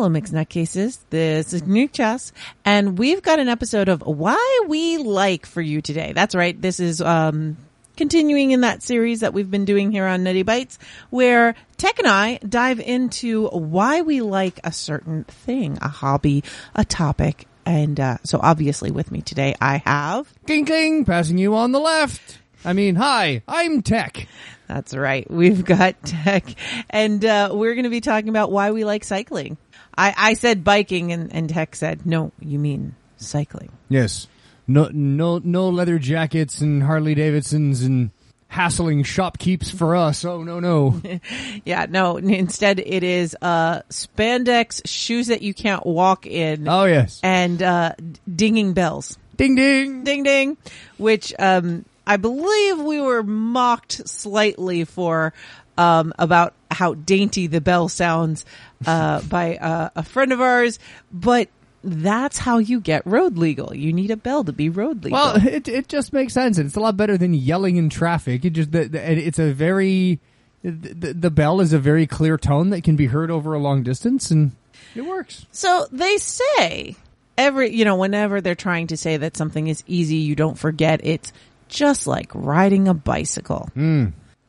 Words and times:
Hello, 0.00 0.08
Mixed 0.08 0.32
Nutcases. 0.32 0.96
This 1.10 1.52
is 1.52 1.60
Nuke 1.60 1.92
Chess, 1.92 2.32
and 2.64 2.98
we've 2.98 3.20
got 3.20 3.38
an 3.38 3.50
episode 3.50 3.90
of 3.90 4.00
Why 4.00 4.64
We 4.66 4.96
Like 4.96 5.44
for 5.44 5.60
you 5.60 5.82
today. 5.82 6.14
That's 6.14 6.34
right. 6.34 6.58
This 6.58 6.80
is, 6.80 7.02
um, 7.02 7.58
continuing 7.98 8.52
in 8.52 8.62
that 8.62 8.82
series 8.82 9.20
that 9.20 9.34
we've 9.34 9.50
been 9.50 9.66
doing 9.66 9.92
here 9.92 10.06
on 10.06 10.24
Nutty 10.24 10.42
Bites, 10.42 10.78
where 11.10 11.54
Tech 11.76 11.98
and 11.98 12.08
I 12.08 12.38
dive 12.38 12.80
into 12.80 13.48
why 13.48 14.00
we 14.00 14.22
like 14.22 14.58
a 14.64 14.72
certain 14.72 15.24
thing, 15.24 15.76
a 15.82 15.88
hobby, 15.88 16.44
a 16.74 16.82
topic. 16.82 17.46
And, 17.66 18.00
uh, 18.00 18.16
so 18.24 18.40
obviously 18.42 18.90
with 18.90 19.12
me 19.12 19.20
today, 19.20 19.54
I 19.60 19.82
have, 19.84 20.32
King 20.46 20.64
King, 20.64 21.04
passing 21.04 21.36
you 21.36 21.54
on 21.56 21.72
the 21.72 21.78
left. 21.78 22.38
I 22.64 22.72
mean, 22.72 22.94
hi, 22.94 23.42
I'm 23.46 23.82
Tech. 23.82 24.26
that's 24.66 24.94
right. 24.94 25.30
We've 25.30 25.62
got 25.62 26.02
Tech 26.04 26.54
and, 26.88 27.22
uh, 27.22 27.50
we're 27.52 27.74
going 27.74 27.84
to 27.84 27.90
be 27.90 28.00
talking 28.00 28.30
about 28.30 28.50
why 28.50 28.70
we 28.70 28.84
like 28.86 29.04
cycling. 29.04 29.58
I, 29.96 30.14
I 30.16 30.34
said 30.34 30.64
biking 30.64 31.12
and, 31.12 31.32
and 31.34 31.48
Tech 31.48 31.74
said, 31.76 32.06
no, 32.06 32.32
you 32.40 32.58
mean 32.58 32.94
cycling. 33.16 33.70
Yes. 33.88 34.26
No, 34.66 34.88
no, 34.92 35.38
no 35.42 35.68
leather 35.68 35.98
jackets 35.98 36.60
and 36.60 36.82
Harley 36.82 37.14
Davidsons 37.14 37.82
and 37.82 38.10
hassling 38.48 39.02
shopkeeps 39.02 39.72
for 39.74 39.94
us. 39.96 40.24
Oh 40.24 40.42
no, 40.42 40.60
no. 40.60 41.00
Yeah, 41.64 41.86
no, 41.88 42.16
instead 42.16 42.78
it 42.80 43.02
is, 43.02 43.36
uh, 43.42 43.82
spandex 43.90 44.80
shoes 44.86 45.26
that 45.28 45.42
you 45.42 45.54
can't 45.54 45.84
walk 45.84 46.26
in 46.26 46.68
Oh 46.68 46.84
yes. 46.84 47.20
and, 47.22 47.62
uh, 47.62 47.92
dinging 48.32 48.72
bells. 48.72 49.18
Ding 49.36 49.54
ding. 49.56 50.04
ding 50.04 50.22
ding, 50.22 50.56
which 50.98 51.32
um 51.38 51.84
I 52.06 52.16
believe 52.16 52.78
we 52.78 53.00
were 53.00 53.22
mocked 53.22 54.06
slightly 54.08 54.84
for 54.84 55.32
um 55.78 56.12
about 56.18 56.54
how 56.70 56.94
dainty 56.94 57.46
the 57.46 57.60
bell 57.60 57.88
sounds 57.88 58.44
uh 58.86 59.22
by 59.22 59.56
uh, 59.56 59.90
a 59.96 60.02
friend 60.02 60.32
of 60.32 60.40
ours, 60.40 60.78
but 61.12 61.48
that's 61.82 62.38
how 62.38 62.58
you 62.58 62.80
get 62.80 63.06
road 63.06 63.38
legal. 63.38 63.74
You 63.74 63.92
need 63.92 64.10
a 64.10 64.16
bell 64.16 64.44
to 64.44 64.52
be 64.52 64.68
road 64.68 65.04
legal. 65.04 65.18
Well, 65.18 65.36
it 65.46 65.68
it 65.68 65.88
just 65.88 66.12
makes 66.12 66.32
sense, 66.32 66.58
and 66.58 66.66
it's 66.66 66.76
a 66.76 66.80
lot 66.80 66.96
better 66.96 67.16
than 67.16 67.34
yelling 67.34 67.76
in 67.76 67.88
traffic. 67.90 68.44
It 68.44 68.50
just 68.50 68.72
the, 68.72 68.84
the, 68.84 69.10
it's 69.26 69.38
a 69.38 69.52
very 69.52 70.20
the, 70.62 71.14
the 71.14 71.30
bell 71.30 71.60
is 71.60 71.72
a 71.72 71.78
very 71.78 72.06
clear 72.06 72.36
tone 72.36 72.70
that 72.70 72.84
can 72.84 72.96
be 72.96 73.06
heard 73.06 73.30
over 73.30 73.54
a 73.54 73.58
long 73.58 73.82
distance, 73.82 74.30
and 74.30 74.52
it 74.94 75.02
works. 75.02 75.46
so 75.52 75.86
they 75.90 76.16
say 76.18 76.96
every 77.38 77.74
you 77.74 77.84
know 77.84 77.96
whenever 77.96 78.40
they're 78.40 78.54
trying 78.54 78.86
to 78.88 78.96
say 78.96 79.16
that 79.16 79.36
something 79.36 79.66
is 79.68 79.82
easy, 79.86 80.16
you 80.16 80.34
don't 80.34 80.58
forget 80.58 81.00
it's 81.02 81.32
just 81.68 82.06
like 82.06 82.30
riding 82.34 82.88
a 82.88 82.94
bicycle. 82.94 83.70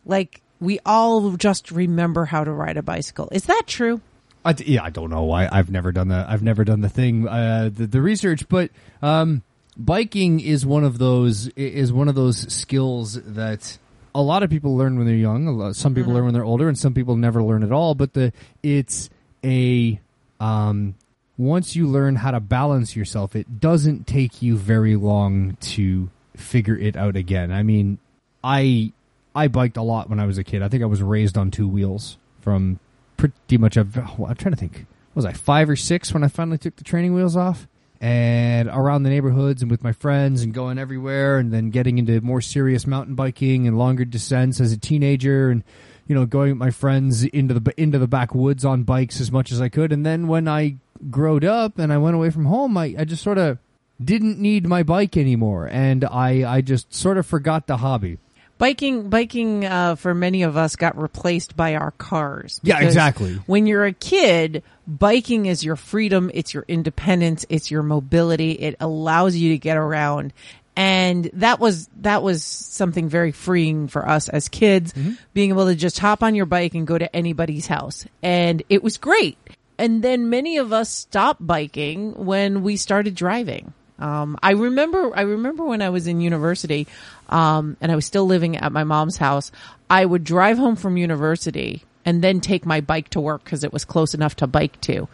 Like 0.05 0.41
we 0.59 0.79
all 0.85 1.31
just 1.37 1.71
remember 1.71 2.25
how 2.25 2.43
to 2.43 2.51
ride 2.51 2.77
a 2.77 2.83
bicycle. 2.83 3.29
Is 3.31 3.45
that 3.45 3.63
true? 3.67 4.01
I, 4.43 4.55
yeah, 4.65 4.83
I 4.83 4.89
don't 4.89 5.09
know 5.09 5.23
why 5.23 5.47
I've 5.51 5.69
never 5.69 5.91
done 5.91 6.07
the 6.07 6.25
I've 6.27 6.41
never 6.43 6.63
done 6.63 6.81
the 6.81 6.89
thing 6.89 7.27
uh, 7.27 7.69
the, 7.73 7.87
the 7.87 8.01
research, 8.01 8.47
but 8.49 8.71
um, 9.01 9.43
biking 9.77 10.39
is 10.39 10.65
one 10.65 10.83
of 10.83 10.97
those 10.97 11.47
is 11.49 11.93
one 11.93 12.07
of 12.07 12.15
those 12.15 12.51
skills 12.51 13.21
that 13.21 13.77
a 14.13 14.21
lot 14.21 14.43
of 14.43 14.49
people 14.49 14.75
learn 14.75 14.97
when 14.97 15.05
they're 15.05 15.15
young. 15.15 15.45
Lot, 15.45 15.75
some 15.75 15.93
people 15.93 16.13
learn 16.13 16.25
when 16.25 16.33
they're 16.33 16.43
older, 16.43 16.67
and 16.67 16.77
some 16.77 16.93
people 16.93 17.15
never 17.15 17.43
learn 17.43 17.63
at 17.63 17.71
all. 17.71 17.95
But 17.95 18.13
the 18.13 18.33
it's 18.63 19.09
a 19.43 19.99
um, 20.39 20.95
once 21.37 21.75
you 21.75 21.87
learn 21.87 22.15
how 22.15 22.31
to 22.31 22.39
balance 22.39 22.95
yourself, 22.95 23.35
it 23.35 23.59
doesn't 23.59 24.07
take 24.07 24.41
you 24.41 24.57
very 24.57 24.95
long 24.95 25.57
to 25.61 26.09
figure 26.35 26.77
it 26.77 26.95
out 26.95 27.15
again. 27.15 27.51
I 27.51 27.63
mean, 27.63 27.99
I 28.43 28.91
I 29.35 29.47
biked 29.47 29.77
a 29.77 29.83
lot 29.83 30.09
when 30.09 30.19
I 30.19 30.25
was 30.25 30.37
a 30.37 30.43
kid. 30.43 30.61
I 30.61 30.67
think 30.67 30.83
I 30.83 30.87
was 30.87 31.01
raised 31.01 31.37
on 31.37 31.51
two 31.51 31.67
wheels 31.67 32.17
from 32.41 32.79
pretty 33.21 33.57
much. 33.57 33.77
A, 33.77 33.83
well, 33.83 34.15
oh, 34.19 34.25
I'm 34.25 34.35
trying 34.35 34.53
to 34.53 34.59
think. 34.59 34.87
Was 35.13 35.25
I 35.25 35.33
five 35.33 35.69
or 35.69 35.75
six 35.75 36.13
when 36.13 36.23
I 36.23 36.27
finally 36.27 36.57
took 36.57 36.75
the 36.75 36.83
training 36.83 37.13
wheels 37.13 37.37
off? 37.37 37.67
And 37.99 38.67
around 38.69 39.03
the 39.03 39.11
neighborhoods 39.11 39.61
and 39.61 39.69
with 39.69 39.83
my 39.83 39.91
friends 39.91 40.41
and 40.41 40.55
going 40.55 40.79
everywhere, 40.79 41.37
and 41.37 41.53
then 41.53 41.69
getting 41.69 41.99
into 41.99 42.19
more 42.21 42.41
serious 42.41 42.87
mountain 42.87 43.13
biking 43.13 43.67
and 43.67 43.77
longer 43.77 44.05
descents 44.05 44.59
as 44.59 44.71
a 44.71 44.77
teenager, 44.77 45.51
and 45.51 45.63
you 46.07 46.15
know 46.15 46.25
going 46.25 46.49
with 46.49 46.57
my 46.57 46.71
friends 46.71 47.23
into 47.25 47.53
the 47.53 47.73
into 47.77 47.99
the 47.99 48.07
backwoods 48.07 48.65
on 48.65 48.83
bikes 48.83 49.21
as 49.21 49.31
much 49.31 49.51
as 49.51 49.61
I 49.61 49.69
could. 49.69 49.91
And 49.91 50.03
then 50.03 50.27
when 50.27 50.47
I 50.47 50.77
growed 51.11 51.45
up 51.45 51.77
and 51.77 51.93
I 51.93 51.99
went 51.99 52.15
away 52.15 52.31
from 52.31 52.45
home, 52.45 52.75
I, 52.75 52.95
I 52.97 53.05
just 53.05 53.21
sort 53.21 53.37
of 53.37 53.59
didn't 54.03 54.39
need 54.39 54.65
my 54.65 54.81
bike 54.81 55.15
anymore, 55.15 55.69
and 55.71 56.03
I 56.05 56.43
I 56.51 56.61
just 56.61 56.91
sort 56.91 57.19
of 57.19 57.27
forgot 57.27 57.67
the 57.67 57.77
hobby. 57.77 58.17
Biking 58.61 59.09
biking 59.09 59.65
uh, 59.65 59.95
for 59.95 60.13
many 60.13 60.43
of 60.43 60.55
us 60.55 60.75
got 60.75 60.95
replaced 60.95 61.57
by 61.57 61.75
our 61.75 61.89
cars. 61.91 62.59
Yeah, 62.61 62.79
exactly. 62.79 63.33
when 63.47 63.65
you're 63.65 63.85
a 63.85 63.93
kid 63.93 64.61
biking 64.87 65.47
is 65.47 65.63
your 65.63 65.75
freedom 65.75 66.29
it's 66.33 66.53
your 66.53 66.63
independence 66.67 67.45
it's 67.49 67.71
your 67.71 67.81
mobility 67.81 68.51
it 68.51 68.75
allows 68.79 69.35
you 69.35 69.49
to 69.51 69.57
get 69.57 69.77
around. 69.77 70.31
And 70.75 71.29
that 71.33 71.59
was 71.59 71.89
that 72.01 72.21
was 72.23 72.43
something 72.43 73.09
very 73.09 73.31
freeing 73.31 73.87
for 73.87 74.07
us 74.07 74.29
as 74.29 74.47
kids 74.47 74.93
being 75.33 75.49
able 75.49 75.65
to 75.65 75.75
just 75.75 75.97
hop 75.97 76.21
on 76.21 76.35
your 76.35 76.45
bike 76.45 76.75
and 76.75 76.85
go 76.85 76.97
to 76.97 77.13
anybody's 77.15 77.65
house. 77.65 78.05
And 78.21 78.63
it 78.69 78.83
was 78.83 78.97
great. 78.97 79.37
And 79.77 80.03
then 80.03 80.29
many 80.29 80.57
of 80.57 80.71
us 80.71 80.89
stopped 80.89 81.45
biking 81.45 82.13
when 82.13 82.61
we 82.61 82.77
started 82.77 83.15
driving 83.15 83.73
um, 84.01 84.37
I 84.41 84.51
remember, 84.51 85.15
I 85.15 85.21
remember 85.21 85.63
when 85.63 85.81
I 85.81 85.89
was 85.89 86.07
in 86.07 86.21
university, 86.21 86.87
um, 87.29 87.77
and 87.79 87.91
I 87.91 87.95
was 87.95 88.05
still 88.05 88.25
living 88.25 88.57
at 88.57 88.71
my 88.71 88.83
mom's 88.83 89.17
house. 89.17 89.51
I 89.89 90.03
would 90.05 90.23
drive 90.23 90.57
home 90.57 90.75
from 90.75 90.97
university 90.97 91.83
and 92.03 92.23
then 92.23 92.41
take 92.41 92.65
my 92.65 92.81
bike 92.81 93.09
to 93.09 93.21
work 93.21 93.43
because 93.43 93.63
it 93.63 93.71
was 93.71 93.85
close 93.85 94.13
enough 94.13 94.35
to 94.37 94.47
bike 94.47 94.81
to, 94.81 95.07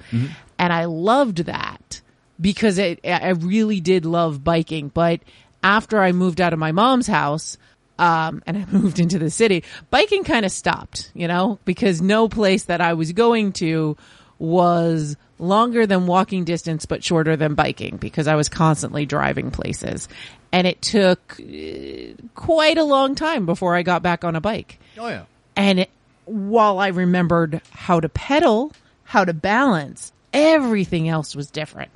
and 0.57 0.71
I 0.73 0.85
loved 0.85 1.39
that 1.45 2.01
because 2.39 2.77
it, 2.77 2.99
I 3.03 3.29
really 3.29 3.81
did 3.81 4.05
love 4.05 4.43
biking. 4.43 4.87
But 4.89 5.19
after 5.63 5.99
I 6.01 6.11
moved 6.13 6.39
out 6.39 6.53
of 6.53 6.59
my 6.59 6.71
mom's 6.71 7.07
house, 7.07 7.57
um, 7.99 8.41
and 8.45 8.57
I 8.57 8.65
moved 8.71 8.99
into 8.99 9.19
the 9.19 9.29
city, 9.29 9.63
biking 9.89 10.23
kind 10.23 10.45
of 10.45 10.51
stopped, 10.51 11.11
you 11.13 11.27
know, 11.27 11.59
because 11.65 12.01
no 12.01 12.29
place 12.29 12.65
that 12.65 12.81
I 12.81 12.93
was 12.93 13.11
going 13.11 13.51
to 13.53 13.97
was 14.39 15.15
longer 15.39 15.85
than 15.85 16.07
walking 16.07 16.43
distance, 16.43 16.85
but 16.85 17.03
shorter 17.03 17.35
than 17.35 17.53
biking 17.53 17.97
because 17.97 18.27
I 18.27 18.35
was 18.35 18.49
constantly 18.49 19.05
driving 19.05 19.51
places. 19.51 20.07
And 20.51 20.65
it 20.65 20.81
took 20.81 21.39
uh, 21.39 22.13
quite 22.35 22.77
a 22.77 22.83
long 22.83 23.15
time 23.15 23.45
before 23.45 23.75
I 23.75 23.83
got 23.83 24.01
back 24.01 24.23
on 24.23 24.35
a 24.35 24.41
bike. 24.41 24.79
Oh 24.97 25.07
yeah. 25.07 25.25
And 25.55 25.81
it, 25.81 25.89
while 26.25 26.79
I 26.79 26.87
remembered 26.87 27.61
how 27.71 27.99
to 27.99 28.09
pedal, 28.09 28.71
how 29.03 29.25
to 29.25 29.33
balance, 29.33 30.11
everything 30.33 31.07
else 31.09 31.35
was 31.35 31.49
different. 31.49 31.91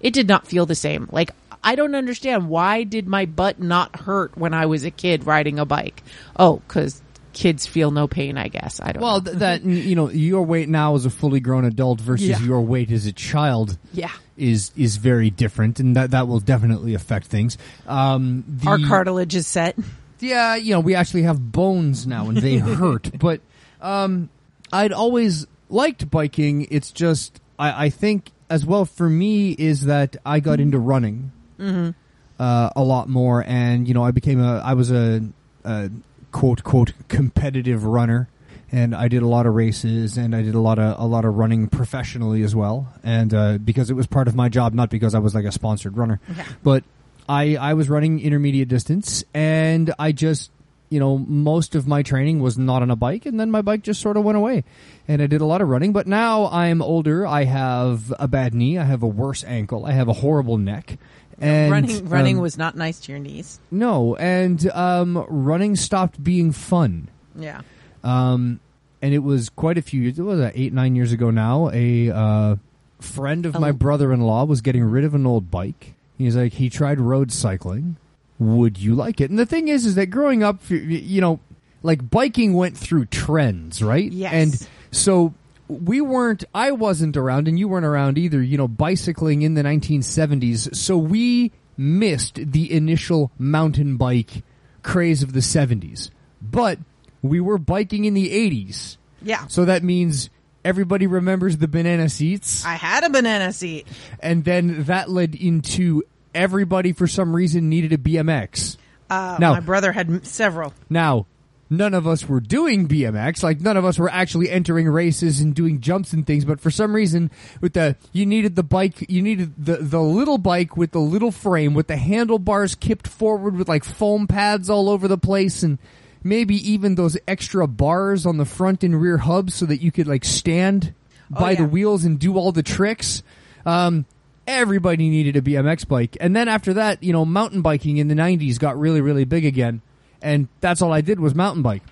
It 0.00 0.14
did 0.14 0.28
not 0.28 0.46
feel 0.46 0.64
the 0.64 0.74
same. 0.74 1.08
Like, 1.12 1.30
I 1.62 1.74
don't 1.74 1.94
understand 1.94 2.48
why 2.48 2.84
did 2.84 3.06
my 3.06 3.26
butt 3.26 3.60
not 3.60 3.96
hurt 4.00 4.36
when 4.38 4.54
I 4.54 4.64
was 4.66 4.84
a 4.84 4.90
kid 4.90 5.26
riding 5.26 5.58
a 5.58 5.66
bike? 5.66 6.02
Oh, 6.38 6.62
cause 6.68 7.02
kids 7.38 7.66
feel 7.68 7.92
no 7.92 8.08
pain, 8.08 8.36
I 8.36 8.48
guess. 8.48 8.80
I 8.82 8.90
don't 8.90 9.00
Well, 9.02 9.20
know. 9.20 9.32
that 9.34 9.64
you 9.64 9.94
know, 9.94 10.10
your 10.10 10.42
weight 10.44 10.68
now 10.68 10.96
as 10.96 11.06
a 11.06 11.10
fully 11.10 11.38
grown 11.38 11.64
adult 11.64 12.00
versus 12.00 12.26
Yeah. 12.28 12.40
your 12.42 12.60
weight 12.62 12.90
as 12.90 13.06
a 13.06 13.12
child 13.12 13.78
Yeah. 13.94 14.10
is 14.36 14.72
is 14.76 14.96
very 14.96 15.30
different, 15.30 15.78
and 15.78 15.94
that 15.94 16.10
that 16.10 16.26
will 16.26 16.40
definitely 16.40 16.94
affect 16.94 17.26
things. 17.28 17.56
Um, 17.86 18.42
the, 18.48 18.66
Our 18.68 18.78
cartilage 18.80 19.36
is 19.36 19.46
set. 19.46 19.76
yeah, 20.18 20.56
you 20.56 20.72
know, 20.72 20.80
we 20.80 20.96
actually 20.96 21.22
have 21.22 21.52
bones 21.52 22.08
now, 22.08 22.28
and 22.28 22.38
they 22.38 22.56
hurt. 22.82 23.16
But 23.16 23.40
um, 23.80 24.30
I'd 24.72 24.92
always 24.92 25.46
liked 25.70 26.10
biking. 26.10 26.66
It's 26.72 26.90
just 26.90 27.40
I, 27.56 27.84
I 27.86 27.90
think 27.90 28.32
as 28.50 28.66
well 28.66 28.84
for 28.84 29.08
me 29.08 29.52
is 29.52 29.84
that 29.84 30.16
I 30.26 30.40
got 30.40 30.58
into 30.58 30.78
running 30.80 31.30
uh, 31.60 32.70
a 32.74 32.82
lot 32.82 33.08
more, 33.08 33.44
and 33.46 33.86
you 33.86 33.94
know, 33.94 34.02
I 34.02 34.10
became 34.10 34.40
a 34.42 34.58
I 34.58 34.74
was 34.74 34.90
a, 34.90 35.22
a 35.64 35.88
quote 36.32 36.62
quote 36.64 36.92
competitive 37.08 37.84
runner. 37.84 38.28
And 38.70 38.94
I 38.94 39.08
did 39.08 39.22
a 39.22 39.26
lot 39.26 39.46
of 39.46 39.54
races, 39.54 40.18
and 40.18 40.36
I 40.36 40.42
did 40.42 40.54
a 40.54 40.60
lot 40.60 40.78
of 40.78 41.00
a 41.00 41.06
lot 41.06 41.24
of 41.24 41.36
running 41.36 41.68
professionally 41.68 42.42
as 42.42 42.54
well, 42.54 42.92
and 43.02 43.32
uh, 43.32 43.56
because 43.56 43.88
it 43.88 43.94
was 43.94 44.06
part 44.06 44.28
of 44.28 44.34
my 44.34 44.50
job, 44.50 44.74
not 44.74 44.90
because 44.90 45.14
I 45.14 45.20
was 45.20 45.34
like 45.34 45.46
a 45.46 45.52
sponsored 45.52 45.96
runner. 45.96 46.20
But 46.62 46.84
I 47.28 47.56
I 47.56 47.72
was 47.74 47.88
running 47.88 48.20
intermediate 48.20 48.68
distance, 48.68 49.24
and 49.32 49.94
I 49.98 50.12
just 50.12 50.50
you 50.90 51.00
know 51.00 51.16
most 51.16 51.74
of 51.74 51.86
my 51.86 52.02
training 52.02 52.40
was 52.40 52.58
not 52.58 52.82
on 52.82 52.90
a 52.90 52.96
bike, 52.96 53.24
and 53.24 53.40
then 53.40 53.50
my 53.50 53.62
bike 53.62 53.82
just 53.82 54.02
sort 54.02 54.18
of 54.18 54.24
went 54.24 54.36
away, 54.36 54.64
and 55.06 55.22
I 55.22 55.26
did 55.26 55.40
a 55.40 55.46
lot 55.46 55.62
of 55.62 55.68
running. 55.68 55.92
But 55.92 56.06
now 56.06 56.46
I'm 56.48 56.82
older, 56.82 57.26
I 57.26 57.44
have 57.44 58.12
a 58.18 58.28
bad 58.28 58.52
knee, 58.52 58.76
I 58.76 58.84
have 58.84 59.02
a 59.02 59.06
worse 59.06 59.44
ankle, 59.44 59.86
I 59.86 59.92
have 59.92 60.08
a 60.08 60.14
horrible 60.14 60.58
neck. 60.58 60.98
And 61.40 61.70
running 61.70 62.08
running 62.08 62.36
um, 62.36 62.42
was 62.42 62.58
not 62.58 62.76
nice 62.76 63.00
to 63.00 63.12
your 63.12 63.20
knees. 63.20 63.60
no, 63.70 64.16
and 64.16 64.68
um, 64.70 65.24
running 65.28 65.76
stopped 65.76 66.22
being 66.22 66.52
fun. 66.52 67.08
Yeah. 67.36 67.60
Um, 68.02 68.60
and 69.00 69.14
it 69.14 69.18
was 69.20 69.48
quite 69.48 69.78
a 69.78 69.82
few 69.82 70.02
years. 70.02 70.18
It 70.18 70.22
was 70.22 70.40
uh, 70.40 70.50
eight, 70.54 70.72
nine 70.72 70.96
years 70.96 71.12
ago 71.12 71.30
now. 71.30 71.70
A 71.72 72.10
uh, 72.10 72.56
friend 73.00 73.46
of 73.46 73.58
my 73.58 73.72
brother-in-law 73.72 74.44
was 74.44 74.60
getting 74.60 74.84
rid 74.84 75.04
of 75.04 75.14
an 75.14 75.26
old 75.26 75.50
bike. 75.50 75.94
He's 76.16 76.36
like, 76.36 76.54
he 76.54 76.68
tried 76.68 76.98
road 77.00 77.30
cycling. 77.30 77.96
Would 78.40 78.78
you 78.78 78.94
like 78.94 79.20
it? 79.20 79.30
And 79.30 79.38
the 79.38 79.46
thing 79.46 79.68
is, 79.68 79.86
is 79.86 79.94
that 79.94 80.06
growing 80.06 80.42
up, 80.42 80.60
you 80.68 81.20
know, 81.20 81.40
like 81.82 82.08
biking 82.10 82.54
went 82.54 82.76
through 82.76 83.06
trends, 83.06 83.82
right? 83.82 84.10
Yes. 84.10 84.32
And 84.32 84.68
so 84.90 85.34
we 85.68 86.00
weren't 86.00 86.44
I 86.54 86.72
wasn't 86.72 87.16
around 87.16 87.46
and 87.48 87.58
you 87.58 87.68
weren't 87.68 87.84
around 87.86 88.18
either, 88.18 88.42
you 88.42 88.56
know, 88.58 88.68
bicycling 88.68 89.42
in 89.42 89.54
the 89.54 89.62
1970s. 89.62 90.74
So 90.74 90.96
we 90.98 91.52
missed 91.76 92.34
the 92.36 92.72
initial 92.72 93.30
mountain 93.38 93.96
bike 93.96 94.42
craze 94.82 95.22
of 95.22 95.32
the 95.32 95.40
70s. 95.40 96.10
But 96.42 96.78
we 97.22 97.40
were 97.40 97.58
biking 97.58 98.04
in 98.04 98.14
the 98.14 98.30
80s. 98.30 98.96
Yeah. 99.22 99.46
So 99.48 99.64
that 99.64 99.82
means 99.82 100.30
everybody 100.64 101.06
remembers 101.06 101.58
the 101.58 101.68
banana 101.68 102.08
seats 102.08 102.64
I 102.64 102.74
had 102.74 103.04
a 103.04 103.10
banana 103.10 103.52
seat. 103.52 103.86
and 104.20 104.44
then 104.44 104.84
that 104.84 105.08
led 105.10 105.34
into 105.34 106.02
everybody 106.34 106.92
for 106.92 107.06
some 107.06 107.34
reason 107.34 107.68
needed 107.68 107.92
a 107.92 107.98
BMX. 107.98 108.76
Uh, 109.10 109.36
Now- 109.40 109.52
my 109.54 109.60
brother 109.60 109.92
had 109.92 110.26
several. 110.26 110.72
Now, 110.90 111.26
none 111.70 111.94
of 111.94 112.06
us 112.06 112.28
were 112.28 112.40
doing 112.40 112.88
BMX, 112.88 113.42
like 113.42 113.60
none 113.60 113.76
of 113.76 113.84
us 113.84 113.98
were 113.98 114.10
actually 114.10 114.50
entering 114.50 114.88
races 114.88 115.40
and 115.40 115.54
doing 115.54 115.80
jumps 115.80 116.12
and 116.12 116.26
things, 116.26 116.44
but 116.44 116.60
for 116.60 116.70
some 116.70 116.94
reason 116.94 117.30
with 117.60 117.74
the 117.74 117.96
you 118.12 118.26
needed 118.26 118.56
the 118.56 118.62
bike, 118.62 119.04
you 119.08 119.22
needed 119.22 119.52
the 119.56 119.76
the 119.76 120.00
little 120.00 120.38
bike 120.38 120.76
with 120.76 120.92
the 120.92 121.00
little 121.00 121.32
frame 121.32 121.74
with 121.74 121.86
the 121.86 121.96
handlebars 121.96 122.74
kipped 122.74 123.06
forward 123.06 123.56
with 123.56 123.68
like 123.68 123.84
foam 123.84 124.26
pads 124.26 124.70
all 124.70 124.88
over 124.88 125.08
the 125.08 125.18
place 125.18 125.62
and 125.62 125.78
maybe 126.22 126.56
even 126.70 126.94
those 126.94 127.16
extra 127.26 127.66
bars 127.66 128.26
on 128.26 128.36
the 128.36 128.44
front 128.44 128.82
and 128.82 129.00
rear 129.00 129.18
hubs 129.18 129.54
so 129.54 129.66
that 129.66 129.80
you 129.80 129.92
could 129.92 130.06
like 130.06 130.24
stand 130.24 130.94
Oh, 131.34 131.40
by 131.40 131.54
the 131.54 131.64
wheels 131.64 132.04
and 132.04 132.18
do 132.18 132.38
all 132.38 132.52
the 132.52 132.62
tricks. 132.62 133.22
Um, 133.66 134.06
everybody 134.46 135.10
needed 135.10 135.36
a 135.36 135.42
BMX 135.42 135.86
bike. 135.86 136.16
And 136.20 136.34
then 136.34 136.48
after 136.48 136.72
that, 136.74 137.02
you 137.02 137.12
know, 137.12 137.26
mountain 137.26 137.60
biking 137.60 137.98
in 137.98 138.08
the 138.08 138.14
90s 138.14 138.58
got 138.58 138.78
really, 138.78 139.02
really 139.02 139.24
big 139.24 139.44
again. 139.44 139.82
And 140.22 140.48
that's 140.60 140.82
all 140.82 140.92
I 140.92 141.00
did 141.00 141.20
was 141.20 141.34
mountain 141.34 141.62
bike. 141.62 141.82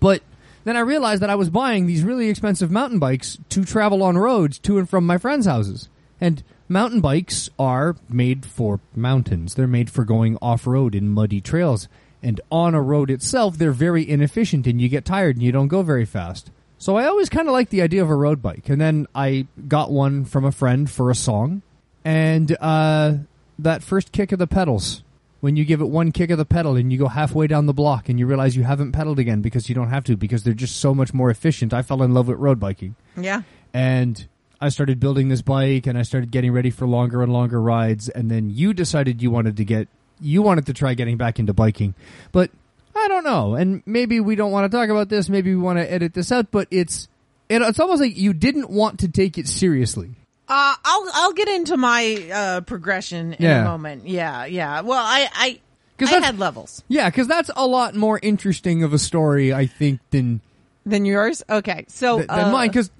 But 0.00 0.22
then 0.64 0.76
I 0.76 0.80
realized 0.80 1.22
that 1.22 1.30
I 1.30 1.34
was 1.34 1.50
buying 1.50 1.86
these 1.86 2.02
really 2.02 2.28
expensive 2.28 2.70
mountain 2.70 2.98
bikes 2.98 3.38
to 3.50 3.64
travel 3.64 4.02
on 4.02 4.16
roads 4.18 4.58
to 4.60 4.78
and 4.78 4.88
from 4.88 5.06
my 5.06 5.18
friends' 5.18 5.46
houses. 5.46 5.88
And 6.20 6.42
mountain 6.68 7.00
bikes 7.00 7.48
are 7.58 7.96
made 8.08 8.44
for 8.46 8.80
mountains. 8.94 9.54
They're 9.54 9.66
made 9.66 9.90
for 9.90 10.04
going 10.04 10.36
off 10.42 10.66
road 10.66 10.94
in 10.94 11.08
muddy 11.08 11.40
trails. 11.40 11.88
And 12.22 12.40
on 12.50 12.74
a 12.74 12.82
road 12.82 13.10
itself, 13.10 13.56
they're 13.56 13.72
very 13.72 14.08
inefficient 14.08 14.66
and 14.66 14.80
you 14.80 14.88
get 14.88 15.04
tired 15.04 15.36
and 15.36 15.42
you 15.42 15.52
don't 15.52 15.68
go 15.68 15.82
very 15.82 16.04
fast. 16.04 16.50
So 16.76 16.96
I 16.96 17.06
always 17.06 17.28
kind 17.28 17.46
of 17.48 17.52
liked 17.52 17.70
the 17.70 17.82
idea 17.82 18.02
of 18.02 18.10
a 18.10 18.14
road 18.14 18.40
bike. 18.40 18.68
And 18.68 18.80
then 18.80 19.06
I 19.14 19.46
got 19.68 19.90
one 19.90 20.24
from 20.24 20.44
a 20.44 20.52
friend 20.52 20.90
for 20.90 21.10
a 21.10 21.14
song. 21.14 21.62
And 22.04 22.56
uh, 22.60 23.14
that 23.58 23.82
first 23.82 24.12
kick 24.12 24.32
of 24.32 24.38
the 24.38 24.46
pedals, 24.46 25.02
when 25.40 25.56
you 25.56 25.64
give 25.64 25.80
it 25.80 25.88
one 25.88 26.12
kick 26.12 26.30
of 26.30 26.38
the 26.38 26.44
pedal 26.44 26.76
and 26.76 26.92
you 26.92 26.98
go 26.98 27.08
halfway 27.08 27.46
down 27.46 27.66
the 27.66 27.72
block 27.72 28.08
and 28.08 28.18
you 28.18 28.26
realize 28.26 28.56
you 28.56 28.62
haven't 28.64 28.92
pedaled 28.92 29.18
again 29.18 29.40
because 29.40 29.68
you 29.68 29.74
don't 29.74 29.88
have 29.90 30.04
to 30.04 30.16
because 30.16 30.42
they're 30.44 30.52
just 30.54 30.76
so 30.76 30.94
much 30.94 31.14
more 31.14 31.30
efficient. 31.30 31.72
I 31.72 31.82
fell 31.82 32.02
in 32.02 32.12
love 32.14 32.28
with 32.28 32.38
road 32.38 32.60
biking 32.60 32.94
Yeah. 33.16 33.42
and 33.72 34.26
I 34.60 34.68
started 34.68 35.00
building 35.00 35.28
this 35.28 35.40
bike 35.40 35.86
and 35.86 35.96
I 35.98 36.02
started 36.02 36.30
getting 36.30 36.52
ready 36.52 36.68
for 36.70 36.86
longer 36.86 37.22
and 37.22 37.32
longer 37.32 37.60
rides 37.60 38.08
and 38.10 38.30
then 38.30 38.50
you 38.50 38.74
decided 38.74 39.22
you 39.22 39.30
wanted 39.30 39.56
to 39.56 39.64
get 39.64 39.88
you 40.20 40.42
wanted 40.42 40.66
to 40.66 40.74
try 40.74 40.92
getting 40.92 41.16
back 41.16 41.38
into 41.38 41.54
biking. 41.54 41.94
But 42.30 42.50
I 42.94 43.08
don't 43.08 43.24
know. 43.24 43.54
And 43.54 43.82
maybe 43.86 44.20
we 44.20 44.34
don't 44.34 44.52
want 44.52 44.70
to 44.70 44.76
talk 44.76 44.90
about 44.90 45.08
this, 45.08 45.30
maybe 45.30 45.54
we 45.54 45.60
want 45.62 45.78
to 45.78 45.90
edit 45.90 46.12
this 46.12 46.30
out, 46.30 46.50
but 46.50 46.68
it's 46.70 47.08
it, 47.48 47.62
it's 47.62 47.80
almost 47.80 48.02
like 48.02 48.18
you 48.18 48.34
didn't 48.34 48.68
want 48.68 49.00
to 49.00 49.08
take 49.08 49.38
it 49.38 49.48
seriously. 49.48 50.10
Uh, 50.50 50.74
I'll 50.84 51.08
I'll 51.14 51.32
get 51.32 51.48
into 51.48 51.76
my 51.76 52.28
uh, 52.34 52.60
progression 52.62 53.34
in 53.34 53.44
Yeah. 53.44 53.62
a 53.62 53.64
moment. 53.64 54.08
Yeah, 54.08 54.44
yeah. 54.46 54.80
Well, 54.80 54.98
I 55.00 55.28
I, 55.32 55.60
'Cause 55.96 56.08
I 56.08 56.12
that's- 56.14 56.24
had 56.24 56.38
levels 56.40 56.82
Yeah, 56.88 57.08
cuz 57.10 57.28
that's 57.28 57.50
a 57.54 57.66
lot 57.66 57.94
more 57.94 58.18
interesting 58.20 58.82
of 58.82 58.92
a 58.92 58.98
story 58.98 59.54
I 59.54 59.66
think 59.66 60.00
than 60.10 60.40
than 60.84 61.04
yours. 61.04 61.42
Okay, 61.48 61.84
so 61.88 62.16
th- 62.16 62.28
than 62.28 62.46
uh, 62.46 62.50
mine 62.50 62.72
cuz 62.72 62.90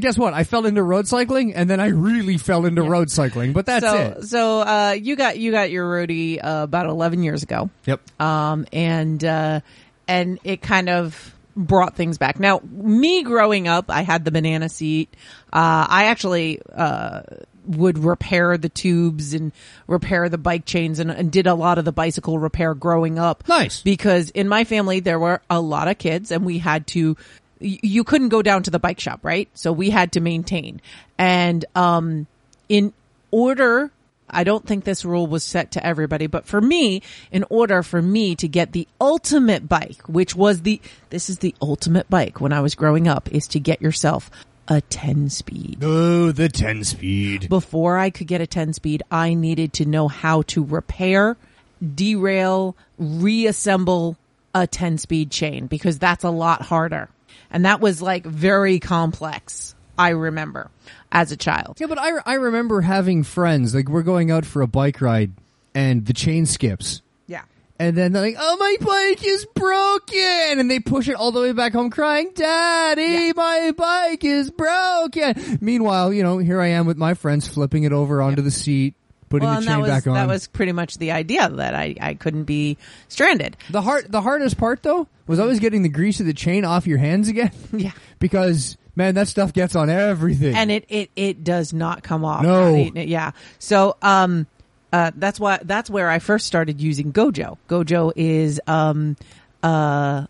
guess 0.00 0.18
what? 0.18 0.34
I 0.34 0.42
fell 0.42 0.66
into 0.66 0.82
road 0.82 1.06
cycling 1.06 1.54
and 1.54 1.70
then 1.70 1.78
I 1.78 1.88
really 1.88 2.38
fell 2.38 2.66
into 2.66 2.82
road 2.82 3.08
cycling, 3.10 3.52
but 3.52 3.66
that's 3.66 3.84
so 3.86 3.96
it. 3.96 4.24
so 4.24 4.60
uh, 4.62 4.96
you 5.00 5.14
got 5.14 5.38
you 5.38 5.52
got 5.52 5.70
your 5.70 5.86
roadie 5.88 6.38
uh, 6.42 6.62
about 6.64 6.86
eleven 6.86 7.22
years 7.22 7.44
ago. 7.44 7.70
Yep. 7.84 8.00
um, 8.20 8.66
and 8.72 9.22
uh, 9.22 9.60
and 10.08 10.40
it 10.42 10.60
kind 10.62 10.88
of 10.88 11.34
brought 11.56 11.96
things 11.96 12.18
back. 12.18 12.38
Now, 12.38 12.60
me 12.70 13.22
growing 13.22 13.66
up, 13.66 13.86
I 13.90 14.02
had 14.02 14.24
the 14.24 14.30
banana 14.30 14.68
seat. 14.68 15.08
Uh, 15.52 15.86
I 15.88 16.04
actually 16.06 16.60
uh, 16.74 17.22
would 17.66 17.98
repair 17.98 18.56
the 18.58 18.68
tubes 18.68 19.32
and 19.34 19.52
repair 19.86 20.28
the 20.28 20.38
bike 20.38 20.66
chains, 20.66 20.98
and, 20.98 21.10
and 21.10 21.32
did 21.32 21.46
a 21.46 21.54
lot 21.54 21.78
of 21.78 21.84
the 21.84 21.92
bicycle 21.92 22.38
repair 22.38 22.74
growing 22.74 23.18
up. 23.18 23.48
Nice. 23.48 23.80
because 23.82 24.30
in 24.30 24.48
my 24.48 24.64
family 24.64 25.00
there 25.00 25.18
were 25.18 25.40
a 25.50 25.60
lot 25.60 25.88
of 25.88 25.98
kids, 25.98 26.30
and 26.30 26.44
we 26.44 26.58
had 26.58 26.86
to. 26.88 27.16
y- 27.60 27.78
You 27.82 28.04
couldn't 28.04 28.28
go 28.28 28.42
down 28.42 28.62
to 28.64 28.70
the 28.70 28.78
bike 28.78 29.00
shop, 29.00 29.20
right? 29.22 29.48
So 29.54 29.72
we 29.72 29.90
had 29.90 30.12
to 30.12 30.20
maintain, 30.20 30.80
and 31.18 31.64
um, 31.74 32.26
in 32.68 32.92
order 33.30 33.90
I 34.28 34.44
don't 34.44 34.66
think 34.66 34.84
this 34.84 35.04
rule 35.04 35.26
was 35.26 35.44
set 35.44 35.72
to 35.72 35.86
everybody, 35.86 36.26
but 36.26 36.46
for 36.46 36.60
me, 36.60 37.02
in 37.30 37.44
order 37.50 37.82
for 37.82 38.02
me 38.02 38.34
to 38.36 38.48
get 38.48 38.72
the 38.72 38.88
ultimate 39.00 39.68
bike, 39.68 40.02
which 40.08 40.34
was 40.34 40.62
the, 40.62 40.80
this 41.10 41.30
is 41.30 41.38
the 41.38 41.54
ultimate 41.62 42.08
bike 42.10 42.40
when 42.40 42.52
I 42.52 42.60
was 42.60 42.74
growing 42.74 43.08
up, 43.08 43.30
is 43.32 43.46
to 43.48 43.60
get 43.60 43.80
yourself 43.80 44.30
a 44.68 44.80
10 44.80 45.30
speed. 45.30 45.78
Oh, 45.82 46.32
the 46.32 46.48
10 46.48 46.84
speed. 46.84 47.48
Before 47.48 47.98
I 47.98 48.10
could 48.10 48.26
get 48.26 48.40
a 48.40 48.46
10 48.46 48.72
speed, 48.72 49.02
I 49.10 49.34
needed 49.34 49.72
to 49.74 49.84
know 49.84 50.08
how 50.08 50.42
to 50.42 50.64
repair, 50.64 51.36
derail, 51.94 52.76
reassemble 52.98 54.16
a 54.54 54.66
10 54.66 54.98
speed 54.98 55.30
chain 55.30 55.66
because 55.66 55.98
that's 55.98 56.24
a 56.24 56.30
lot 56.30 56.62
harder. 56.62 57.08
And 57.50 57.64
that 57.64 57.80
was 57.80 58.02
like 58.02 58.24
very 58.24 58.80
complex. 58.80 59.74
I 59.98 60.10
remember 60.10 60.70
as 61.12 61.32
a 61.32 61.36
child. 61.36 61.78
Yeah, 61.80 61.86
but 61.86 61.98
I, 61.98 62.10
I 62.24 62.34
remember 62.34 62.80
having 62.80 63.22
friends, 63.22 63.74
like 63.74 63.88
we're 63.88 64.02
going 64.02 64.30
out 64.30 64.44
for 64.44 64.62
a 64.62 64.66
bike 64.66 65.00
ride 65.00 65.32
and 65.74 66.04
the 66.06 66.12
chain 66.12 66.46
skips. 66.46 67.02
Yeah. 67.26 67.42
And 67.78 67.96
then 67.96 68.12
they're 68.12 68.22
like, 68.22 68.36
oh, 68.38 68.56
my 68.58 68.76
bike 68.80 69.24
is 69.26 69.46
broken. 69.54 70.58
And 70.58 70.70
they 70.70 70.80
push 70.80 71.08
it 71.08 71.14
all 71.14 71.32
the 71.32 71.40
way 71.40 71.52
back 71.52 71.72
home 71.72 71.90
crying, 71.90 72.30
Daddy, 72.34 73.02
Yeah. 73.02 73.32
my 73.36 73.72
bike 73.76 74.24
is 74.24 74.50
broken. 74.50 75.58
Meanwhile, 75.60 76.12
you 76.12 76.22
know, 76.22 76.38
here 76.38 76.60
I 76.60 76.68
am 76.68 76.86
with 76.86 76.96
my 76.96 77.14
friends 77.14 77.46
flipping 77.48 77.84
it 77.84 77.92
over 77.92 78.22
onto 78.22 78.42
the 78.42 78.50
seat, 78.50 78.94
putting 79.28 79.48
well, 79.48 79.60
the 79.60 79.66
chain 79.66 79.80
was 79.80 79.90
back 79.90 80.06
on. 80.06 80.14
that 80.14 80.28
was 80.28 80.46
pretty 80.48 80.72
much 80.72 80.98
the 80.98 81.12
idea 81.12 81.48
that 81.48 81.74
I, 81.74 81.94
I 82.00 82.14
couldn't 82.14 82.44
be 82.44 82.78
stranded. 83.08 83.56
the 83.70 83.82
hard, 83.82 84.10
the 84.10 84.22
hardest 84.22 84.56
part 84.58 84.82
though 84.82 85.06
was 85.26 85.38
always 85.40 85.58
getting 85.60 85.82
the 85.82 85.88
grease 85.88 86.20
of 86.20 86.26
the 86.26 86.34
chain 86.34 86.64
off 86.64 86.86
your 86.86 86.98
hands 86.98 87.28
again. 87.28 87.50
Yeah. 87.72 87.92
because 88.18 88.76
man, 88.96 89.14
that 89.14 89.28
stuff 89.28 89.52
gets 89.52 89.76
on 89.76 89.88
everything. 89.90 90.56
And 90.56 90.70
it, 90.72 90.84
it, 90.88 91.10
it 91.14 91.44
does 91.44 91.72
not 91.72 92.02
come 92.02 92.24
off. 92.24 92.42
No. 92.42 92.74
Yeah. 92.74 93.32
So, 93.58 93.96
um, 94.02 94.46
uh, 94.92 95.10
that's 95.14 95.38
why, 95.38 95.58
that's 95.62 95.90
where 95.90 96.08
I 96.10 96.18
first 96.18 96.46
started 96.46 96.80
using 96.80 97.12
Gojo. 97.12 97.58
Gojo 97.68 98.12
is, 98.16 98.60
um, 98.66 99.16
uh, 99.62 100.26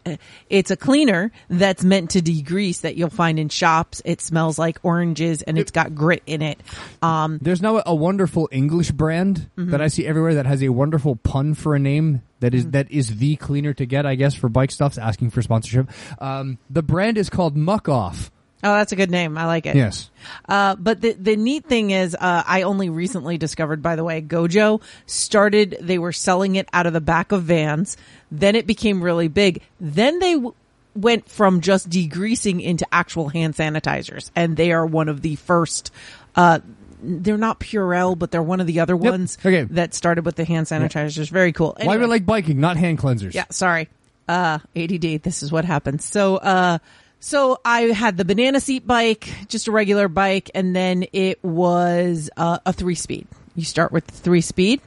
it's 0.50 0.70
a 0.70 0.76
cleaner 0.76 1.30
that's 1.48 1.84
meant 1.84 2.10
to 2.10 2.20
degrease 2.20 2.80
that 2.80 2.96
you'll 2.96 3.08
find 3.08 3.38
in 3.38 3.48
shops. 3.48 4.02
It 4.04 4.20
smells 4.20 4.58
like 4.58 4.78
oranges 4.82 5.42
and 5.42 5.56
it's 5.58 5.70
got 5.70 5.94
grit 5.94 6.22
in 6.26 6.42
it. 6.42 6.60
Um, 7.00 7.38
There's 7.40 7.62
now 7.62 7.82
a 7.86 7.94
wonderful 7.94 8.48
English 8.52 8.90
brand 8.90 9.48
Mm-hmm. 9.56 9.70
that 9.70 9.80
I 9.80 9.88
see 9.88 10.06
everywhere 10.06 10.34
that 10.34 10.46
has 10.46 10.62
a 10.62 10.70
wonderful 10.70 11.16
pun 11.16 11.54
for 11.54 11.74
a 11.74 11.78
name 11.78 12.22
that 12.40 12.54
is 12.54 12.66
that 12.70 12.90
is 12.90 13.16
the 13.18 13.36
cleaner 13.36 13.72
to 13.74 13.86
get, 13.86 14.04
I 14.06 14.14
guess, 14.16 14.34
for 14.34 14.48
bike 14.48 14.70
stuffs. 14.70 14.98
Asking 14.98 15.30
for 15.30 15.42
sponsorship. 15.42 15.88
Um, 16.18 16.58
the 16.68 16.82
brand 16.82 17.16
is 17.18 17.30
called 17.30 17.56
Muc-Off. 17.56 18.30
oh, 18.62 18.74
that's 18.74 18.92
a 18.92 18.96
good 18.96 19.10
name. 19.10 19.38
I 19.38 19.46
like 19.46 19.64
it. 19.66 19.76
Yes. 19.76 20.10
Uh, 20.48 20.74
but 20.76 21.00
the 21.00 21.12
the 21.12 21.36
neat 21.36 21.64
thing 21.64 21.90
is, 21.92 22.14
uh, 22.14 22.42
I 22.46 22.62
only 22.62 22.90
recently 22.90 23.38
discovered, 23.38 23.82
by 23.82 23.96
the 23.96 24.04
way, 24.04 24.20
Gojo 24.20 24.82
started. 25.06 25.76
They 25.80 25.98
were 25.98 26.12
selling 26.12 26.56
it 26.56 26.68
out 26.72 26.86
of 26.86 26.92
the 26.92 27.00
back 27.00 27.32
of 27.32 27.44
vans. 27.44 27.96
Then 28.30 28.56
it 28.56 28.66
became 28.66 29.02
really 29.02 29.28
big. 29.28 29.62
Then 29.80 30.18
they 30.18 30.34
w- 30.34 30.54
went 30.94 31.28
from 31.30 31.60
just 31.60 31.88
degreasing 31.88 32.60
into 32.62 32.86
actual 32.92 33.28
hand 33.28 33.54
sanitizers, 33.54 34.30
and 34.36 34.56
they 34.56 34.72
are 34.72 34.84
one 34.84 35.08
of 35.08 35.22
the 35.22 35.36
first. 35.36 35.90
Uh, 36.36 36.60
they're 37.02 37.38
not 37.38 37.60
Purell, 37.60 38.18
but 38.18 38.30
they're 38.30 38.42
one 38.42 38.60
of 38.60 38.66
the 38.66 38.80
other 38.80 38.96
ones 38.96 39.38
Okay. 39.44 39.64
that 39.64 39.94
started 39.94 40.24
with 40.24 40.36
the 40.36 40.44
hand 40.44 40.66
sanitizers. 40.66 41.30
Very 41.30 41.52
cool. 41.52 41.74
Why 41.78 41.86
we 41.86 41.92
Anyway. 41.94 42.06
like 42.08 42.26
biking, 42.26 42.60
not 42.60 42.76
hand 42.76 42.98
cleansers. 42.98 43.34
Yeah, 43.34 43.44
sorry. 43.50 43.88
Uh, 44.28 44.58
ADD, 44.76 45.22
this 45.22 45.42
is 45.42 45.50
what 45.50 45.64
happens. 45.64 46.04
So, 46.04 46.36
uh, 46.36 46.78
so 47.18 47.58
I 47.64 47.82
had 47.82 48.16
the 48.16 48.24
banana 48.24 48.60
seat 48.60 48.86
bike, 48.86 49.28
just 49.48 49.66
a 49.68 49.72
regular 49.72 50.08
bike, 50.08 50.50
and 50.54 50.74
then 50.74 51.04
it 51.12 51.42
was, 51.44 52.30
uh, 52.36 52.58
a 52.64 52.72
three 52.72 52.94
speed. 52.94 53.26
You 53.56 53.64
start 53.64 53.90
with 53.92 54.06
the 54.06 54.12
three 54.16 54.40
speed. 54.40 54.80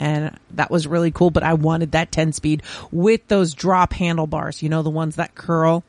And 0.00 0.38
that 0.52 0.70
was 0.70 0.86
really 0.86 1.10
cool, 1.10 1.30
but 1.30 1.42
I 1.42 1.54
wanted 1.54 1.92
that 1.92 2.12
10 2.12 2.32
speed 2.32 2.62
with 2.92 3.26
those 3.28 3.52
drop 3.54 3.92
handlebars, 3.92 4.62
you 4.62 4.68
know, 4.68 4.82
the 4.82 4.90
ones 4.90 5.16
that 5.16 5.34
curl. 5.34 5.82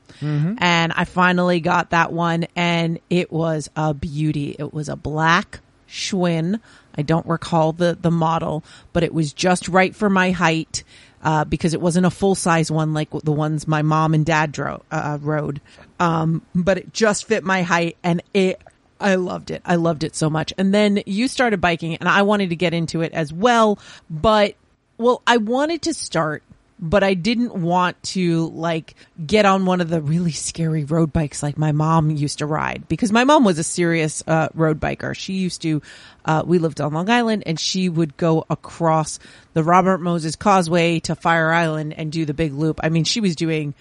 And 0.60 0.92
I 0.96 1.06
finally 1.06 1.60
got 1.60 1.92
that 1.92 2.12
one 2.12 2.48
and 2.56 3.00
it 3.10 3.32
was 3.32 3.70
a 3.75 3.94
beauty. 3.94 4.56
It 4.58 4.74
was 4.74 4.89
a 4.89 4.96
black 4.96 5.60
Schwinn. 5.88 6.60
I 6.96 7.01
don't 7.04 7.25
recall 7.28 7.72
the, 7.72 7.98
the 8.00 8.12
model, 8.12 8.63
but 8.94 9.04
it 9.04 9.13
was 9.13 9.32
just 9.32 9.68
right 9.68 9.96
for 9.96 10.10
my 10.10 10.32
height. 10.32 10.84
Uh, 11.22 11.44
because 11.44 11.74
it 11.74 11.82
wasn't 11.82 12.06
a 12.06 12.10
full 12.10 12.34
size 12.34 12.72
one 12.72 12.94
like 12.94 13.10
the 13.25 13.32
ones 13.34 13.68
my 13.68 13.82
mom 13.82 14.13
and 14.13 14.25
dad 14.25 14.54
drove, 14.54 14.82
uh, 14.89 15.18
rode. 15.22 15.60
Um, 16.00 16.42
but 16.56 16.78
it 16.78 16.94
just 16.94 17.25
fit 17.25 17.44
my 17.44 17.62
height 17.62 17.98
and 18.04 18.24
it, 18.34 18.62
I 19.00 19.15
loved 19.15 19.51
it. 19.51 19.62
I 19.65 19.75
loved 19.75 20.03
it 20.03 20.15
so 20.15 20.29
much. 20.29 20.53
And 20.58 20.74
then 20.74 21.01
you 21.06 21.27
started 21.27 21.62
biking 21.62 21.96
and 21.96 22.10
I 22.10 22.24
wanted 22.24 22.50
to 22.50 22.56
get 22.56 22.74
into 22.74 23.01
it 23.01 23.13
as 23.13 23.32
well, 23.32 23.79
but 24.10 24.56
well, 24.98 25.22
I 25.25 25.38
wanted 25.38 25.84
to 25.84 25.94
start 25.94 26.44
but 26.79 27.03
I 27.03 27.13
didn't 27.13 27.53
want 27.53 28.01
to 28.03 28.50
like 28.50 28.96
get 29.25 29.46
on 29.46 29.65
one 29.65 29.82
of 29.82 29.89
the 29.89 30.01
really 30.01 30.32
scary 30.32 30.86
road 30.86 31.12
bikes 31.12 31.44
like 31.44 31.58
my 31.58 31.72
mom 31.72 32.10
used 32.10 32.39
to 32.39 32.46
ride 32.46 32.88
because 32.88 33.12
my 33.12 33.25
mom 33.25 33.44
was 33.44 33.60
a 33.60 33.63
serious 33.63 34.24
uh, 34.25 34.48
road 34.53 34.79
biker. 34.79 35.15
She 35.15 35.34
used 35.34 35.62
to, 35.63 35.82
uh, 36.24 36.44
we 36.46 36.58
lived 36.58 36.79
on 36.79 36.94
Long 36.94 37.10
Island 37.10 37.44
and 37.46 37.60
she 37.60 37.89
would 37.89 38.15
go 38.15 38.46
across 38.50 39.20
the 39.53 39.63
Robert 39.63 40.00
Moses 40.00 40.36
Causeway 40.36 41.00
to 41.01 41.15
Fire 41.15 41.51
Island 41.51 41.94
and 41.98 42.12
do 42.12 42.25
the 42.25 42.34
big 42.34 42.53
loop. 42.53 42.79
I 42.82 42.89
mean, 42.89 43.03
she 43.03 43.20
was 43.20 43.36
doing, 43.36 43.74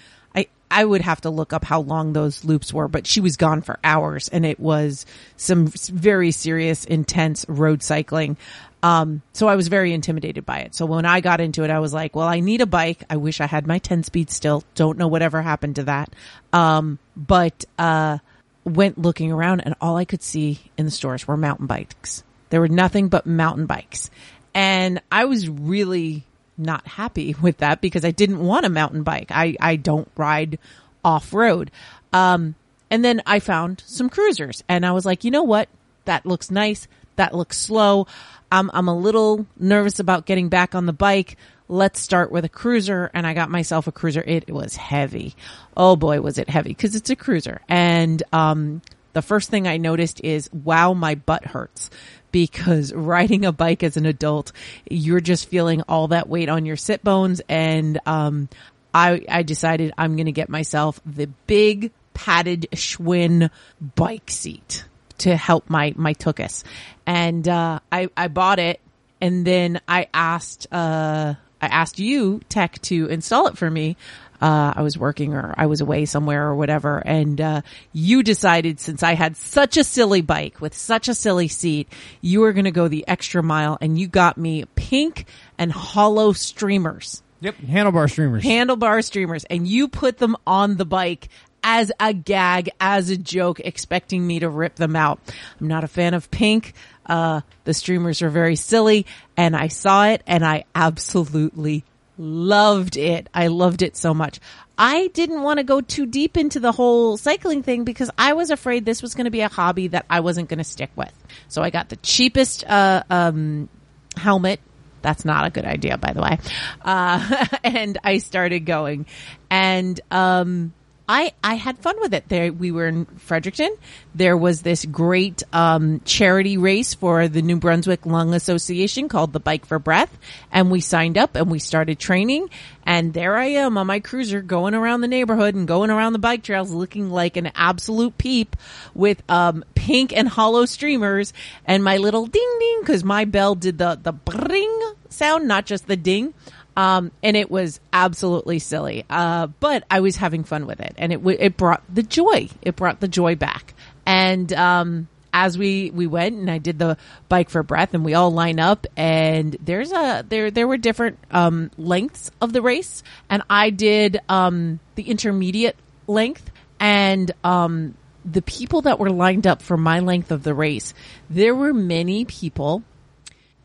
I, 0.70 0.84
would 0.84 1.00
have 1.02 1.20
to 1.22 1.30
look 1.30 1.52
up 1.52 1.64
how 1.64 1.80
long 1.80 2.12
those 2.12 2.44
loops 2.44 2.72
were, 2.72 2.88
but 2.88 3.06
she 3.06 3.20
was 3.20 3.36
gone 3.36 3.62
for 3.62 3.78
hours 3.82 4.28
and 4.28 4.44
it 4.44 4.60
was 4.60 5.06
some 5.36 5.66
very 5.66 6.30
serious, 6.30 6.84
intense 6.84 7.44
road 7.48 7.82
cycling. 7.82 8.36
Um, 8.82 9.22
so 9.32 9.48
I 9.48 9.56
was 9.56 9.68
very 9.68 9.92
intimidated 9.92 10.46
by 10.46 10.60
it. 10.60 10.74
So 10.74 10.86
when 10.86 11.04
I 11.04 11.20
got 11.20 11.40
into 11.40 11.64
it, 11.64 11.70
I 11.70 11.80
was 11.80 11.92
like, 11.92 12.14
well, 12.14 12.28
I 12.28 12.40
need 12.40 12.60
a 12.60 12.66
bike. 12.66 13.04
I 13.10 13.16
wish 13.16 13.40
I 13.40 13.46
had 13.46 13.66
my 13.66 13.78
10 13.78 14.04
speed 14.04 14.30
still. 14.30 14.62
Don't 14.74 14.98
know 14.98 15.08
whatever 15.08 15.42
happened 15.42 15.76
to 15.76 15.84
that. 15.84 16.12
Um, 16.52 16.98
but, 17.16 17.64
uh, 17.78 18.18
went 18.64 18.98
looking 18.98 19.32
around 19.32 19.60
and 19.60 19.74
all 19.80 19.96
I 19.96 20.04
could 20.04 20.22
see 20.22 20.60
in 20.76 20.84
the 20.84 20.90
stores 20.90 21.26
were 21.26 21.36
mountain 21.36 21.66
bikes. 21.66 22.22
There 22.50 22.60
were 22.60 22.68
nothing 22.68 23.08
but 23.08 23.26
mountain 23.26 23.66
bikes. 23.66 24.10
And 24.54 25.00
I 25.10 25.26
was 25.26 25.48
really 25.48 26.24
not 26.58 26.86
happy 26.86 27.34
with 27.42 27.58
that 27.58 27.80
because 27.80 28.04
I 28.04 28.10
didn't 28.10 28.40
want 28.40 28.66
a 28.66 28.70
mountain 28.70 29.02
bike. 29.02 29.30
I, 29.30 29.56
I 29.60 29.76
don't 29.76 30.10
ride 30.16 30.58
off 31.04 31.32
road. 31.32 31.70
Um, 32.12 32.54
and 32.90 33.04
then 33.04 33.22
I 33.26 33.38
found 33.38 33.82
some 33.86 34.08
cruisers 34.08 34.64
and 34.68 34.84
I 34.84 34.92
was 34.92 35.04
like, 35.04 35.24
you 35.24 35.30
know 35.30 35.42
what? 35.42 35.68
That 36.06 36.24
looks 36.24 36.50
nice. 36.50 36.88
That 37.16 37.34
looks 37.34 37.58
slow. 37.58 38.06
I'm, 38.50 38.70
I'm 38.72 38.88
a 38.88 38.96
little 38.96 39.46
nervous 39.58 39.98
about 39.98 40.24
getting 40.24 40.48
back 40.48 40.74
on 40.74 40.86
the 40.86 40.92
bike. 40.92 41.36
Let's 41.68 42.00
start 42.00 42.32
with 42.32 42.46
a 42.46 42.48
cruiser. 42.48 43.10
And 43.12 43.26
I 43.26 43.34
got 43.34 43.50
myself 43.50 43.86
a 43.86 43.92
cruiser. 43.92 44.22
It 44.26 44.50
was 44.50 44.76
heavy. 44.76 45.34
Oh 45.76 45.96
boy, 45.96 46.20
was 46.22 46.38
it 46.38 46.48
heavy 46.48 46.70
because 46.70 46.94
it's 46.94 47.10
a 47.10 47.16
cruiser. 47.16 47.60
And, 47.68 48.22
um, 48.32 48.80
the 49.14 49.22
first 49.22 49.50
thing 49.50 49.66
I 49.66 49.78
noticed 49.78 50.20
is, 50.22 50.48
wow, 50.52 50.92
my 50.92 51.16
butt 51.16 51.44
hurts 51.44 51.90
because 52.32 52.92
riding 52.92 53.44
a 53.44 53.52
bike 53.52 53.82
as 53.82 53.96
an 53.96 54.06
adult, 54.06 54.52
you're 54.88 55.20
just 55.20 55.48
feeling 55.48 55.82
all 55.88 56.08
that 56.08 56.28
weight 56.28 56.48
on 56.48 56.66
your 56.66 56.76
sit 56.76 57.02
bones. 57.02 57.40
And, 57.48 57.98
um, 58.06 58.48
I, 58.94 59.24
I 59.28 59.42
decided 59.42 59.92
I'm 59.98 60.16
going 60.16 60.26
to 60.26 60.32
get 60.32 60.48
myself 60.48 61.00
the 61.04 61.26
big 61.46 61.92
padded 62.14 62.68
Schwinn 62.72 63.50
bike 63.94 64.30
seat 64.30 64.84
to 65.18 65.36
help 65.36 65.68
my, 65.68 65.92
my 65.96 66.14
tuchus. 66.14 66.64
And, 67.06 67.46
uh, 67.46 67.80
I, 67.92 68.08
I 68.16 68.28
bought 68.28 68.58
it 68.58 68.80
and 69.20 69.44
then 69.44 69.80
I 69.88 70.08
asked, 70.14 70.66
uh, 70.72 71.34
I 71.60 71.66
asked 71.66 71.98
you, 71.98 72.40
tech, 72.48 72.80
to 72.82 73.06
install 73.06 73.48
it 73.48 73.58
for 73.58 73.70
me. 73.70 73.96
Uh, 74.40 74.72
I 74.76 74.82
was 74.82 74.96
working 74.96 75.34
or 75.34 75.54
I 75.56 75.66
was 75.66 75.80
away 75.80 76.04
somewhere 76.04 76.46
or 76.46 76.54
whatever. 76.54 76.98
And, 76.98 77.40
uh, 77.40 77.62
you 77.92 78.22
decided 78.22 78.80
since 78.80 79.02
I 79.02 79.14
had 79.14 79.36
such 79.36 79.76
a 79.76 79.84
silly 79.84 80.20
bike 80.20 80.60
with 80.60 80.74
such 80.74 81.08
a 81.08 81.14
silly 81.14 81.48
seat, 81.48 81.88
you 82.20 82.40
were 82.40 82.52
going 82.52 82.64
to 82.64 82.70
go 82.70 82.88
the 82.88 83.06
extra 83.08 83.42
mile 83.42 83.78
and 83.80 83.98
you 83.98 84.06
got 84.06 84.38
me 84.38 84.64
pink 84.76 85.26
and 85.58 85.72
hollow 85.72 86.32
streamers. 86.32 87.22
Yep, 87.40 87.56
handlebar 87.58 88.10
streamers. 88.10 88.42
Handlebar 88.44 89.04
streamers 89.04 89.44
and 89.44 89.66
you 89.66 89.88
put 89.88 90.18
them 90.18 90.36
on 90.46 90.76
the 90.76 90.84
bike 90.86 91.28
as 91.62 91.92
a 92.00 92.12
gag, 92.12 92.70
as 92.80 93.10
a 93.10 93.16
joke, 93.16 93.60
expecting 93.60 94.26
me 94.26 94.40
to 94.40 94.48
rip 94.48 94.76
them 94.76 94.96
out. 94.96 95.20
I'm 95.60 95.68
not 95.68 95.84
a 95.84 95.88
fan 95.88 96.14
of 96.14 96.30
pink. 96.30 96.74
Uh, 97.04 97.42
the 97.64 97.74
streamers 97.74 98.22
are 98.22 98.30
very 98.30 98.56
silly 98.56 99.06
and 99.36 99.56
I 99.56 99.68
saw 99.68 100.06
it 100.06 100.22
and 100.26 100.44
I 100.44 100.64
absolutely 100.74 101.84
loved 102.18 102.96
it. 102.96 103.28
I 103.32 103.46
loved 103.46 103.82
it 103.82 103.96
so 103.96 104.12
much. 104.12 104.40
I 104.76 105.08
didn't 105.08 105.42
want 105.42 105.58
to 105.58 105.64
go 105.64 105.80
too 105.80 106.06
deep 106.06 106.36
into 106.36 106.60
the 106.60 106.72
whole 106.72 107.16
cycling 107.16 107.62
thing 107.62 107.84
because 107.84 108.10
I 108.16 108.34
was 108.34 108.50
afraid 108.50 108.84
this 108.84 109.02
was 109.02 109.14
going 109.14 109.24
to 109.24 109.30
be 109.30 109.40
a 109.40 109.48
hobby 109.48 109.88
that 109.88 110.06
I 110.08 110.20
wasn't 110.20 110.48
going 110.48 110.58
to 110.58 110.64
stick 110.64 110.90
with. 110.94 111.12
So 111.48 111.62
I 111.62 111.70
got 111.70 111.88
the 111.88 111.96
cheapest, 111.96 112.64
uh, 112.64 113.02
um, 113.10 113.68
helmet. 114.16 114.60
That's 115.02 115.24
not 115.24 115.46
a 115.46 115.50
good 115.50 115.64
idea, 115.64 115.96
by 115.96 116.12
the 116.12 116.20
way. 116.20 116.38
Uh, 116.82 117.46
and 117.64 117.98
I 118.04 118.18
started 118.18 118.60
going 118.60 119.06
and, 119.50 120.00
um, 120.10 120.72
I, 121.08 121.32
I 121.42 121.54
had 121.54 121.78
fun 121.78 121.96
with 122.00 122.12
it. 122.12 122.28
There, 122.28 122.52
we 122.52 122.70
were 122.70 122.86
in 122.86 123.06
Fredericton. 123.06 123.74
There 124.14 124.36
was 124.36 124.60
this 124.60 124.84
great, 124.84 125.42
um, 125.54 126.00
charity 126.04 126.58
race 126.58 126.92
for 126.92 127.28
the 127.28 127.40
New 127.40 127.56
Brunswick 127.56 128.04
Lung 128.04 128.34
Association 128.34 129.08
called 129.08 129.32
the 129.32 129.40
Bike 129.40 129.64
for 129.64 129.78
Breath. 129.78 130.16
And 130.52 130.70
we 130.70 130.80
signed 130.80 131.16
up 131.16 131.34
and 131.34 131.50
we 131.50 131.60
started 131.60 131.98
training. 131.98 132.50
And 132.84 133.14
there 133.14 133.36
I 133.36 133.46
am 133.46 133.78
on 133.78 133.86
my 133.86 134.00
cruiser 134.00 134.42
going 134.42 134.74
around 134.74 135.00
the 135.00 135.08
neighborhood 135.08 135.54
and 135.54 135.66
going 135.66 135.90
around 135.90 136.12
the 136.12 136.18
bike 136.18 136.42
trails 136.42 136.70
looking 136.70 137.08
like 137.08 137.38
an 137.38 137.52
absolute 137.54 138.18
peep 138.18 138.54
with, 138.94 139.22
um, 139.30 139.64
pink 139.74 140.14
and 140.14 140.28
hollow 140.28 140.66
streamers 140.66 141.32
and 141.64 141.82
my 141.82 141.96
little 141.96 142.26
ding 142.26 142.56
ding 142.60 142.80
because 142.80 143.02
my 143.02 143.24
bell 143.24 143.54
did 143.54 143.78
the, 143.78 143.98
the 144.02 144.12
bring 144.12 144.92
sound, 145.08 145.48
not 145.48 145.64
just 145.64 145.86
the 145.86 145.96
ding. 145.96 146.34
Um, 146.78 147.10
and 147.24 147.36
it 147.36 147.50
was 147.50 147.80
absolutely 147.92 148.60
silly. 148.60 149.04
Uh, 149.10 149.48
but 149.48 149.82
I 149.90 149.98
was 149.98 150.14
having 150.14 150.44
fun 150.44 150.64
with 150.64 150.78
it 150.78 150.94
and 150.96 151.12
it, 151.12 151.16
w- 151.16 151.36
it 151.38 151.56
brought 151.56 151.82
the 151.92 152.04
joy. 152.04 152.48
It 152.62 152.76
brought 152.76 153.00
the 153.00 153.08
joy 153.08 153.34
back. 153.34 153.74
And, 154.06 154.52
um, 154.52 155.08
as 155.32 155.58
we, 155.58 155.90
we 155.90 156.06
went 156.06 156.36
and 156.36 156.48
I 156.48 156.58
did 156.58 156.78
the 156.78 156.96
bike 157.28 157.50
for 157.50 157.64
breath 157.64 157.94
and 157.94 158.04
we 158.04 158.14
all 158.14 158.30
line 158.30 158.60
up 158.60 158.86
and 158.96 159.56
there's 159.60 159.90
a, 159.90 160.24
there, 160.28 160.52
there 160.52 160.68
were 160.68 160.76
different, 160.76 161.18
um, 161.32 161.72
lengths 161.76 162.30
of 162.40 162.52
the 162.52 162.62
race 162.62 163.02
and 163.28 163.42
I 163.50 163.70
did, 163.70 164.20
um, 164.28 164.78
the 164.94 165.02
intermediate 165.02 165.76
length 166.06 166.48
and, 166.78 167.32
um, 167.42 167.96
the 168.24 168.42
people 168.42 168.82
that 168.82 169.00
were 169.00 169.10
lined 169.10 169.48
up 169.48 169.62
for 169.62 169.76
my 169.76 169.98
length 169.98 170.30
of 170.30 170.44
the 170.44 170.54
race, 170.54 170.94
there 171.28 171.56
were 171.56 171.74
many 171.74 172.24
people 172.24 172.84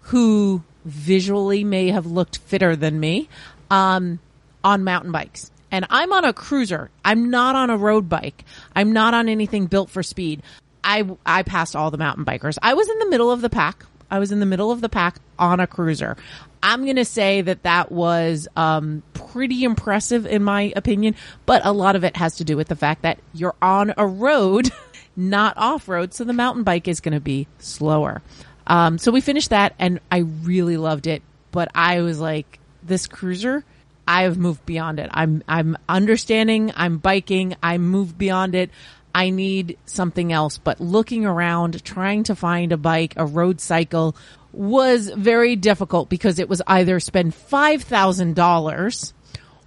who 0.03 0.63
visually 0.85 1.63
may 1.63 1.89
have 1.89 2.05
looked 2.05 2.37
fitter 2.39 2.75
than 2.75 2.99
me 2.99 3.29
um, 3.71 4.19
on 4.63 4.83
mountain 4.83 5.11
bikes. 5.11 5.51
And 5.71 5.85
I'm 5.89 6.13
on 6.13 6.23
a 6.23 6.33
cruiser. 6.33 6.91
I'm 7.03 7.29
not 7.29 7.55
on 7.55 7.69
a 7.69 7.77
road 7.77 8.07
bike. 8.07 8.45
I'm 8.75 8.93
not 8.93 9.13
on 9.13 9.27
anything 9.27 9.65
built 9.65 9.89
for 9.89 10.03
speed. 10.03 10.43
I 10.83 11.09
I 11.25 11.43
passed 11.43 11.75
all 11.75 11.89
the 11.89 11.97
mountain 11.97 12.25
bikers. 12.25 12.57
I 12.61 12.73
was 12.73 12.89
in 12.89 12.99
the 12.99 13.09
middle 13.09 13.31
of 13.31 13.41
the 13.41 13.49
pack. 13.49 13.85
I 14.11 14.19
was 14.19 14.31
in 14.31 14.39
the 14.39 14.45
middle 14.45 14.71
of 14.71 14.81
the 14.81 14.89
pack 14.89 15.15
on 15.39 15.59
a 15.59 15.65
cruiser. 15.65 16.15
I'm 16.61 16.83
going 16.83 16.97
to 16.97 17.05
say 17.05 17.41
that 17.41 17.63
that 17.63 17.91
was 17.91 18.47
um, 18.55 19.01
pretty 19.13 19.63
impressive 19.63 20.25
in 20.25 20.43
my 20.43 20.71
opinion, 20.75 21.15
but 21.45 21.65
a 21.65 21.73
lot 21.73 21.95
of 21.95 22.03
it 22.03 22.15
has 22.15 22.35
to 22.37 22.43
do 22.43 22.55
with 22.55 22.67
the 22.67 22.75
fact 22.75 23.01
that 23.01 23.17
you're 23.33 23.55
on 23.61 23.93
a 23.97 24.05
road, 24.05 24.69
not 25.15 25.57
off 25.57 25.89
road, 25.89 26.13
so 26.13 26.23
the 26.23 26.31
mountain 26.31 26.63
bike 26.63 26.87
is 26.87 26.99
going 26.99 27.13
to 27.13 27.19
be 27.19 27.47
slower. 27.57 28.21
Um, 28.65 28.97
so 28.97 29.11
we 29.11 29.21
finished 29.21 29.49
that 29.49 29.73
and 29.79 29.99
I 30.11 30.19
really 30.19 30.77
loved 30.77 31.07
it, 31.07 31.21
but 31.51 31.69
I 31.75 32.01
was 32.01 32.19
like, 32.19 32.59
this 32.81 33.07
cruiser, 33.07 33.63
I 34.07 34.23
have 34.23 34.37
moved 34.37 34.65
beyond 34.65 34.99
it. 34.99 35.09
I'm, 35.13 35.43
I'm 35.47 35.77
understanding, 35.87 36.71
I'm 36.75 36.97
biking, 36.97 37.55
I 37.63 37.77
moved 37.77 38.17
beyond 38.17 38.55
it. 38.55 38.69
I 39.15 39.29
need 39.29 39.77
something 39.85 40.33
else, 40.33 40.57
but 40.57 40.81
looking 40.81 41.23
around, 41.25 41.83
trying 41.83 42.23
to 42.23 42.35
find 42.35 42.71
a 42.71 42.77
bike, 42.77 43.13
a 43.15 43.25
road 43.25 43.61
cycle 43.61 44.15
was 44.51 45.09
very 45.09 45.55
difficult 45.55 46.09
because 46.09 46.39
it 46.39 46.49
was 46.49 46.61
either 46.65 46.99
spend 46.99 47.33
$5,000 47.33 49.13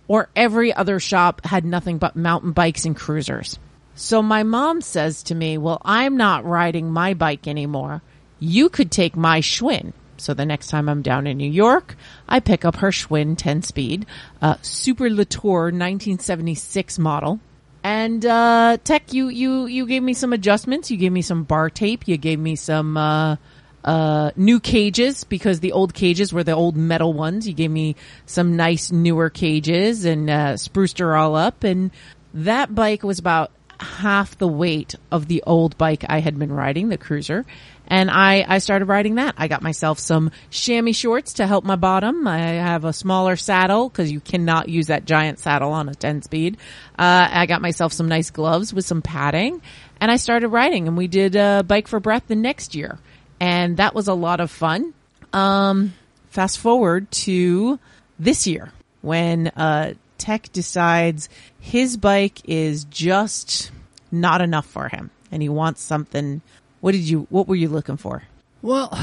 or 0.09 0.29
every 0.35 0.73
other 0.73 1.01
shop 1.01 1.45
had 1.45 1.65
nothing 1.65 1.99
but 1.99 2.17
mountain 2.17 2.53
bikes 2.53 2.85
and 2.85 2.97
cruisers. 2.97 3.59
So 3.95 4.23
my 4.23 4.43
mom 4.43 4.81
says 4.81 5.23
to 5.25 5.35
me, 5.35 5.59
well, 5.59 5.81
I'm 5.85 6.17
not 6.17 6.45
riding 6.45 6.91
my 6.91 7.15
bike 7.15 7.47
anymore 7.47 8.03
you 8.39 8.69
could 8.69 8.91
take 8.91 9.17
my 9.17 9.41
Schwinn. 9.41 9.93
So 10.19 10.35
the 10.35 10.47
next 10.47 10.69
time 10.69 10.89
I'm 10.89 11.03
down 11.03 11.27
in 11.27 11.37
New 11.37 11.51
York, 11.51 11.97
I 12.29 12.41
pick 12.41 12.65
up 12.65 12.77
her 12.77 12.91
Schwinn 12.91 13.37
10 13.37 13.63
speed, 13.63 14.07
uh, 14.41 14.57
Super 14.63 15.11
Le 15.11 15.25
Tour 15.25 15.65
1976 15.65 16.99
model. 16.99 17.41
And, 17.83 18.25
uh, 18.27 18.79
Tech, 18.83 19.13
you, 19.13 19.29
you, 19.29 19.67
you 19.67 19.87
gave 19.87 20.03
me 20.03 20.15
some 20.15 20.33
adjustments. 20.33 20.91
You 20.91 20.97
gave 20.97 21.13
me 21.13 21.23
some 21.23 21.45
bar 21.45 21.71
tape. 21.71 22.09
You 22.09 22.17
gave 22.17 22.39
me 22.39 22.57
some, 22.57 22.97
uh, 22.97 23.37
uh, 23.85 24.33
new 24.35 24.59
cages 24.59 25.23
because 25.23 25.61
the 25.61 25.71
old 25.71 25.95
cages 25.95 26.33
were 26.33 26.43
the 26.43 26.53
old 26.53 26.77
metal 26.77 27.13
ones. 27.13 27.47
You 27.47 27.55
gave 27.55 27.71
me 27.71 27.95
some 28.25 28.57
nice 28.57 28.91
newer 28.91 29.31
cages 29.31 30.05
and, 30.05 30.29
uh, 30.29 30.57
spruced 30.57 30.99
her 30.99 31.15
all 31.15 31.37
up. 31.37 31.63
And 31.63 31.93
that 32.35 32.75
bike 32.75 33.05
was 33.05 33.21
about 33.21 33.53
half 33.79 34.37
the 34.39 34.49
weight 34.49 34.95
of 35.13 35.29
the 35.29 35.43
old 35.47 35.79
bike 35.79 36.05
I 36.09 36.21
had 36.21 36.39
been 36.39 36.53
riding, 36.53 36.89
the 36.89 36.99
cruiser. 36.99 37.45
And 37.87 38.11
I, 38.11 38.45
I 38.47 38.59
started 38.59 38.87
riding 38.87 39.17
that. 39.17 39.35
I 39.39 39.49
got 39.49 39.63
myself 39.63 39.99
some 39.99 40.31
chamois 40.51 40.93
shorts 40.93 41.35
to 41.35 41.47
help 41.47 41.65
my 41.65 41.77
bottom. 41.77 42.27
I 42.27 42.39
have 42.39 42.85
a 42.85 42.93
smaller 42.93 43.37
saddle 43.37 43.89
because 43.89 44.11
you 44.11 44.21
cannot 44.21 44.69
use 44.69 44.89
that 44.89 45.05
giant 45.05 45.39
saddle 45.39 45.73
on 45.73 45.89
a 45.89 45.95
10 45.95 46.23
speed. 46.23 46.57
Uh, 46.99 47.29
I 47.31 47.47
got 47.47 47.63
myself 47.63 47.93
some 47.93 48.09
nice 48.09 48.31
gloves 48.31 48.75
with 48.75 48.85
some 48.85 49.03
padding 49.03 49.63
and 50.01 50.11
I 50.11 50.17
started 50.17 50.49
riding 50.49 50.89
and 50.89 50.97
we 50.97 51.07
did 51.07 51.37
a 51.37 51.65
bike 51.67 51.89
for 51.89 52.01
breath 52.01 52.25
the 52.27 52.35
next 52.35 52.75
year. 52.75 52.99
And 53.39 53.77
that 53.77 53.95
was 53.95 54.09
a 54.09 54.15
lot 54.15 54.41
of 54.41 54.51
fun. 54.51 54.95
Um, 55.33 55.95
fast 56.31 56.59
forward 56.59 57.11
to 57.11 57.79
this 58.19 58.47
year 58.47 58.73
when, 59.03 59.49
uh, 59.49 59.95
Tech 60.19 60.51
decides 60.53 61.29
his 61.61 61.97
bike 61.97 62.41
is 62.49 62.85
just 62.85 63.71
not 64.11 64.41
enough 64.41 64.67
for 64.67 64.89
him 64.89 65.11
and 65.31 65.43
he 65.43 65.49
wants 65.49 65.83
something. 65.83 66.41
What 66.87 66.93
did 66.93 67.09
you, 67.09 67.27
what 67.31 67.49
were 67.49 67.57
you 67.57 67.69
looking 67.69 67.97
for? 67.97 68.23
Well, 68.63 68.97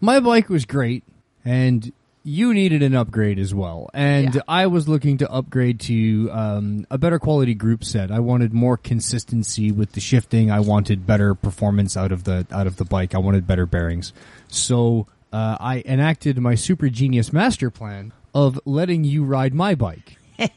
my 0.00 0.18
bike 0.18 0.48
was 0.48 0.64
great, 0.64 1.04
and 1.44 1.92
you 2.24 2.54
needed 2.54 2.82
an 2.82 2.94
upgrade 2.94 3.38
as 3.38 3.54
well. 3.54 3.90
And 3.92 4.36
Yeah. 4.36 4.40
I 4.48 4.66
was 4.68 4.88
looking 4.88 5.18
to 5.18 5.30
upgrade 5.30 5.78
to 5.80 6.30
um, 6.32 6.86
a 6.90 6.96
better 6.96 7.18
quality 7.18 7.52
group 7.52 7.84
set. 7.84 8.10
I 8.10 8.20
wanted 8.20 8.54
more 8.54 8.78
consistency 8.78 9.70
with 9.70 9.92
the 9.92 10.00
shifting. 10.00 10.50
I 10.50 10.60
wanted 10.60 11.06
better 11.06 11.34
performance 11.34 11.98
out 11.98 12.12
of 12.12 12.24
the 12.24 12.46
out 12.50 12.66
of 12.66 12.76
the 12.76 12.86
bike. 12.86 13.14
I 13.14 13.18
wanted 13.18 13.46
better 13.46 13.66
bearings. 13.66 14.14
So 14.48 15.06
uh, 15.34 15.58
I 15.60 15.82
enacted 15.84 16.38
my 16.38 16.54
super 16.54 16.88
genius 16.88 17.30
master 17.30 17.70
plan 17.70 18.14
of 18.34 18.58
letting 18.64 19.04
you 19.04 19.22
ride 19.22 19.52
my 19.52 19.74
bike. 19.74 20.16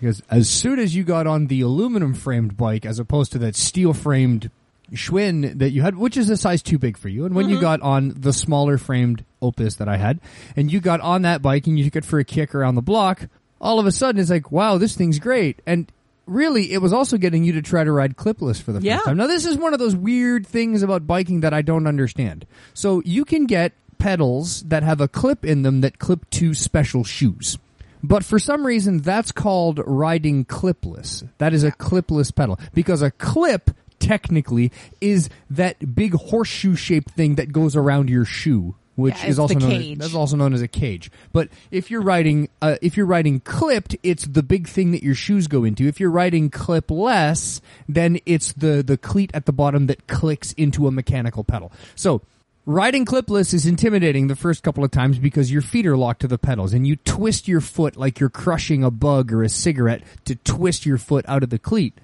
Because 0.00 0.22
as 0.30 0.48
soon 0.48 0.78
as 0.78 0.94
you 0.94 1.02
got 1.02 1.26
on 1.26 1.48
the 1.48 1.60
aluminum 1.60 2.14
framed 2.14 2.56
bike 2.56 2.86
as 2.86 3.00
opposed 3.00 3.32
to 3.32 3.38
that 3.38 3.56
steel 3.56 3.92
framed 3.92 4.48
Schwinn 4.92 5.58
that 5.58 5.70
you 5.70 5.82
had, 5.82 5.96
which 5.96 6.16
is 6.16 6.30
a 6.30 6.36
size 6.36 6.62
too 6.62 6.78
big 6.78 6.96
for 6.96 7.08
you, 7.08 7.26
and 7.26 7.34
when 7.34 7.48
you 7.48 7.56
mm-hmm. 7.56 7.62
got 7.62 7.80
on 7.82 8.14
the 8.16 8.32
smaller 8.32 8.78
framed 8.78 9.24
Opus 9.42 9.76
that 9.76 9.88
I 9.88 9.96
had, 9.96 10.20
and 10.56 10.72
you 10.72 10.80
got 10.80 11.00
on 11.00 11.22
that 11.22 11.42
bike 11.42 11.66
and 11.66 11.78
you 11.78 11.84
took 11.84 11.96
it 11.96 12.04
for 12.04 12.18
a 12.18 12.24
kick 12.24 12.54
around 12.54 12.74
the 12.74 12.82
block, 12.82 13.28
all 13.60 13.78
of 13.78 13.86
a 13.86 13.92
sudden 13.92 14.20
it's 14.20 14.30
like, 14.30 14.50
wow, 14.50 14.78
this 14.78 14.96
thing's 14.96 15.18
great. 15.18 15.60
And 15.66 15.90
really, 16.26 16.72
it 16.72 16.82
was 16.82 16.92
also 16.92 17.16
getting 17.16 17.44
you 17.44 17.52
to 17.52 17.62
try 17.62 17.84
to 17.84 17.92
ride 17.92 18.16
clipless 18.16 18.60
for 18.60 18.72
the 18.72 18.80
Yeah. 18.80 18.96
first 18.96 19.06
time. 19.06 19.16
Now, 19.16 19.26
this 19.26 19.46
is 19.46 19.56
one 19.56 19.72
of 19.72 19.78
those 19.78 19.96
weird 19.96 20.46
things 20.46 20.82
about 20.82 21.06
biking 21.06 21.40
that 21.40 21.54
I 21.54 21.62
don't 21.62 21.86
understand. 21.86 22.46
So 22.74 23.02
you 23.04 23.24
can 23.24 23.46
get 23.46 23.72
pedals 23.98 24.62
that 24.62 24.82
have 24.82 25.00
a 25.00 25.08
clip 25.08 25.44
in 25.44 25.62
them 25.62 25.80
that 25.80 25.98
clip 25.98 26.28
to 26.30 26.54
special 26.54 27.04
shoes. 27.04 27.58
But 28.02 28.24
for 28.24 28.38
some 28.38 28.64
reason, 28.64 28.98
that's 28.98 29.32
called 29.32 29.80
riding 29.84 30.44
clipless. 30.44 31.28
That 31.38 31.52
is 31.52 31.64
a 31.64 31.72
clipless 31.72 32.32
pedal. 32.32 32.58
Because 32.72 33.02
a 33.02 33.10
clip, 33.10 33.72
technically, 34.08 34.72
is 35.00 35.28
that 35.50 35.94
big 35.94 36.14
horseshoe 36.14 36.74
shaped 36.74 37.10
thing 37.10 37.34
that 37.34 37.52
goes 37.52 37.76
around 37.76 38.08
your 38.08 38.24
shoe. 38.24 38.74
Which 38.96 39.14
Yeah, 39.22 39.28
is 39.28 39.38
also 39.38 39.60
known 39.60 39.70
as, 39.70 39.98
that's 39.98 40.14
also 40.16 40.34
known 40.36 40.54
as 40.54 40.60
a 40.60 40.66
cage. 40.66 41.12
But 41.32 41.50
if 41.70 41.88
you're 41.88 42.02
riding, 42.02 42.48
uh, 42.60 42.78
if 42.82 42.96
you're 42.96 43.06
riding 43.06 43.38
clipped, 43.38 43.94
it's 44.02 44.26
the 44.26 44.42
big 44.42 44.66
thing 44.66 44.90
that 44.90 45.04
your 45.04 45.14
shoes 45.14 45.46
go 45.46 45.62
into. 45.62 45.86
If 45.86 46.00
you're 46.00 46.10
riding 46.10 46.50
clipless, 46.50 47.60
then 47.88 48.18
it's 48.26 48.52
the, 48.54 48.82
the 48.82 48.96
cleat 48.96 49.30
at 49.34 49.46
the 49.46 49.52
bottom 49.52 49.86
that 49.86 50.08
clicks 50.08 50.52
into 50.54 50.88
a 50.88 50.90
mechanical 50.90 51.44
pedal. 51.44 51.70
So, 51.94 52.22
riding 52.66 53.06
clipless 53.06 53.54
is 53.54 53.66
intimidating 53.66 54.26
the 54.26 54.34
first 54.34 54.64
couple 54.64 54.82
of 54.82 54.90
times 54.90 55.20
because 55.20 55.52
your 55.52 55.62
feet 55.62 55.86
are 55.86 55.96
locked 55.96 56.22
to 56.22 56.26
the 56.26 56.36
pedals 56.36 56.72
and 56.72 56.84
you 56.84 56.96
twist 56.96 57.46
your 57.46 57.60
foot 57.60 57.96
like 57.96 58.18
you're 58.18 58.28
crushing 58.28 58.82
a 58.82 58.90
bug 58.90 59.32
or 59.32 59.44
a 59.44 59.48
cigarette 59.48 60.02
to 60.24 60.34
twist 60.34 60.84
your 60.84 60.98
foot 60.98 61.24
out 61.28 61.44
of 61.44 61.50
the 61.50 61.58
cleat. 61.60 61.94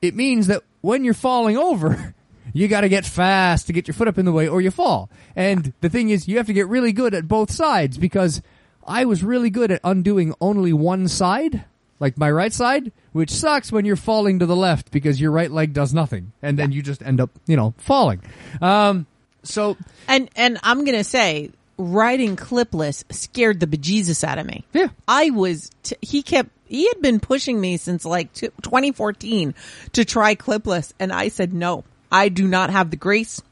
But 0.00 0.08
it 0.08 0.14
means 0.14 0.46
that 0.48 0.62
when 0.80 1.04
you're 1.04 1.14
falling 1.14 1.56
over, 1.56 2.14
you 2.52 2.68
got 2.68 2.82
to 2.82 2.88
get 2.88 3.04
fast 3.04 3.66
to 3.66 3.72
get 3.72 3.88
your 3.88 3.94
foot 3.94 4.08
up 4.08 4.18
in 4.18 4.24
the 4.24 4.32
way 4.32 4.48
or 4.48 4.60
you 4.60 4.70
fall. 4.70 5.10
And 5.36 5.72
the 5.80 5.88
thing 5.88 6.10
is, 6.10 6.28
you 6.28 6.36
have 6.38 6.46
to 6.46 6.52
get 6.52 6.68
really 6.68 6.92
good 6.92 7.14
at 7.14 7.28
both 7.28 7.50
sides 7.50 7.98
because 7.98 8.42
I 8.86 9.04
was 9.04 9.22
really 9.22 9.50
good 9.50 9.70
at 9.70 9.80
undoing 9.84 10.34
only 10.40 10.72
one 10.72 11.08
side, 11.08 11.64
like 12.00 12.16
my 12.16 12.30
right 12.30 12.52
side, 12.52 12.92
which 13.12 13.30
sucks 13.30 13.70
when 13.72 13.84
you're 13.84 13.96
falling 13.96 14.38
to 14.38 14.46
the 14.46 14.56
left 14.56 14.90
because 14.90 15.20
your 15.20 15.30
right 15.30 15.50
leg 15.50 15.72
does 15.72 15.92
nothing. 15.92 16.32
And 16.42 16.58
then 16.58 16.72
you 16.72 16.82
just 16.82 17.02
end 17.02 17.20
up, 17.20 17.30
you 17.46 17.56
know, 17.56 17.74
falling. 17.78 18.22
Um, 18.62 19.06
so, 19.42 19.76
And, 20.06 20.30
and 20.36 20.58
I'm 20.62 20.84
going 20.84 20.96
to 20.96 21.04
say 21.04 21.50
riding 21.76 22.36
clipless 22.36 23.04
scared 23.12 23.60
the 23.60 23.66
bejesus 23.66 24.24
out 24.24 24.38
of 24.38 24.46
me. 24.46 24.64
yeah. 24.72 24.88
I 25.06 25.30
was, 25.30 25.70
t- 25.82 25.96
he 26.02 26.22
kept, 26.22 26.50
he 26.68 26.86
had 26.88 27.00
been 27.00 27.20
pushing 27.20 27.60
me 27.60 27.76
since 27.76 28.04
like 28.04 28.32
2014 28.32 29.54
to 29.92 30.04
try 30.04 30.34
clipless. 30.34 30.92
And 30.98 31.12
I 31.12 31.28
said, 31.28 31.52
no, 31.52 31.84
I 32.10 32.28
do 32.28 32.46
not 32.46 32.70
have 32.70 32.90
the 32.90 32.96
grace. 32.96 33.42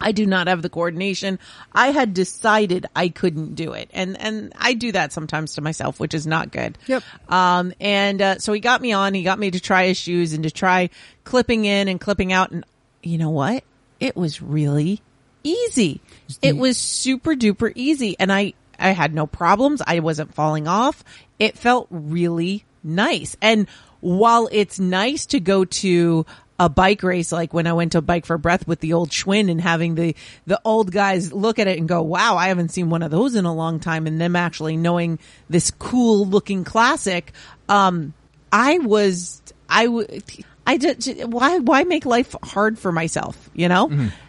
I 0.00 0.12
do 0.12 0.26
not 0.26 0.48
have 0.48 0.60
the 0.60 0.68
coordination. 0.68 1.38
I 1.72 1.88
had 1.92 2.14
decided 2.14 2.86
I 2.94 3.08
couldn't 3.08 3.54
do 3.54 3.72
it. 3.72 3.88
And, 3.92 4.20
and 4.20 4.52
I 4.58 4.74
do 4.74 4.92
that 4.92 5.12
sometimes 5.12 5.54
to 5.54 5.62
myself, 5.62 5.98
which 5.98 6.14
is 6.14 6.26
not 6.26 6.50
good. 6.50 6.76
Yep. 6.86 7.02
Um, 7.28 7.72
and, 7.80 8.20
uh, 8.20 8.38
so 8.38 8.52
he 8.52 8.60
got 8.60 8.82
me 8.82 8.92
on, 8.92 9.14
he 9.14 9.22
got 9.22 9.38
me 9.38 9.50
to 9.52 9.60
try 9.60 9.86
his 9.86 9.96
shoes 9.96 10.32
and 10.32 10.42
to 10.44 10.50
try 10.50 10.90
clipping 11.22 11.64
in 11.64 11.88
and 11.88 12.00
clipping 12.00 12.32
out. 12.32 12.50
And 12.50 12.66
you 13.02 13.18
know 13.18 13.30
what? 13.30 13.64
It 14.00 14.16
was 14.16 14.42
really 14.42 15.00
easy. 15.42 16.00
It 16.42 16.56
was 16.56 16.76
super 16.76 17.34
duper 17.34 17.72
easy. 17.74 18.16
And 18.18 18.32
I, 18.32 18.54
I 18.78 18.90
had 18.90 19.14
no 19.14 19.26
problems. 19.26 19.80
I 19.86 20.00
wasn't 20.00 20.34
falling 20.34 20.68
off. 20.68 21.04
It 21.38 21.58
felt 21.58 21.88
really 21.90 22.64
nice. 22.82 23.36
And 23.42 23.66
while 24.00 24.48
it's 24.52 24.78
nice 24.78 25.26
to 25.26 25.40
go 25.40 25.64
to 25.64 26.26
a 26.58 26.68
bike 26.68 27.02
race, 27.02 27.32
like 27.32 27.52
when 27.52 27.66
I 27.66 27.72
went 27.72 27.92
to 27.92 28.02
Bike 28.02 28.26
for 28.26 28.38
Breath 28.38 28.68
with 28.68 28.80
the 28.80 28.92
old 28.92 29.10
Schwinn 29.10 29.50
and 29.50 29.60
having 29.60 29.96
the, 29.96 30.14
the 30.46 30.60
old 30.64 30.92
guys 30.92 31.32
look 31.32 31.58
at 31.58 31.66
it 31.66 31.78
and 31.78 31.88
go, 31.88 32.02
wow, 32.02 32.36
I 32.36 32.48
haven't 32.48 32.68
seen 32.68 32.90
one 32.90 33.02
of 33.02 33.10
those 33.10 33.34
in 33.34 33.44
a 33.44 33.54
long 33.54 33.80
time. 33.80 34.06
And 34.06 34.20
them 34.20 34.36
actually 34.36 34.76
knowing 34.76 35.18
this 35.48 35.70
cool 35.72 36.26
looking 36.26 36.62
classic. 36.62 37.32
Um, 37.68 38.14
I 38.52 38.78
was, 38.78 39.42
I 39.68 39.88
would, 39.88 40.22
I 40.66 40.76
did, 40.76 41.32
why, 41.32 41.58
why 41.58 41.82
make 41.84 42.06
life 42.06 42.36
hard 42.42 42.78
for 42.78 42.92
myself, 42.92 43.50
you 43.52 43.68
know? 43.68 43.88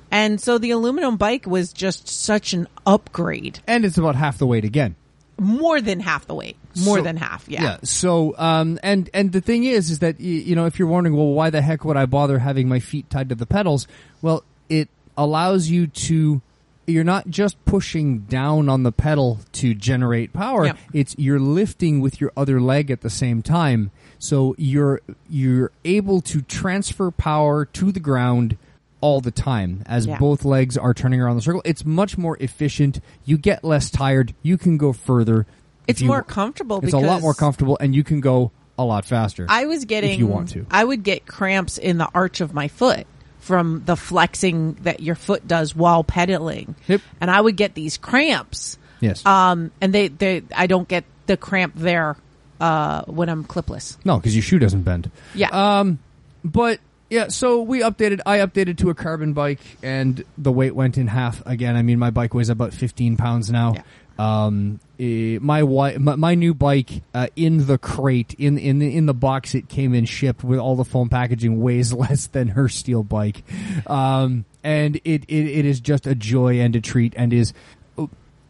And 0.09 0.39
so 0.39 0.57
the 0.57 0.71
aluminum 0.71 1.17
bike 1.17 1.45
was 1.45 1.73
just 1.73 2.07
such 2.07 2.53
an 2.53 2.67
upgrade. 2.87 3.59
And 3.67 3.85
it's 3.85 3.97
about 3.97 4.15
half 4.15 4.37
the 4.37 4.47
weight 4.47 4.63
again. 4.63 4.95
More 5.37 5.81
than 5.81 5.99
half 5.99 6.27
the 6.27 6.35
weight. 6.35 6.55
More 6.83 6.97
So- 6.97 7.03
than 7.03 7.17
half. 7.17 7.45
Yeah. 7.47 7.63
yeah 7.63 7.77
So, 7.83 8.35
um, 8.37 8.79
and 8.83 9.09
and 9.13 9.31
the 9.31 9.41
thing 9.41 9.63
is, 9.63 9.89
is 9.89 9.99
that 9.99 10.19
you 10.19 10.55
know, 10.55 10.65
if 10.65 10.79
you're 10.79 10.87
wondering, 10.87 11.15
well, 11.15 11.33
why 11.33 11.49
the 11.49 11.61
heck 11.61 11.83
would 11.85 11.97
I 11.97 12.05
bother 12.05 12.39
having 12.39 12.67
my 12.69 12.79
feet 12.79 13.09
tied 13.09 13.29
to 13.29 13.35
the 13.35 13.45
pedals? 13.45 13.87
Well, 14.21 14.43
it 14.69 14.89
allows 15.17 15.69
you 15.69 15.87
to. 15.87 16.41
You're 16.87 17.03
not 17.03 17.29
just 17.31 17.63
pushing 17.65 18.19
down 18.19 18.69
on 18.69 18.83
the 18.83 18.91
pedal 18.91 19.39
to 19.53 19.73
generate 19.73 20.33
power. 20.33 20.67
Yep. 20.67 20.77
It's 20.93 21.15
you're 21.17 21.39
lifting 21.39 21.99
with 21.99 22.21
your 22.21 22.31
other 22.37 22.61
leg 22.61 22.91
at 22.91 23.01
the 23.01 23.09
same 23.09 23.41
time. 23.41 23.89
So 24.19 24.55
you're 24.57 25.01
you're 25.27 25.71
able 25.83 26.21
to 26.21 26.41
transfer 26.43 27.09
power 27.09 27.65
to 27.65 27.91
the 27.91 27.99
ground 27.99 28.57
all 29.01 29.21
the 29.21 29.31
time 29.31 29.83
as 29.85 30.05
Yeah. 30.07 30.17
both 30.17 30.45
legs 30.45 30.77
are 30.77 30.93
turning 30.93 31.21
around 31.21 31.35
the 31.35 31.41
circle. 31.41 31.61
It's 31.65 31.85
much 31.85 32.17
more 32.17 32.37
efficient. 32.39 32.99
You 33.25 33.37
get 33.37 33.63
less 33.63 33.89
tired. 33.89 34.33
You 34.41 34.57
can 34.57 34.77
go 34.77 34.93
further. 34.93 35.45
It's 35.87 36.01
you- 36.01 36.07
more 36.07 36.23
comfortable 36.23 36.79
it's 36.83 36.93
a 36.93 36.97
lot 36.97 37.21
more 37.21 37.33
comfortable, 37.33 37.77
and 37.79 37.93
you 37.95 38.03
can 38.03 38.19
go 38.21 38.51
a 38.77 38.83
lot 38.83 39.05
faster. 39.05 39.45
I 39.49 39.65
was 39.65 39.85
getting, 39.85 40.13
If 40.13 40.19
you 40.19 40.27
want 40.27 40.49
to. 40.49 40.65
I 40.71 40.83
would 40.83 41.03
get 41.03 41.25
cramps 41.27 41.77
in 41.77 41.97
the 41.97 42.09
arch 42.13 42.41
of 42.41 42.53
my 42.53 42.67
foot 42.67 43.05
from 43.39 43.83
the 43.85 43.95
flexing 43.95 44.73
that 44.81 45.01
your 45.01 45.15
foot 45.15 45.47
does 45.47 45.75
while 45.75 46.03
pedaling. 46.03 46.75
Yep. 46.87 47.01
And 47.21 47.29
I 47.29 47.39
would 47.39 47.55
get 47.55 47.75
these 47.75 47.97
cramps. 47.97 48.77
yes. 48.99 49.23
Um, 49.25 49.71
and 49.79 49.93
they, 49.93 50.07
they, 50.07 50.41
I 50.55 50.65
don't 50.67 50.87
get 50.87 51.03
the 51.27 51.37
cramp 51.37 51.73
there, 51.75 52.17
uh, 52.59 53.03
when 53.03 53.29
I'm 53.29 53.43
clipless. 53.43 53.97
no, 54.03 54.17
because 54.17 54.35
your 54.35 54.41
shoe 54.41 54.57
doesn't 54.59 54.81
bend. 54.81 55.11
Yeah. 55.35 55.49
Um, 55.51 55.99
but 56.43 56.79
yeah, 57.09 57.27
so 57.27 57.61
we 57.61 57.81
updated. 57.81 58.21
I 58.25 58.39
updated 58.39 58.77
to 58.79 58.89
a 58.89 58.95
carbon 58.95 59.33
bike, 59.33 59.59
and 59.83 60.23
the 60.37 60.51
weight 60.51 60.75
went 60.75 60.97
in 60.97 61.07
half 61.07 61.45
again. 61.45 61.75
I 61.75 61.81
mean, 61.81 61.99
my 61.99 62.09
bike 62.09 62.33
weighs 62.33 62.49
about 62.49 62.73
fifteen 62.73 63.15
pounds 63.17 63.51
now. 63.51 63.73
Yeah. 63.75 63.83
Um, 64.17 64.79
eh, 64.97 65.39
my, 65.41 65.59
wi- 65.59 65.97
my 65.97 66.15
my 66.15 66.35
new 66.35 66.53
bike 66.53 67.03
uh, 67.13 67.27
in 67.35 67.67
the 67.67 67.77
crate 67.77 68.33
in 68.35 68.57
in 68.57 68.79
the, 68.79 68.95
in 68.95 69.07
the 69.07 69.13
box 69.13 69.53
it 69.53 69.67
came 69.67 69.93
in 69.93 70.05
shipped 70.05 70.41
with 70.43 70.57
all 70.57 70.77
the 70.77 70.85
foam 70.85 71.09
packaging 71.09 71.59
weighs 71.61 71.91
less 71.93 72.27
than 72.27 72.49
her 72.49 72.69
steel 72.69 73.03
bike, 73.03 73.43
um, 73.87 74.45
and 74.63 74.95
it, 75.03 75.25
it 75.27 75.47
it 75.47 75.65
is 75.65 75.79
just 75.81 76.07
a 76.07 76.15
joy 76.15 76.59
and 76.61 76.75
a 76.75 76.81
treat 76.81 77.13
and 77.17 77.33
is 77.33 77.53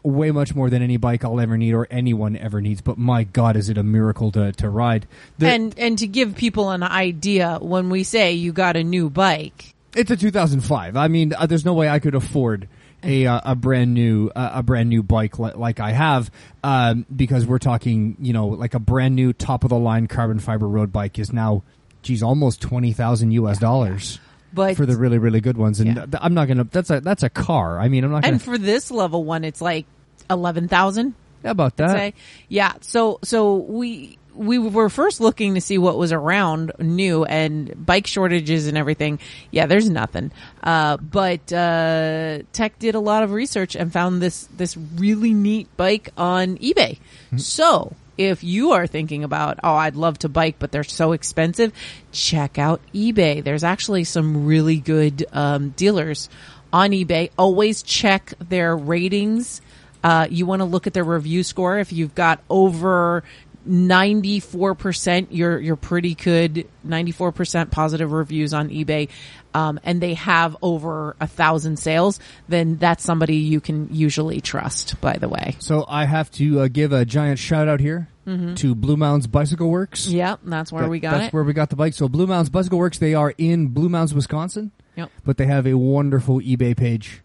way 0.05 0.31
much 0.31 0.53
more 0.55 0.69
than 0.69 0.81
any 0.81 0.97
bike 0.97 1.23
I'll 1.25 1.39
ever 1.39 1.57
need 1.57 1.73
or 1.73 1.87
anyone 1.89 2.35
ever 2.37 2.61
needs. 2.61 2.81
But 2.81 2.97
my 2.97 3.23
God, 3.23 3.55
is 3.57 3.69
it 3.69 3.77
a 3.77 3.83
miracle 3.83 4.31
to 4.33 4.51
to 4.53 4.69
ride? 4.69 5.07
The- 5.39 5.47
and, 5.49 5.77
and 5.79 5.97
to 5.99 6.07
give 6.07 6.35
people 6.35 6.69
an 6.71 6.83
idea, 6.83 7.57
when 7.61 7.89
we 7.89 8.03
say 8.03 8.33
you 8.33 8.53
got 8.53 8.75
a 8.77 8.83
new 8.83 9.09
bike, 9.09 9.73
It's 9.95 10.11
a 10.11 10.17
2005. 10.17 10.95
I 10.97 11.07
mean, 11.07 11.33
uh, 11.33 11.45
there's 11.45 11.65
no 11.65 11.73
way 11.73 11.89
I 11.89 11.99
could 11.99 12.15
afford 12.15 12.67
a 13.03 13.25
uh, 13.27 13.41
a 13.43 13.55
brand 13.55 13.93
new 13.93 14.29
uh, 14.35 14.51
a 14.55 14.63
brand 14.63 14.89
new 14.89 15.03
bike 15.03 15.37
li- 15.39 15.51
like 15.55 15.79
I 15.79 15.91
have 15.91 16.31
um, 16.63 17.05
because 17.15 17.45
we're 17.45 17.59
talking, 17.59 18.15
you 18.19 18.33
know, 18.33 18.47
like 18.47 18.73
a 18.73 18.79
brand 18.79 19.15
new 19.15 19.31
top 19.33 19.63
of 19.63 19.69
the 19.69 19.77
line 19.77 20.07
carbon 20.07 20.39
fiber 20.39 20.67
road 20.67 20.91
bike 20.91 21.19
is 21.19 21.31
now 21.31 21.63
geez, 22.01 22.23
almost 22.23 22.61
twenty 22.61 22.93
thousand 22.93 23.31
U.S. 23.31 23.57
dollars 23.59 24.19
But 24.53 24.75
for 24.77 24.85
the 24.85 24.95
really 24.97 25.17
really 25.17 25.41
good 25.41 25.57
ones. 25.57 25.79
And 25.79 25.95
Yeah. 25.95 26.05
th- 26.05 26.17
I'm 26.21 26.33
not 26.33 26.47
gonna. 26.47 26.63
That's 26.65 26.89
a 26.89 26.99
that's 27.01 27.23
a 27.23 27.29
car. 27.29 27.79
I 27.79 27.89
mean, 27.89 28.03
I'm 28.03 28.11
not 28.11 28.23
gonna. 28.23 28.33
and 28.33 28.41
for 28.41 28.57
this 28.57 28.89
level 28.91 29.23
one, 29.23 29.43
it's 29.43 29.61
like 29.61 29.85
eleven 30.29 30.67
thousand. 30.67 31.15
How 31.43 31.51
about 31.51 31.77
that? 31.77 31.91
say. 31.91 32.13
Yeah. 32.49 32.73
So 32.81 33.19
so 33.23 33.55
we 33.55 34.17
we 34.33 34.57
were 34.57 34.89
first 34.89 35.21
looking 35.21 35.55
to 35.55 35.61
see 35.61 35.77
what 35.77 35.97
was 35.97 36.11
around 36.11 36.73
new 36.79 37.23
and 37.23 37.85
bike 37.85 38.07
shortages 38.07 38.67
and 38.67 38.77
everything. 38.77 39.19
Yeah, 39.51 39.65
there's 39.65 39.89
nothing. 39.89 40.31
Uh, 40.61 40.97
but 40.97 41.51
uh, 41.53 42.39
Tech 42.51 42.77
did 42.79 42.95
a 42.95 42.99
lot 42.99 43.23
of 43.23 43.31
research 43.31 43.75
and 43.75 43.93
found 43.93 44.21
this 44.21 44.45
this 44.57 44.75
really 44.75 45.33
neat 45.33 45.67
bike 45.77 46.09
on 46.17 46.57
eBay. 46.57 46.99
So. 47.37 47.95
If 48.17 48.45
you 48.45 48.71
are 48.71 48.87
thinking 48.87 49.25
about, 49.25 49.59
oh, 49.61 49.73
I'd 49.73 49.97
love 49.97 50.19
to 50.19 50.29
bike, 50.29 50.55
but 50.57 50.71
they're 50.71 50.85
so 50.85 51.11
expensive, 51.11 51.73
check 52.13 52.57
out 52.57 52.79
eBay. 52.93 53.43
There's 53.43 53.65
actually 53.65 54.05
some 54.05 54.45
really 54.45 54.77
good 54.77 55.25
um, 55.33 55.71
dealers 55.71 56.29
on 56.71 56.91
eBay. 56.91 57.31
Always 57.37 57.83
check 57.83 58.33
their 58.39 58.73
ratings. 58.77 59.59
Uh, 60.05 60.27
you 60.29 60.45
want 60.45 60.59
to 60.59 60.65
look 60.65 60.85
at 60.85 60.93
their 60.93 61.03
review 61.03 61.41
score. 61.41 61.79
If 61.79 61.91
you've 61.91 62.13
got 62.13 62.39
over 62.47 63.23
94%, 63.67 65.27
you're, 65.31 65.59
you're 65.59 65.75
pretty 65.75 66.13
good. 66.13 66.67
94% 66.87 67.71
positive 67.71 68.11
reviews 68.11 68.53
on 68.53 68.69
eBay. 68.69 69.09
Um, 69.55 69.79
and 69.83 69.99
they 70.01 70.13
have 70.15 70.55
over 70.61 71.15
a 71.19 71.25
thousand 71.27 71.77
sales, 71.79 72.19
then 72.49 72.75
that's 72.77 73.03
somebody 73.03 73.37
you 73.37 73.59
can 73.61 73.87
usually 73.91 74.41
trust, 74.41 74.99
by 75.01 75.13
the 75.17 75.27
way. 75.29 75.55
So 75.59 75.85
I 75.87 76.05
have 76.05 76.29
to 76.33 76.59
uh, 76.61 76.67
give 76.67 76.91
a 76.91 77.05
giant 77.05 77.39
shout 77.39 77.67
out 77.67 77.79
here 77.79 78.07
to 78.55 78.75
Blue 78.75 78.97
Mounds 78.97 79.27
Bicycle 79.27 79.69
Works. 79.69 80.07
Yep, 80.07 80.41
that's 80.43 80.71
where 80.71 80.81
That- 80.81 80.85
Mm-hmm. 80.85 80.91
we 80.91 80.99
got 80.99 81.11
That's 81.11 81.27
it. 81.27 81.33
where 81.33 81.43
we 81.43 81.53
got 81.53 81.69
the 81.69 81.75
bike. 81.75 81.93
So 81.93 82.07
Blue 82.09 82.27
Mounds 82.27 82.49
Bicycle 82.49 82.77
Works. 82.79 82.97
They 82.97 83.13
are 83.13 83.33
in 83.37 83.67
Blue 83.67 83.87
Mounds, 83.89 84.13
Wisconsin, 84.13 84.71
yep. 84.95 85.09
but 85.23 85.37
they 85.37 85.45
have 85.45 85.65
a 85.65 85.75
wonderful 85.75 86.41
eBay 86.41 86.75
page. 86.75 87.21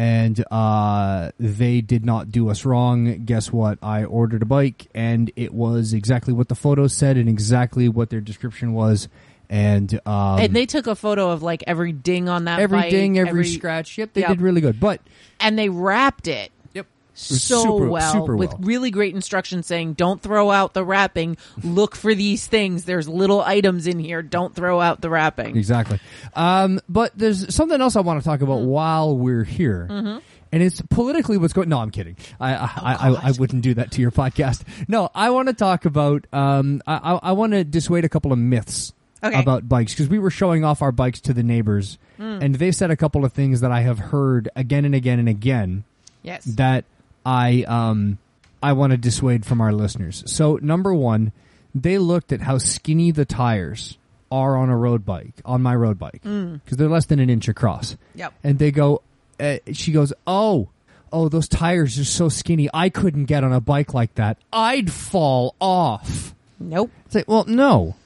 And 0.00 0.42
uh, 0.50 1.30
they 1.38 1.82
did 1.82 2.06
not 2.06 2.30
do 2.30 2.48
us 2.48 2.64
wrong. 2.64 3.22
Guess 3.26 3.52
what? 3.52 3.78
I 3.82 4.04
ordered 4.04 4.40
a 4.40 4.46
bike, 4.46 4.86
and 4.94 5.30
it 5.36 5.52
was 5.52 5.92
exactly 5.92 6.32
what 6.32 6.48
the 6.48 6.54
photos 6.54 6.94
said, 6.94 7.18
and 7.18 7.28
exactly 7.28 7.86
what 7.86 8.08
their 8.08 8.22
description 8.22 8.72
was, 8.72 9.08
and 9.50 9.92
um, 10.06 10.38
and 10.40 10.56
they 10.56 10.64
took 10.64 10.86
a 10.86 10.94
photo 10.94 11.32
of 11.32 11.42
like 11.42 11.64
every 11.66 11.92
ding 11.92 12.30
on 12.30 12.46
that 12.46 12.60
every 12.60 12.78
bike, 12.78 12.90
ding, 12.90 13.18
every, 13.18 13.44
scratch. 13.44 13.98
Yep, 13.98 14.14
they 14.14 14.22
Yep. 14.22 14.30
did 14.30 14.40
really 14.40 14.62
good. 14.62 14.80
But 14.80 15.02
and 15.38 15.58
they 15.58 15.68
wrapped 15.68 16.28
it 16.28 16.50
so 17.14 17.62
super, 17.62 17.88
well 17.88 18.12
super 18.12 18.36
with 18.36 18.50
well. 18.50 18.58
really 18.62 18.90
great 18.90 19.14
instructions 19.14 19.66
saying 19.66 19.92
don't 19.94 20.22
throw 20.22 20.50
out 20.50 20.72
the 20.74 20.84
wrapping 20.84 21.36
look 21.62 21.94
for 21.96 22.14
these 22.14 22.46
things 22.46 22.84
there's 22.84 23.08
little 23.08 23.40
items 23.42 23.86
in 23.86 23.98
here 23.98 24.22
don't 24.22 24.54
throw 24.54 24.80
out 24.80 25.00
the 25.00 25.10
wrapping 25.10 25.56
Exactly. 25.56 25.98
Um, 26.34 26.80
but 26.88 27.12
there's 27.16 27.54
something 27.54 27.80
else 27.80 27.96
I 27.96 28.00
want 28.00 28.20
to 28.20 28.24
talk 28.24 28.40
Mm. 28.40 28.44
about 28.44 28.60
while 28.62 29.16
we're 29.16 29.44
here. 29.44 29.86
Mm-hmm. 29.90 30.18
And 30.52 30.62
it's 30.62 30.80
politically 30.80 31.36
what's 31.36 31.52
going. 31.52 31.68
No, 31.68 31.78
I'm 31.78 31.90
kidding. 31.90 32.16
I 32.40 32.54
I, 32.54 32.64
I, 32.64 32.94
I, 32.94 33.28
I 33.28 33.30
wouldn't 33.32 33.62
do 33.62 33.74
that 33.74 33.92
to 33.92 34.00
your 34.00 34.10
podcast. 34.10 34.62
No, 34.88 35.08
I 35.14 35.30
want 35.30 35.48
to 35.48 35.54
talk 35.54 35.84
about. 35.84 36.26
Um, 36.32 36.82
I 36.86 36.94
I, 36.96 37.12
I 37.30 37.32
want 37.32 37.52
to 37.52 37.62
dissuade 37.64 38.04
a 38.04 38.08
couple 38.08 38.32
of 38.32 38.38
myths 38.38 38.92
Okay. 39.22 39.38
about 39.38 39.68
bikes 39.68 39.92
because 39.92 40.08
we 40.08 40.18
were 40.18 40.30
showing 40.30 40.64
off 40.64 40.80
our 40.82 40.90
bikes 40.90 41.20
to 41.22 41.34
the 41.34 41.42
neighbors, 41.42 41.98
Mm. 42.18 42.42
and 42.42 42.54
they 42.56 42.72
said 42.72 42.90
a 42.90 42.96
couple 42.96 43.24
of 43.24 43.32
things 43.32 43.60
that 43.60 43.70
I 43.70 43.80
have 43.82 43.98
heard 43.98 44.48
again 44.56 44.84
and 44.84 44.94
again 44.94 45.18
and 45.20 45.28
again 45.28 45.84
yes 46.22 46.44
that 46.44 46.84
I 47.24 47.64
um 47.64 48.18
I 48.62 48.72
want 48.74 48.90
to 48.92 48.96
dissuade 48.96 49.46
from 49.46 49.60
our 49.60 49.72
listeners. 49.72 50.22
So 50.26 50.58
number 50.60 50.94
one, 50.94 51.32
they 51.74 51.98
looked 51.98 52.32
at 52.32 52.40
how 52.40 52.58
skinny 52.58 53.10
the 53.10 53.24
tires 53.24 53.96
are 54.30 54.56
on 54.56 54.68
a 54.70 54.76
road 54.76 55.04
bike, 55.04 55.34
on 55.44 55.62
my 55.62 55.74
road 55.74 55.98
bike, 55.98 56.22
because 56.22 56.76
they're 56.76 56.88
less 56.88 57.06
than 57.06 57.18
an 57.18 57.30
inch 57.30 57.48
across, 57.48 57.96
yep 58.14 58.32
and 58.44 58.58
they 58.58 58.70
go. 58.70 59.02
Uh, 59.38 59.58
she 59.72 59.92
goes, 59.92 60.12
oh. 60.26 60.68
Oh, 61.12 61.28
those 61.28 61.48
tires 61.48 61.98
are 61.98 62.04
so 62.04 62.28
skinny. 62.28 62.68
I 62.72 62.88
couldn't 62.88 63.24
get 63.24 63.42
on 63.42 63.52
a 63.52 63.60
bike 63.60 63.94
like 63.94 64.14
that. 64.14 64.38
I'd 64.52 64.92
fall 64.92 65.56
off. 65.60 66.36
nope 66.60 66.90
It's 67.06 67.16
like, 67.16 67.26
well, 67.26 67.44
no. 67.48 67.96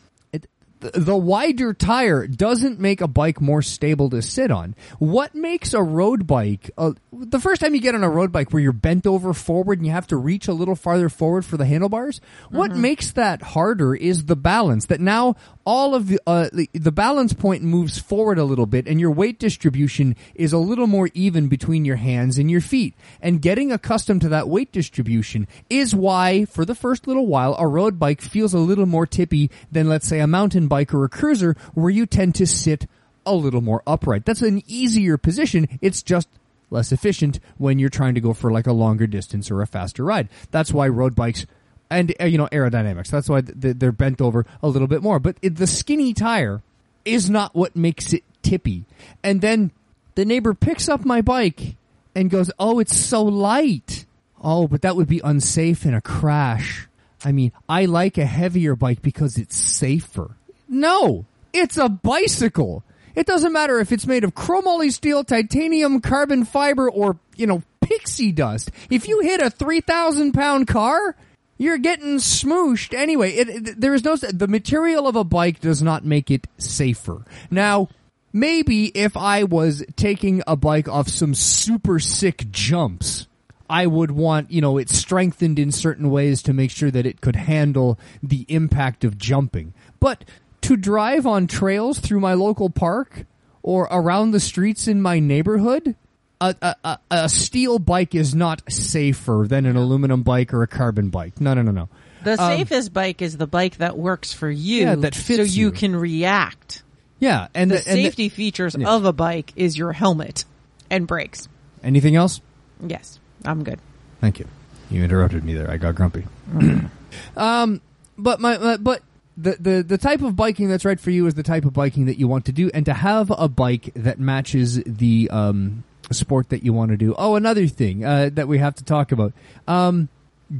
The, 0.92 1.16
wider 1.16 1.72
tire 1.72 2.26
doesn't 2.26 2.78
make 2.78 3.00
a 3.00 3.08
bike 3.08 3.40
more 3.40 3.62
stable 3.62 4.10
to 4.10 4.20
sit 4.20 4.50
on. 4.50 4.74
What 4.98 5.34
makes 5.34 5.72
a 5.72 5.82
road 5.82 6.26
bike, 6.26 6.70
uh, 6.76 6.92
the 7.10 7.40
first 7.40 7.62
time 7.62 7.74
you 7.74 7.80
get 7.80 7.94
on 7.94 8.04
a 8.04 8.10
road 8.10 8.32
bike 8.32 8.52
where 8.52 8.62
you're 8.62 8.72
bent 8.72 9.06
over 9.06 9.32
forward 9.32 9.78
and 9.78 9.86
you 9.86 9.92
have 9.92 10.06
to 10.08 10.16
reach 10.18 10.46
a 10.46 10.52
little 10.52 10.74
farther 10.74 11.08
forward 11.08 11.46
for 11.46 11.56
the 11.56 11.64
handlebars, 11.64 12.20
what 12.50 12.76
makes 12.76 13.12
that 13.12 13.40
harder 13.40 13.94
is 13.94 14.26
the 14.26 14.36
balance. 14.36 14.86
That 14.86 15.00
now 15.00 15.36
all 15.64 15.94
of 15.94 16.08
the, 16.08 16.20
uh, 16.26 16.50
the, 16.52 16.68
the 16.74 16.92
balance 16.92 17.32
point 17.32 17.62
moves 17.62 17.98
forward 17.98 18.38
a 18.38 18.44
little 18.44 18.66
bit 18.66 18.86
and 18.86 19.00
your 19.00 19.10
weight 19.10 19.38
distribution 19.38 20.16
is 20.34 20.52
a 20.52 20.58
little 20.58 20.86
more 20.86 21.08
even 21.14 21.48
between 21.48 21.86
your 21.86 21.96
hands 21.96 22.36
and 22.36 22.50
your 22.50 22.60
feet. 22.60 22.94
And 23.22 23.40
getting 23.40 23.72
accustomed 23.72 24.20
to 24.20 24.28
that 24.30 24.48
weight 24.48 24.70
distribution 24.70 25.48
is 25.70 25.94
why, 25.94 26.44
for 26.44 26.66
the 26.66 26.74
first 26.74 27.06
little 27.06 27.26
while, 27.26 27.56
a 27.58 27.66
road 27.66 27.98
bike 27.98 28.20
feels 28.20 28.52
a 28.52 28.58
little 28.58 28.86
more 28.86 29.06
tippy 29.06 29.50
than, 29.72 29.88
let's 29.88 30.06
say, 30.06 30.20
a 30.20 30.26
mountain 30.26 30.68
bike 30.68 30.73
or 30.82 31.04
a 31.04 31.08
cruiser 31.08 31.56
where 31.74 31.90
you 31.90 32.06
tend 32.06 32.34
to 32.36 32.46
sit 32.46 32.86
a 33.26 33.34
little 33.34 33.60
more 33.60 33.82
upright. 33.86 34.24
That's 34.24 34.42
an 34.42 34.62
easier 34.66 35.16
position. 35.16 35.78
It's 35.80 36.02
just 36.02 36.28
less 36.70 36.92
efficient 36.92 37.38
when 37.58 37.78
you're 37.78 37.88
trying 37.88 38.14
to 38.14 38.20
go 38.20 38.32
for 38.32 38.50
like 38.50 38.66
a 38.66 38.72
longer 38.72 39.06
distance 39.06 39.50
or 39.50 39.62
a 39.62 39.66
faster 39.66 40.04
ride. 40.04 40.28
That's 40.50 40.72
why 40.72 40.88
road 40.88 41.14
bikes 41.14 41.46
and 41.90 42.12
uh, 42.20 42.24
you 42.24 42.38
know 42.38 42.48
aerodynamics. 42.48 43.08
That's 43.08 43.28
why 43.28 43.40
th- 43.42 43.60
th- 43.60 43.76
they're 43.78 43.92
bent 43.92 44.20
over 44.20 44.44
a 44.62 44.68
little 44.68 44.88
bit 44.88 45.02
more. 45.02 45.18
But 45.18 45.36
the 45.42 45.66
skinny 45.66 46.12
tire 46.12 46.62
is 47.04 47.30
not 47.30 47.54
what 47.54 47.76
makes 47.76 48.12
it 48.12 48.24
tippy. 48.42 48.84
And 49.22 49.40
then 49.40 49.70
the 50.14 50.24
neighbor 50.24 50.54
picks 50.54 50.88
up 50.88 51.04
my 51.04 51.22
bike 51.22 51.76
and 52.14 52.30
goes, 52.30 52.50
"Oh, 52.58 52.78
it's 52.78 52.96
so 52.96 53.22
light." 53.22 54.06
Oh, 54.42 54.68
but 54.68 54.82
that 54.82 54.96
would 54.96 55.08
be 55.08 55.20
unsafe 55.24 55.86
in 55.86 55.94
a 55.94 56.02
crash. 56.02 56.86
I 57.24 57.32
mean, 57.32 57.52
I 57.66 57.86
like 57.86 58.18
a 58.18 58.26
heavier 58.26 58.76
bike 58.76 59.00
because 59.00 59.38
it's 59.38 59.56
safer. 59.56 60.36
No, 60.74 61.24
it's 61.52 61.76
a 61.76 61.88
bicycle. 61.88 62.82
It 63.14 63.26
doesn't 63.26 63.52
matter 63.52 63.78
if 63.78 63.92
it's 63.92 64.06
made 64.08 64.24
of 64.24 64.34
chromoly 64.34 64.92
steel, 64.92 65.22
titanium, 65.22 66.00
carbon 66.00 66.44
fiber, 66.44 66.90
or, 66.90 67.16
you 67.36 67.46
know, 67.46 67.62
pixie 67.80 68.32
dust. 68.32 68.70
If 68.90 69.06
you 69.06 69.20
hit 69.20 69.40
a 69.40 69.50
3,000 69.50 70.32
pound 70.32 70.66
car, 70.66 71.14
you're 71.56 71.78
getting 71.78 72.16
smooshed 72.16 72.92
anyway. 72.92 73.30
It, 73.34 73.48
it- 73.48 73.80
there 73.80 73.94
is 73.94 74.02
no, 74.04 74.16
the 74.16 74.48
material 74.48 75.06
of 75.06 75.14
a 75.14 75.22
bike 75.22 75.60
does 75.60 75.80
not 75.80 76.04
make 76.04 76.28
it 76.30 76.48
safer. 76.58 77.24
Now, 77.52 77.88
maybe 78.32 78.86
if 78.86 79.16
I 79.16 79.44
was 79.44 79.84
taking 79.94 80.42
a 80.48 80.56
bike 80.56 80.88
off 80.88 81.08
some 81.08 81.34
super 81.34 82.00
sick 82.00 82.50
jumps, 82.50 83.28
I 83.70 83.86
would 83.86 84.10
want, 84.10 84.50
you 84.50 84.60
know, 84.60 84.76
it 84.76 84.90
strengthened 84.90 85.60
in 85.60 85.70
certain 85.70 86.10
ways 86.10 86.42
to 86.42 86.52
make 86.52 86.72
sure 86.72 86.90
that 86.90 87.06
it 87.06 87.20
could 87.20 87.36
handle 87.36 87.96
the 88.24 88.44
impact 88.48 89.04
of 89.04 89.16
jumping. 89.16 89.72
But 90.00 90.24
to 90.64 90.76
drive 90.76 91.26
on 91.26 91.46
trails 91.46 91.98
through 91.98 92.20
my 92.20 92.34
local 92.34 92.68
park 92.70 93.24
or 93.62 93.84
around 93.90 94.32
the 94.32 94.40
streets 94.40 94.86
in 94.88 95.00
my 95.00 95.18
neighborhood, 95.20 95.94
a, 96.40 96.54
a, 96.60 96.74
a, 96.84 96.98
a 97.10 97.28
steel 97.28 97.78
bike 97.78 98.14
is 98.14 98.34
not 98.34 98.62
safer 98.70 99.46
than 99.48 99.64
an 99.66 99.76
aluminum 99.76 100.22
bike 100.22 100.52
or 100.52 100.62
a 100.62 100.66
carbon 100.66 101.08
bike. 101.08 101.40
No, 101.40 101.54
no, 101.54 101.62
no, 101.62 101.70
no. 101.70 101.88
the 102.24 102.36
safest 102.36 102.92
bike 102.92 103.22
is 103.22 103.36
the 103.36 103.46
bike 103.46 103.76
that 103.78 103.96
works 103.96 104.32
for 104.32 104.50
you 104.50 104.82
Um, 104.84 104.88
Yeah, 104.88 104.94
that 105.02 105.14
so 105.14 105.22
fits 105.22 105.56
you 105.56 105.66
you. 105.66 105.72
can 105.72 105.94
react 105.96 106.82
Yeah, 107.20 107.48
and 107.54 107.70
the 107.70 107.76
the, 107.76 107.88
and 107.88 107.98
the- 107.98 108.02
safety 108.04 108.28
features 108.28 108.76
yeah. 108.78 108.88
of 108.88 109.04
a 109.04 109.12
bike 109.12 109.52
is 109.56 109.78
your 109.78 109.92
helmet 109.92 110.44
and 110.90 111.06
brakes 111.06 111.48
anything 111.82 112.16
else? 112.16 112.40
yes 112.86 113.18
i'm 113.44 113.62
good 113.64 113.78
Thank 114.20 114.38
you. 114.38 114.46
You 114.90 115.02
interrupted 115.04 115.44
me 115.44 115.52
there. 115.54 115.70
I 115.70 115.76
got 115.76 115.94
grumpy. 115.96 116.24
um, 117.36 117.80
but 118.16 118.40
my, 118.40 118.56
my 118.58 118.76
but 118.78 119.02
the, 119.36 119.56
the 119.58 119.82
the 119.82 119.98
type 119.98 120.22
of 120.22 120.36
biking 120.36 120.68
that's 120.68 120.84
right 120.84 121.00
for 121.00 121.10
you 121.10 121.26
is 121.26 121.34
the 121.34 121.42
type 121.42 121.64
of 121.64 121.72
biking 121.72 122.06
that 122.06 122.18
you 122.18 122.28
want 122.28 122.44
to 122.46 122.52
do, 122.52 122.70
and 122.72 122.86
to 122.86 122.94
have 122.94 123.32
a 123.36 123.48
bike 123.48 123.90
that 123.94 124.18
matches 124.18 124.82
the 124.84 125.28
um 125.30 125.84
sport 126.10 126.50
that 126.50 126.62
you 126.62 126.72
want 126.72 126.90
to 126.90 126.96
do. 126.96 127.14
Oh, 127.16 127.34
another 127.34 127.66
thing 127.66 128.04
uh, 128.04 128.30
that 128.34 128.48
we 128.48 128.58
have 128.58 128.74
to 128.76 128.84
talk 128.84 129.12
about. 129.12 129.32
Um, 129.66 130.08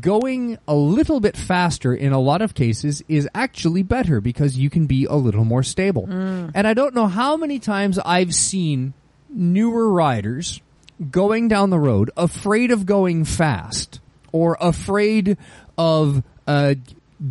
going 0.00 0.58
a 0.66 0.74
little 0.74 1.20
bit 1.20 1.36
faster 1.36 1.94
in 1.94 2.12
a 2.12 2.18
lot 2.18 2.40
of 2.42 2.54
cases 2.54 3.04
is 3.08 3.28
actually 3.34 3.82
better 3.82 4.20
because 4.20 4.56
you 4.56 4.70
can 4.70 4.86
be 4.86 5.04
a 5.04 5.14
little 5.14 5.44
more 5.44 5.62
stable. 5.62 6.06
And 6.08 6.66
I 6.66 6.72
don't 6.74 6.94
know 6.94 7.06
how 7.06 7.36
many 7.36 7.58
times 7.58 7.98
I've 7.98 8.34
seen 8.34 8.94
newer 9.28 9.90
riders 9.90 10.62
going 11.10 11.48
down 11.48 11.70
the 11.70 11.78
road 11.78 12.10
afraid 12.16 12.70
of 12.70 12.86
going 12.86 13.24
fast 13.24 14.00
or 14.32 14.56
afraid 14.60 15.36
of 15.76 16.22
uh, 16.46 16.74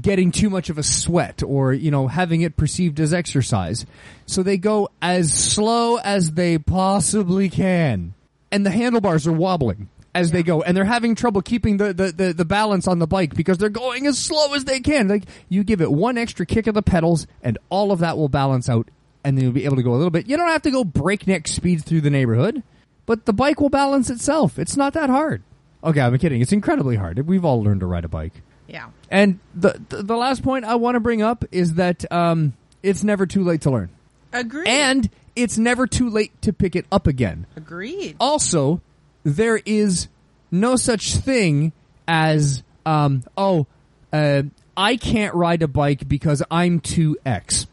getting 0.01 0.31
too 0.31 0.49
much 0.49 0.69
of 0.69 0.77
a 0.77 0.83
sweat 0.83 1.43
or 1.43 1.73
you 1.73 1.91
know 1.91 2.07
having 2.07 2.41
it 2.41 2.57
perceived 2.57 2.99
as 2.99 3.13
exercise 3.13 3.85
so 4.25 4.41
they 4.41 4.57
go 4.57 4.89
as 5.01 5.31
slow 5.33 5.97
as 5.97 6.31
they 6.31 6.57
possibly 6.57 7.49
can 7.49 8.13
and 8.51 8.65
the 8.65 8.71
handlebars 8.71 9.27
are 9.27 9.33
wobbling 9.33 9.89
as 10.15 10.31
they 10.31 10.43
go 10.43 10.61
and 10.61 10.75
they're 10.77 10.85
having 10.85 11.15
trouble 11.15 11.41
keeping 11.41 11.77
the, 11.77 11.93
the, 11.93 12.11
the, 12.11 12.33
the 12.33 12.45
balance 12.45 12.87
on 12.87 12.99
the 12.99 13.07
bike 13.07 13.35
because 13.35 13.57
they're 13.57 13.69
going 13.69 14.05
as 14.05 14.17
slow 14.17 14.53
as 14.53 14.65
they 14.65 14.79
can. 14.79 15.07
Like 15.07 15.23
you 15.49 15.63
give 15.63 15.81
it 15.81 15.91
one 15.91 16.17
extra 16.17 16.45
kick 16.45 16.67
of 16.67 16.75
the 16.75 16.81
pedals 16.81 17.27
and 17.41 17.57
all 17.69 17.91
of 17.91 17.99
that 17.99 18.17
will 18.17 18.29
balance 18.29 18.69
out 18.69 18.89
and 19.23 19.37
then 19.37 19.45
you'll 19.45 19.53
be 19.53 19.65
able 19.65 19.77
to 19.77 19.83
go 19.83 19.93
a 19.93 19.95
little 19.95 20.11
bit. 20.11 20.27
You 20.27 20.37
don't 20.37 20.49
have 20.49 20.61
to 20.63 20.71
go 20.71 20.83
breakneck 20.83 21.47
speed 21.47 21.83
through 21.83 22.01
the 22.01 22.09
neighborhood, 22.09 22.61
but 23.05 23.25
the 23.25 23.33
bike 23.33 23.59
will 23.59 23.69
balance 23.69 24.09
itself. 24.09 24.59
It's 24.59 24.77
not 24.77 24.93
that 24.93 25.09
hard. 25.09 25.41
Okay, 25.83 26.01
I'm 26.01 26.17
kidding. 26.17 26.41
It's 26.41 26.51
incredibly 26.51 26.95
hard. 26.95 27.25
We've 27.27 27.43
all 27.43 27.63
learned 27.63 27.81
to 27.81 27.85
ride 27.85 28.05
a 28.05 28.09
bike. 28.09 28.41
Yeah. 28.73 28.89
And 29.09 29.39
the 29.53 29.79
the, 29.89 30.03
the 30.03 30.17
last 30.17 30.43
point 30.43 30.65
I 30.65 30.75
want 30.75 30.95
to 30.95 30.99
bring 30.99 31.21
up 31.21 31.45
is 31.51 31.75
that 31.75 32.11
um, 32.11 32.53
it's 32.81 33.03
never 33.03 33.25
too 33.27 33.43
late 33.43 33.61
to 33.61 33.71
learn. 33.71 33.89
Agreed. 34.33 34.67
And 34.67 35.09
it's 35.35 35.59
never 35.59 35.85
too 35.85 36.09
late 36.09 36.41
to 36.41 36.51
pick 36.51 36.75
it 36.75 36.85
up 36.91 37.05
again. 37.05 37.45
agreed. 37.55 38.15
Also, 38.19 38.81
there 39.23 39.61
is 39.63 40.07
no 40.51 40.75
such 40.75 41.15
thing 41.15 41.71
as 42.07 42.63
um, 42.85 43.23
oh, 43.37 43.67
uh, 44.11 44.43
I 44.75 44.97
can't 44.97 45.35
ride 45.35 45.61
a 45.61 45.67
bike 45.67 46.07
because 46.07 46.41
I'm 46.49 46.79
too 46.79 47.17
X. 47.25 47.67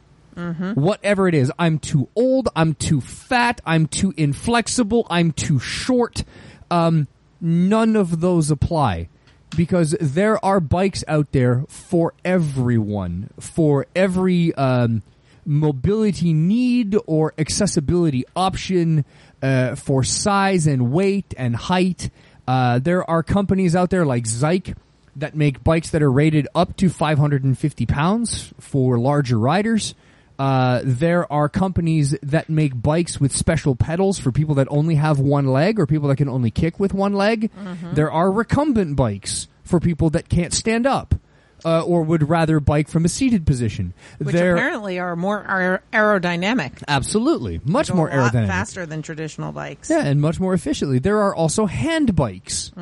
Whatever 0.75 1.29
it 1.29 1.35
is, 1.35 1.53
I'm 1.59 1.79
too 1.79 2.09
old. 2.17 2.49
I'm 2.57 2.73
too 2.73 3.03
fat. 3.03 3.61
I'm 3.67 3.87
too 3.87 4.15
inflexible. 4.17 5.07
I'm 5.11 5.33
too 5.33 5.59
short. 5.59 6.25
Um, 6.71 7.09
none 7.43 7.95
of 7.95 8.21
those 8.21 8.51
apply 8.51 9.09
because 9.57 9.97
there 10.01 10.43
are 10.45 10.61
bikes 10.61 11.05
out 11.09 11.33
there 11.33 11.65
for 11.69 12.15
everyone, 12.25 13.31
for 13.39 13.87
every 13.95 14.55
um, 14.55 15.03
mobility 15.45 16.33
need 16.33 16.97
or 17.07 17.35
accessibility 17.39 18.25
option, 18.37 19.05
uh, 19.43 19.75
for 19.75 20.05
size 20.05 20.67
and 20.67 20.93
weight 20.93 21.35
and 21.37 21.57
height. 21.57 22.11
Uh, 22.47 22.79
there 22.79 23.09
are 23.09 23.23
companies 23.23 23.75
out 23.77 23.91
there 23.91 24.05
like 24.05 24.25
Zize 24.25 24.75
that 25.17 25.35
make 25.35 25.63
bikes 25.65 25.91
that 25.91 26.03
are 26.03 26.11
rated 26.11 26.47
up 26.55 26.77
to 26.77 26.89
550 26.89 27.87
pounds 27.87 28.53
for 28.59 28.99
larger 28.99 29.39
riders. 29.39 29.95
Uh, 30.41 30.81
there 30.85 31.31
are 31.31 31.51
companies 31.51 32.17
that 32.23 32.49
make 32.49 32.81
bikes 32.81 33.21
with 33.21 33.31
special 33.31 33.77
pedals 33.77 34.19
for 34.19 34.33
people 34.33 34.55
that 34.55 34.67
only 34.71 34.95
have 34.95 35.19
one 35.19 35.47
leg 35.47 35.79
or 35.79 35.87
people 35.87 36.09
that 36.09 36.17
can 36.17 36.31
only 36.31 36.51
kick 36.51 36.81
with 36.81 36.95
one 36.95 37.13
leg. 37.13 37.51
There 37.93 38.11
are 38.11 38.33
recumbent 38.33 38.97
bikes 38.97 39.49
for 39.65 39.81
people 39.81 40.09
that 40.11 40.31
can't 40.31 40.55
stand 40.55 40.87
up 40.87 41.15
uh, 41.63 41.83
or 41.83 42.03
would 42.05 42.27
rather 42.31 42.59
bike 42.59 42.89
from 42.89 43.05
a 43.05 43.09
seated 43.11 43.45
position. 43.45 43.93
Which 44.17 44.35
there, 44.35 44.55
apparently 44.55 44.99
are 44.99 45.15
more 45.15 45.45
aer- 45.47 45.83
aerodynamic. 45.93 46.85
absolutely 46.89 47.61
much 47.63 47.93
more 47.93 48.09
aerodynamic. 48.09 48.47
faster 48.47 48.87
than 48.87 49.03
traditional 49.03 49.53
bikes. 49.53 49.91
Yeah, 49.91 50.07
and 50.07 50.23
much 50.23 50.41
more 50.41 50.55
efficiently. 50.55 51.01
There 51.01 51.19
are 51.19 51.35
also 51.35 51.67
hand 51.67 52.17
bikes 52.17 52.73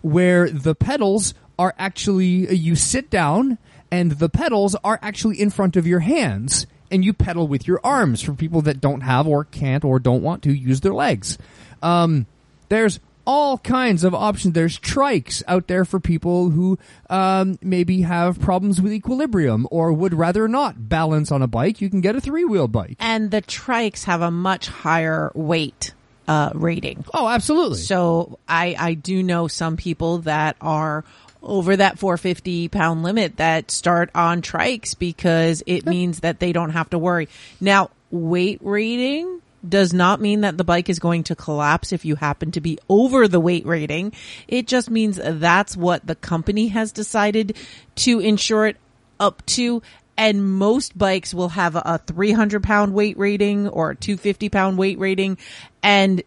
where 0.00 0.48
the 0.48 0.74
pedals 0.74 1.34
are 1.58 1.74
actually 1.78 2.54
you 2.56 2.76
sit 2.76 3.10
down 3.10 3.58
and 3.90 4.12
the 4.12 4.30
pedals 4.30 4.74
are 4.82 4.98
actually 5.02 5.38
in 5.38 5.50
front 5.50 5.76
of 5.76 5.86
your 5.86 6.00
hands 6.00 6.66
and 6.94 7.04
you 7.04 7.12
pedal 7.12 7.48
with 7.48 7.66
your 7.66 7.80
arms 7.82 8.22
for 8.22 8.34
people 8.34 8.62
that 8.62 8.80
don't 8.80 9.00
have 9.00 9.26
or 9.26 9.44
can't 9.44 9.84
or 9.84 9.98
don't 9.98 10.22
want 10.22 10.44
to 10.44 10.52
use 10.52 10.80
their 10.80 10.94
legs. 10.94 11.36
Um, 11.82 12.26
there's 12.68 13.00
all 13.26 13.58
kinds 13.58 14.04
of 14.04 14.14
options. 14.14 14.54
There's 14.54 14.78
trikes 14.78 15.42
out 15.48 15.66
there 15.66 15.84
for 15.84 15.98
people 15.98 16.50
who 16.50 16.78
um, 17.10 17.58
maybe 17.60 18.02
have 18.02 18.40
problems 18.40 18.80
with 18.80 18.92
equilibrium 18.92 19.66
or 19.72 19.92
would 19.92 20.14
rather 20.14 20.46
not 20.46 20.88
balance 20.88 21.32
on 21.32 21.42
a 21.42 21.48
bike. 21.48 21.80
You 21.80 21.90
can 21.90 22.00
get 22.00 22.14
a 22.14 22.20
three 22.20 22.44
wheel 22.44 22.68
bike. 22.68 22.96
And 23.00 23.32
the 23.32 23.42
trikes 23.42 24.04
have 24.04 24.22
a 24.22 24.30
much 24.30 24.68
higher 24.68 25.32
weight 25.34 25.94
uh, 26.28 26.50
rating. 26.54 27.04
Oh, 27.12 27.26
absolutely. 27.28 27.78
So 27.78 28.38
I, 28.46 28.76
I 28.78 28.94
do 28.94 29.22
know 29.22 29.48
some 29.48 29.76
people 29.76 30.18
that 30.18 30.56
are 30.60 31.04
over 31.44 31.76
that 31.76 31.98
450 31.98 32.68
pound 32.68 33.02
limit 33.02 33.36
that 33.36 33.70
start 33.70 34.10
on 34.14 34.42
trikes 34.42 34.98
because 34.98 35.62
it 35.66 35.86
means 35.86 36.20
that 36.20 36.40
they 36.40 36.52
don't 36.52 36.70
have 36.70 36.90
to 36.90 36.98
worry. 36.98 37.28
Now, 37.60 37.90
weight 38.10 38.58
rating 38.62 39.42
does 39.66 39.92
not 39.92 40.20
mean 40.20 40.42
that 40.42 40.58
the 40.58 40.64
bike 40.64 40.88
is 40.88 40.98
going 40.98 41.24
to 41.24 41.36
collapse 41.36 41.92
if 41.92 42.04
you 42.04 42.16
happen 42.16 42.50
to 42.52 42.60
be 42.60 42.78
over 42.88 43.28
the 43.28 43.40
weight 43.40 43.66
rating. 43.66 44.12
It 44.46 44.66
just 44.66 44.90
means 44.90 45.18
that's 45.22 45.76
what 45.76 46.06
the 46.06 46.14
company 46.14 46.68
has 46.68 46.92
decided 46.92 47.56
to 47.96 48.20
insure 48.20 48.66
it 48.66 48.76
up 49.18 49.44
to. 49.46 49.82
And 50.16 50.46
most 50.46 50.96
bikes 50.96 51.34
will 51.34 51.48
have 51.50 51.74
a 51.74 52.00
300 52.06 52.62
pound 52.62 52.94
weight 52.94 53.18
rating 53.18 53.68
or 53.68 53.90
a 53.90 53.96
250 53.96 54.48
pound 54.48 54.78
weight 54.78 54.98
rating. 54.98 55.38
And 55.82 56.22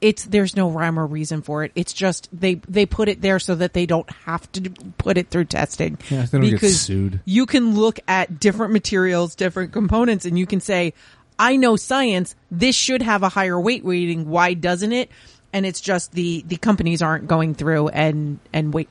it's, 0.00 0.24
there's 0.24 0.56
no 0.56 0.70
rhyme 0.70 0.98
or 0.98 1.06
reason 1.06 1.42
for 1.42 1.64
it. 1.64 1.72
It's 1.74 1.92
just 1.92 2.28
they, 2.32 2.54
they 2.68 2.86
put 2.86 3.08
it 3.08 3.20
there 3.20 3.38
so 3.38 3.54
that 3.56 3.72
they 3.72 3.86
don't 3.86 4.10
have 4.24 4.50
to 4.52 4.70
put 4.98 5.18
it 5.18 5.28
through 5.28 5.46
testing. 5.46 5.98
Yeah, 6.08 6.26
they 6.26 6.38
don't 6.38 6.50
get 6.50 6.70
sued. 6.70 7.20
You 7.24 7.46
can 7.46 7.74
look 7.74 8.00
at 8.08 8.40
different 8.40 8.72
materials, 8.72 9.34
different 9.34 9.72
components, 9.72 10.24
and 10.24 10.38
you 10.38 10.46
can 10.46 10.60
say, 10.60 10.94
I 11.38 11.56
know 11.56 11.76
science. 11.76 12.34
This 12.50 12.76
should 12.76 13.02
have 13.02 13.22
a 13.22 13.28
higher 13.28 13.58
weight 13.58 13.84
rating. 13.84 14.28
Why 14.28 14.54
doesn't 14.54 14.92
it? 14.92 15.10
And 15.52 15.66
it's 15.66 15.80
just 15.80 16.12
the, 16.12 16.44
the 16.46 16.56
companies 16.56 17.02
aren't 17.02 17.26
going 17.26 17.54
through 17.54 17.88
and, 17.88 18.38
and 18.52 18.72
weight, 18.72 18.88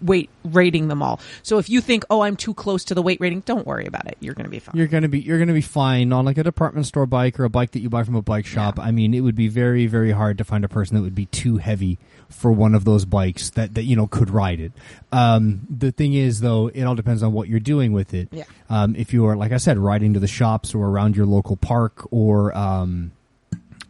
weight 0.00 0.30
rating 0.44 0.88
them 0.88 1.02
all. 1.02 1.20
So 1.42 1.58
if 1.58 1.68
you 1.68 1.80
think, 1.80 2.04
oh, 2.08 2.20
I'm 2.20 2.36
too 2.36 2.54
close 2.54 2.84
to 2.84 2.94
the 2.94 3.02
weight 3.02 3.20
rating, 3.20 3.40
don't 3.40 3.66
worry 3.66 3.86
about 3.86 4.06
it. 4.06 4.16
You're 4.20 4.34
going 4.34 4.44
to 4.44 4.50
be 4.50 4.58
fine. 4.60 4.76
you're 4.76 4.86
gonna 4.86 5.08
be 5.08 5.20
you're 5.20 5.38
gonna 5.38 5.52
be 5.52 5.60
fine 5.60 6.12
on 6.12 6.24
like 6.24 6.38
a 6.38 6.44
department 6.44 6.86
store 6.86 7.06
bike 7.06 7.38
or 7.38 7.44
a 7.44 7.50
bike 7.50 7.72
that 7.72 7.80
you 7.80 7.88
buy 7.90 8.04
from 8.04 8.14
a 8.14 8.22
bike 8.22 8.46
shop. 8.46 8.78
I 8.78 8.90
mean, 8.90 9.14
it 9.14 9.20
would 9.20 9.34
be 9.34 9.48
very 9.48 9.86
very 9.86 10.12
hard 10.12 10.38
to 10.38 10.44
find 10.44 10.64
a 10.64 10.68
person 10.68 10.96
that 10.96 11.02
would 11.02 11.14
be 11.14 11.26
too 11.26 11.56
heavy 11.58 11.98
for 12.28 12.52
one 12.52 12.74
of 12.74 12.84
those 12.84 13.04
bikes 13.04 13.50
that 13.50 13.74
that 13.74 13.84
you 13.84 13.96
know 13.96 14.06
could 14.06 14.30
ride 14.30 14.60
it. 14.60 14.72
Um, 15.12 15.66
the 15.68 15.92
thing 15.92 16.14
is, 16.14 16.40
though, 16.40 16.68
it 16.68 16.82
all 16.84 16.94
depends 16.94 17.22
on 17.22 17.32
what 17.32 17.48
you're 17.48 17.60
doing 17.60 17.92
with 17.92 18.14
it. 18.14 18.28
Yeah. 18.30 18.44
Um, 18.70 18.94
if 18.96 19.12
you 19.12 19.26
are, 19.26 19.36
like 19.36 19.52
I 19.52 19.56
said, 19.56 19.78
riding 19.78 20.14
to 20.14 20.20
the 20.20 20.26
shops 20.26 20.74
or 20.74 20.86
around 20.86 21.16
your 21.16 21.26
local 21.26 21.56
park 21.56 22.06
or 22.10 22.56
um, 22.56 23.12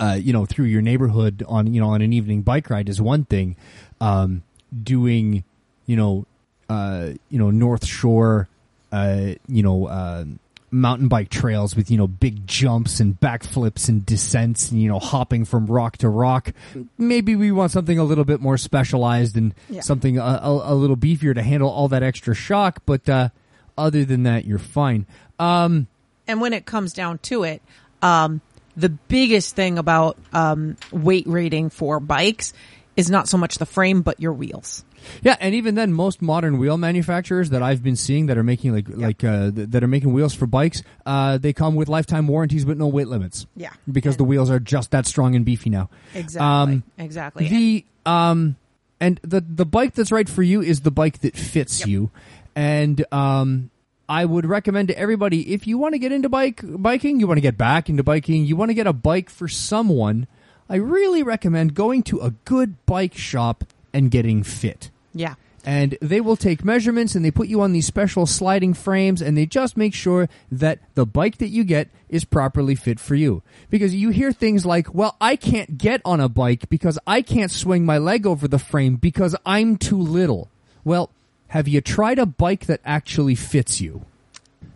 uh, 0.00 0.18
you 0.20 0.32
know, 0.32 0.46
through 0.46 0.66
your 0.66 0.82
neighborhood 0.82 1.42
on, 1.48 1.72
you 1.72 1.80
know, 1.80 1.88
on 1.90 2.02
an 2.02 2.12
evening 2.12 2.42
bike 2.42 2.70
ride 2.70 2.88
is 2.88 3.00
one 3.00 3.24
thing. 3.24 3.56
Um, 4.00 4.42
doing, 4.82 5.44
you 5.86 5.96
know, 5.96 6.26
uh, 6.68 7.10
you 7.30 7.38
know, 7.38 7.50
North 7.50 7.84
Shore, 7.86 8.48
uh, 8.92 9.32
you 9.48 9.62
know, 9.62 9.86
uh, 9.86 10.24
mountain 10.70 11.08
bike 11.08 11.30
trails 11.30 11.74
with, 11.74 11.90
you 11.90 11.96
know, 11.96 12.06
big 12.06 12.46
jumps 12.46 13.00
and 13.00 13.18
backflips 13.18 13.88
and 13.88 14.04
descents 14.04 14.70
and, 14.70 14.82
you 14.82 14.88
know, 14.88 14.98
hopping 14.98 15.46
from 15.46 15.66
rock 15.66 15.96
to 15.96 16.08
rock. 16.08 16.52
Maybe 16.98 17.34
we 17.36 17.50
want 17.52 17.72
something 17.72 17.98
a 17.98 18.04
little 18.04 18.24
bit 18.24 18.40
more 18.40 18.58
specialized 18.58 19.36
and 19.36 19.54
Yeah. 19.70 19.80
something 19.80 20.18
a, 20.18 20.22
a, 20.22 20.72
a 20.72 20.74
little 20.74 20.96
beefier 20.96 21.34
to 21.34 21.42
handle 21.42 21.70
all 21.70 21.88
that 21.88 22.02
extra 22.02 22.34
shock. 22.34 22.82
But, 22.84 23.08
uh, 23.08 23.30
other 23.78 24.04
than 24.04 24.24
that, 24.24 24.44
you're 24.44 24.58
fine. 24.58 25.06
Um, 25.38 25.86
and 26.26 26.40
when 26.40 26.52
it 26.52 26.66
comes 26.66 26.92
down 26.92 27.18
to 27.18 27.44
it, 27.44 27.62
um, 28.02 28.42
the 28.78 28.88
biggest 28.88 29.56
thing 29.56 29.78
about 29.78 30.16
um, 30.32 30.76
weight 30.92 31.26
rating 31.26 31.70
for 31.70 32.00
bikes 32.00 32.52
is 32.96 33.10
not 33.10 33.28
so 33.28 33.38
much 33.38 33.58
the 33.58 33.66
frame, 33.66 34.02
but 34.02 34.20
your 34.20 34.32
wheels. 34.32 34.84
Yeah, 35.22 35.36
and 35.40 35.54
even 35.54 35.74
then, 35.76 35.92
most 35.92 36.20
modern 36.20 36.58
wheel 36.58 36.76
manufacturers 36.76 37.50
that 37.50 37.62
I've 37.62 37.82
been 37.82 37.94
seeing 37.96 38.26
that 38.26 38.36
are 38.36 38.42
making 38.42 38.74
like 38.74 38.86
like 38.88 39.22
uh, 39.22 39.50
th- 39.50 39.70
that 39.70 39.84
are 39.84 39.88
making 39.88 40.12
wheels 40.12 40.34
for 40.34 40.46
bikes, 40.46 40.82
uh, 41.06 41.38
they 41.38 41.52
come 41.52 41.76
with 41.76 41.88
lifetime 41.88 42.26
warranties 42.26 42.64
but 42.64 42.76
no 42.76 42.88
weight 42.88 43.08
limits. 43.08 43.46
Yeah. 43.54 43.70
because 43.90 44.16
the 44.16 44.24
wheels 44.24 44.50
are 44.50 44.58
just 44.58 44.90
that 44.90 45.06
strong 45.06 45.36
and 45.36 45.44
beefy 45.44 45.70
now. 45.70 45.90
Exactly. 46.14 46.44
Um, 46.74 46.82
exactly. 46.98 47.48
The 47.48 47.84
um, 48.04 48.56
and 49.00 49.20
the 49.22 49.40
the 49.40 49.66
bike 49.66 49.94
that's 49.94 50.10
right 50.10 50.28
for 50.28 50.42
you 50.42 50.60
is 50.60 50.80
the 50.80 50.90
bike 50.90 51.20
that 51.20 51.36
fits 51.36 51.86
you, 51.86 52.10
and 52.56 53.04
um. 53.12 53.70
I 54.08 54.24
would 54.24 54.46
recommend 54.46 54.88
to 54.88 54.98
everybody 54.98 55.52
if 55.52 55.66
you 55.66 55.78
want 55.78 55.94
to 55.94 55.98
get 55.98 56.12
into 56.12 56.28
bike 56.28 56.60
biking, 56.64 57.20
you 57.20 57.26
want 57.26 57.38
to 57.38 57.42
get 57.42 57.58
back 57.58 57.88
into 57.88 58.02
biking, 58.02 58.44
you 58.44 58.56
want 58.56 58.70
to 58.70 58.74
get 58.74 58.86
a 58.86 58.92
bike 58.92 59.30
for 59.30 59.48
someone, 59.48 60.26
I 60.68 60.76
really 60.76 61.22
recommend 61.22 61.74
going 61.74 62.02
to 62.04 62.20
a 62.20 62.30
good 62.44 62.84
bike 62.86 63.14
shop 63.14 63.64
and 63.92 64.10
getting 64.10 64.42
fit 64.42 64.90
yeah. 65.14 65.34
and 65.64 65.98
they 66.00 66.20
will 66.20 66.36
take 66.36 66.64
measurements 66.64 67.14
and 67.14 67.24
they 67.24 67.30
put 67.30 67.48
you 67.48 67.60
on 67.60 67.72
these 67.72 67.86
special 67.86 68.26
sliding 68.26 68.74
frames 68.74 69.20
and 69.20 69.36
they 69.36 69.46
just 69.46 69.76
make 69.76 69.94
sure 69.94 70.28
that 70.50 70.78
the 70.94 71.06
bike 71.06 71.38
that 71.38 71.48
you 71.48 71.64
get 71.64 71.88
is 72.08 72.24
properly 72.24 72.74
fit 72.74 73.00
for 73.00 73.14
you. 73.14 73.42
Because 73.68 73.94
you 73.94 74.10
hear 74.10 74.32
things 74.32 74.64
like, 74.64 74.94
well, 74.94 75.16
I 75.20 75.36
can't 75.36 75.76
get 75.76 76.00
on 76.04 76.20
a 76.20 76.28
bike 76.28 76.68
because 76.68 76.98
I 77.06 77.22
can't 77.22 77.50
swing 77.50 77.84
my 77.84 77.98
leg 77.98 78.26
over 78.26 78.48
the 78.48 78.58
frame 78.58 78.96
because 78.96 79.34
I'm 79.44 79.76
too 79.76 80.00
little. 80.00 80.48
Well, 80.84 81.10
have 81.48 81.68
you 81.68 81.80
tried 81.80 82.18
a 82.18 82.26
bike 82.26 82.66
that 82.66 82.80
actually 82.84 83.34
fits 83.34 83.80
you? 83.80 84.04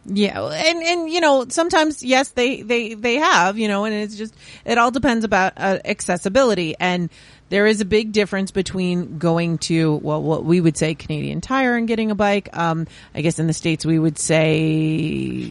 Yeah, 0.05 0.43
and 0.43 0.83
and 0.83 1.09
you 1.11 1.21
know 1.21 1.47
sometimes 1.49 2.03
yes 2.03 2.31
they 2.31 2.63
they 2.63 2.95
they 2.95 3.15
have 3.17 3.57
you 3.57 3.69
know 3.69 3.85
and 3.85 3.95
it's 3.95 4.17
just 4.17 4.35
it 4.65 4.77
all 4.77 4.91
depends 4.91 5.25
about 5.25 5.53
uh, 5.57 5.79
accessibility 5.85 6.75
and 6.81 7.09
there 7.51 7.69
is 7.69 7.81
a 7.81 7.85
big 7.85 8.11
difference 8.11 8.51
between 8.51 9.19
going 9.19 9.59
to 9.59 9.95
well 10.03 10.21
what 10.21 10.45
we 10.45 10.61
would 10.61 10.77
say 10.77 10.97
Canadian 10.97 11.41
Tire 11.41 11.77
and 11.77 11.87
getting 11.87 12.11
a 12.11 12.17
bike. 12.17 12.49
Um, 12.57 12.89
I 13.15 13.21
guess 13.21 13.39
in 13.39 13.47
the 13.47 13.53
states 13.53 13.87
we 13.87 13.97
would 13.97 14.19
say 14.19 14.59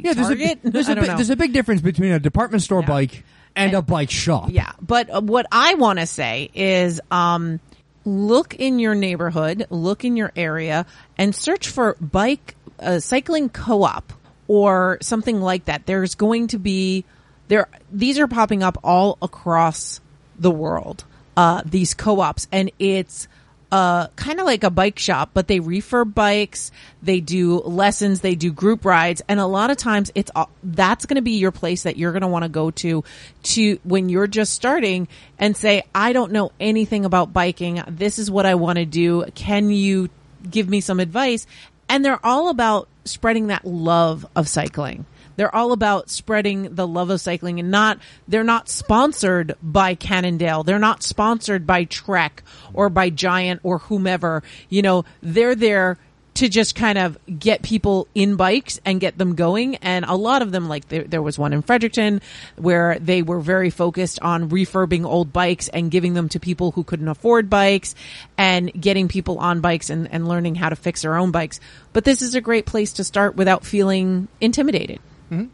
Yeah, 0.04 0.12
there's 0.14 0.28
Target. 0.28 0.60
a 0.66 0.70
there's 0.70 0.90
a 0.90 0.96
big, 0.96 1.06
there's 1.06 1.30
a 1.30 1.36
big 1.38 1.54
difference 1.54 1.80
between 1.80 2.12
a 2.12 2.20
department 2.20 2.62
store 2.62 2.82
Yeah. 2.82 2.88
bike 2.88 3.24
and, 3.56 3.70
And- 3.70 3.78
a 3.78 3.82
bike 3.82 4.12
shop. 4.12 4.50
Yeah, 4.52 4.72
but 4.82 5.10
uh, 5.16 5.22
what 5.22 5.46
I 5.50 5.76
want 5.76 6.00
to 6.00 6.06
say 6.06 6.50
is, 6.54 7.00
um, 7.10 7.62
look 8.06 8.56
in 8.56 8.80
your 8.80 8.96
neighborhood, 8.96 9.68
look 9.70 10.04
in 10.04 10.18
your 10.18 10.32
area, 10.36 10.86
and 11.18 11.36
search 11.36 11.70
for 11.70 11.96
bike 12.00 12.56
uh, 12.80 13.00
cycling 13.00 13.50
co-op 13.50 14.14
or 14.48 14.98
something 15.02 15.42
like 15.42 15.66
that. 15.66 15.86
There's 15.86 16.16
going 16.16 16.48
to 16.48 16.60
be 16.60 17.06
there. 17.48 17.68
These 17.92 18.20
are 18.20 18.28
popping 18.28 18.64
up 18.64 18.78
all 18.84 19.18
across 19.22 20.02
the 20.38 20.52
world. 20.52 21.04
Uh, 21.38 21.62
these 21.64 21.94
co-ops, 21.94 22.48
and 22.52 22.72
it's 22.78 23.28
uh, 23.72 24.08
kind 24.18 24.40
of 24.40 24.46
like 24.46 24.64
a 24.64 24.70
bike 24.70 25.00
shop, 25.00 25.32
but 25.34 25.48
they 25.48 25.60
refurb 25.60 26.14
bikes, 26.14 26.72
they 27.02 27.22
do 27.22 27.60
lessons, 27.60 28.20
they 28.20 28.36
do 28.36 28.52
group 28.52 28.84
rides, 28.84 29.22
and 29.30 29.40
a 29.40 29.46
lot 29.46 29.72
of 29.72 29.78
times 29.78 30.12
it's 30.14 30.30
uh, 30.36 30.46
that's 30.64 31.06
going 31.06 31.16
to 31.16 31.22
be 31.22 31.38
your 31.38 31.52
place 31.52 31.84
that 31.84 31.96
you're 31.98 32.12
going 32.12 32.22
to 32.22 32.28
want 32.28 32.44
to 32.44 32.50
go 32.50 32.72
to 32.72 33.04
to 33.44 33.80
when 33.84 34.10
you're 34.10 34.28
just 34.28 34.54
starting 34.54 35.08
and 35.40 35.56
say, 35.56 35.84
I 35.96 36.12
don't 36.12 36.34
know 36.34 36.52
anything 36.60 37.06
about 37.06 37.32
biking. 37.32 37.82
This 37.88 38.20
is 38.20 38.30
what 38.30 38.46
I 38.46 38.56
want 38.56 38.78
to 38.78 38.86
do. 38.86 39.26
Can 39.36 39.70
you 39.70 40.10
give 40.50 40.68
me 40.68 40.82
some 40.82 41.00
advice? 41.00 41.48
And 41.88 42.04
they're 42.04 42.26
all 42.26 42.50
about 42.50 42.90
spreading 43.06 43.48
that 43.48 43.66
love 43.66 44.26
of 44.36 44.48
cycling. 44.48 45.06
They're 45.42 45.56
all 45.56 45.72
about 45.72 46.12
spreading 46.12 46.76
the 46.76 46.86
love 46.86 47.10
of 47.10 47.20
cycling 47.20 47.60
and 47.60 47.72
not, 47.72 47.98
they're 48.28 48.44
not 48.44 48.70
sponsored 48.70 49.56
by 49.64 49.96
Cannondale. 49.96 50.64
They're 50.64 50.78
not 50.78 51.02
sponsored 51.02 51.66
by 51.66 51.86
Trek 51.86 52.44
or 52.76 52.90
by 52.90 53.10
Giant 53.10 53.62
or 53.64 53.80
whomever. 53.80 54.44
You 54.70 54.84
know, 54.84 55.04
they're 55.24 55.56
there 55.56 55.98
to 56.36 56.48
just 56.48 56.76
kind 56.76 57.00
of 57.00 57.18
get 57.40 57.64
people 57.64 58.08
in 58.14 58.36
bikes 58.36 58.80
and 58.86 59.00
get 59.00 59.18
them 59.18 59.34
going. 59.34 59.78
And 59.78 60.06
a 60.06 60.14
lot 60.14 60.44
of 60.44 60.52
them, 60.52 60.70
like 60.70 60.88
there, 60.90 61.06
there, 61.06 61.24
was 61.24 61.40
one 61.40 61.54
in 61.54 61.64
Fredericton 61.64 62.22
where 62.56 63.00
they 63.00 63.24
were 63.24 63.40
very 63.40 63.72
focused 63.72 64.20
on 64.22 64.52
refurbing 64.52 65.06
old 65.06 65.34
bikes 65.34 65.70
and 65.70 65.90
giving 65.90 66.14
them 66.14 66.30
to 66.30 66.40
people 66.40 66.70
who 66.70 66.84
couldn't 66.84 67.08
afford 67.08 67.50
bikes 67.50 67.96
and 68.38 68.72
getting 68.80 69.08
people 69.08 69.40
on 69.40 69.60
bikes 69.62 69.90
and, 69.90 70.08
and 70.12 70.28
learning 70.28 70.54
how 70.54 70.70
to 70.70 70.76
fix 70.76 71.02
their 71.02 71.16
own 71.18 71.32
bikes. 71.32 71.60
But 71.94 72.04
this 72.04 72.22
is 72.22 72.36
a 72.36 72.42
great 72.42 72.68
place 72.68 72.94
to 72.94 73.04
start 73.04 73.36
without 73.36 73.66
feeling 73.66 74.28
intimidated. 74.40 75.00
Mm-hmm. 75.32 75.46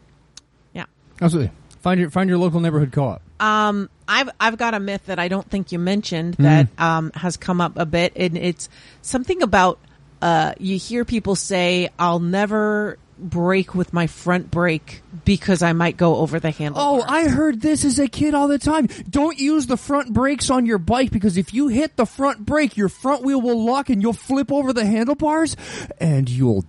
Yeah. 0.74 0.84
Absolutely. 1.20 1.52
Find 1.80 2.00
your, 2.00 2.10
find 2.10 2.28
your 2.28 2.38
local 2.38 2.60
neighborhood 2.60 2.92
co-op. 2.92 3.22
Um, 3.40 3.88
I've 4.08 4.30
I've 4.40 4.58
got 4.58 4.74
a 4.74 4.80
myth 4.80 5.06
that 5.06 5.18
I 5.20 5.28
don't 5.28 5.48
think 5.48 5.70
you 5.70 5.78
mentioned 5.78 6.34
that 6.34 6.74
Mm. 6.76 6.82
um, 6.82 7.10
has 7.14 7.36
come 7.36 7.60
up 7.60 7.78
a 7.78 7.86
bit, 7.86 8.12
and 8.16 8.36
it's 8.36 8.68
something 9.00 9.42
about 9.42 9.78
uh, 10.20 10.54
you 10.58 10.76
hear 10.76 11.04
people 11.04 11.36
say, 11.36 11.88
"I'll 12.00 12.18
never 12.18 12.98
brake 13.20 13.74
with 13.76 13.92
my 13.92 14.08
front 14.08 14.50
brake 14.50 15.02
because 15.24 15.62
I 15.62 15.72
might 15.72 15.96
go 15.96 16.16
over 16.16 16.40
the 16.40 16.50
handle." 16.50 16.82
Oh, 16.82 17.04
I 17.06 17.28
heard 17.28 17.60
this 17.60 17.84
as 17.84 18.00
a 18.00 18.08
kid 18.08 18.34
all 18.34 18.48
the 18.48 18.58
time. 18.58 18.88
Don't 19.08 19.38
use 19.38 19.68
the 19.68 19.76
front 19.76 20.12
brakes 20.12 20.50
on 20.50 20.66
your 20.66 20.78
bike 20.78 21.12
because 21.12 21.36
if 21.36 21.54
you 21.54 21.68
hit 21.68 21.94
the 21.96 22.06
front 22.06 22.44
brake, 22.44 22.76
your 22.76 22.88
front 22.88 23.22
wheel 23.22 23.40
will 23.40 23.64
lock 23.64 23.88
and 23.88 24.02
you'll 24.02 24.14
flip 24.14 24.50
over 24.50 24.72
the 24.72 24.84
handlebars 24.84 25.54
and 26.00 26.28
you'll 26.28 26.64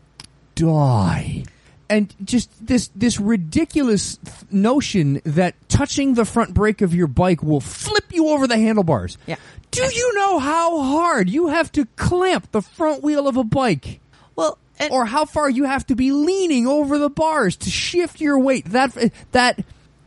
die. 0.53 1.45
And 1.89 2.13
just 2.23 2.51
this 2.65 2.89
this 2.95 3.19
ridiculous 3.19 4.19
notion 4.51 5.21
that 5.25 5.55
touching 5.69 6.13
the 6.13 6.23
front 6.25 6.53
brake 6.53 6.81
of 6.81 6.93
your 6.93 7.07
bike 7.07 7.41
will 7.41 7.61
flip 7.61 8.13
you 8.13 8.29
over 8.29 8.45
the 8.45 8.57
handlebars. 8.57 9.17
Yeah. 9.25 9.37
Do 9.71 9.83
you 9.83 10.13
know 10.15 10.39
how 10.39 10.81
hard 10.83 11.29
you 11.29 11.47
have 11.47 11.71
to 11.73 11.85
clamp 11.95 12.51
the 12.51 12.61
front 12.61 13.03
wheel 13.03 13.27
of 13.27 13.37
a 13.37 13.43
bike? 13.43 14.01
well, 14.35 14.57
and, 14.79 14.91
Or 14.91 15.05
how 15.05 15.25
far 15.25 15.49
you 15.49 15.65
have 15.65 15.85
to 15.87 15.95
be 15.95 16.11
leaning 16.11 16.65
over 16.67 16.97
the 16.97 17.09
bars 17.09 17.57
to 17.57 17.69
shift 17.69 18.21
your 18.21 18.39
weight? 18.39 18.65
That 18.65 18.95
that 19.31 19.59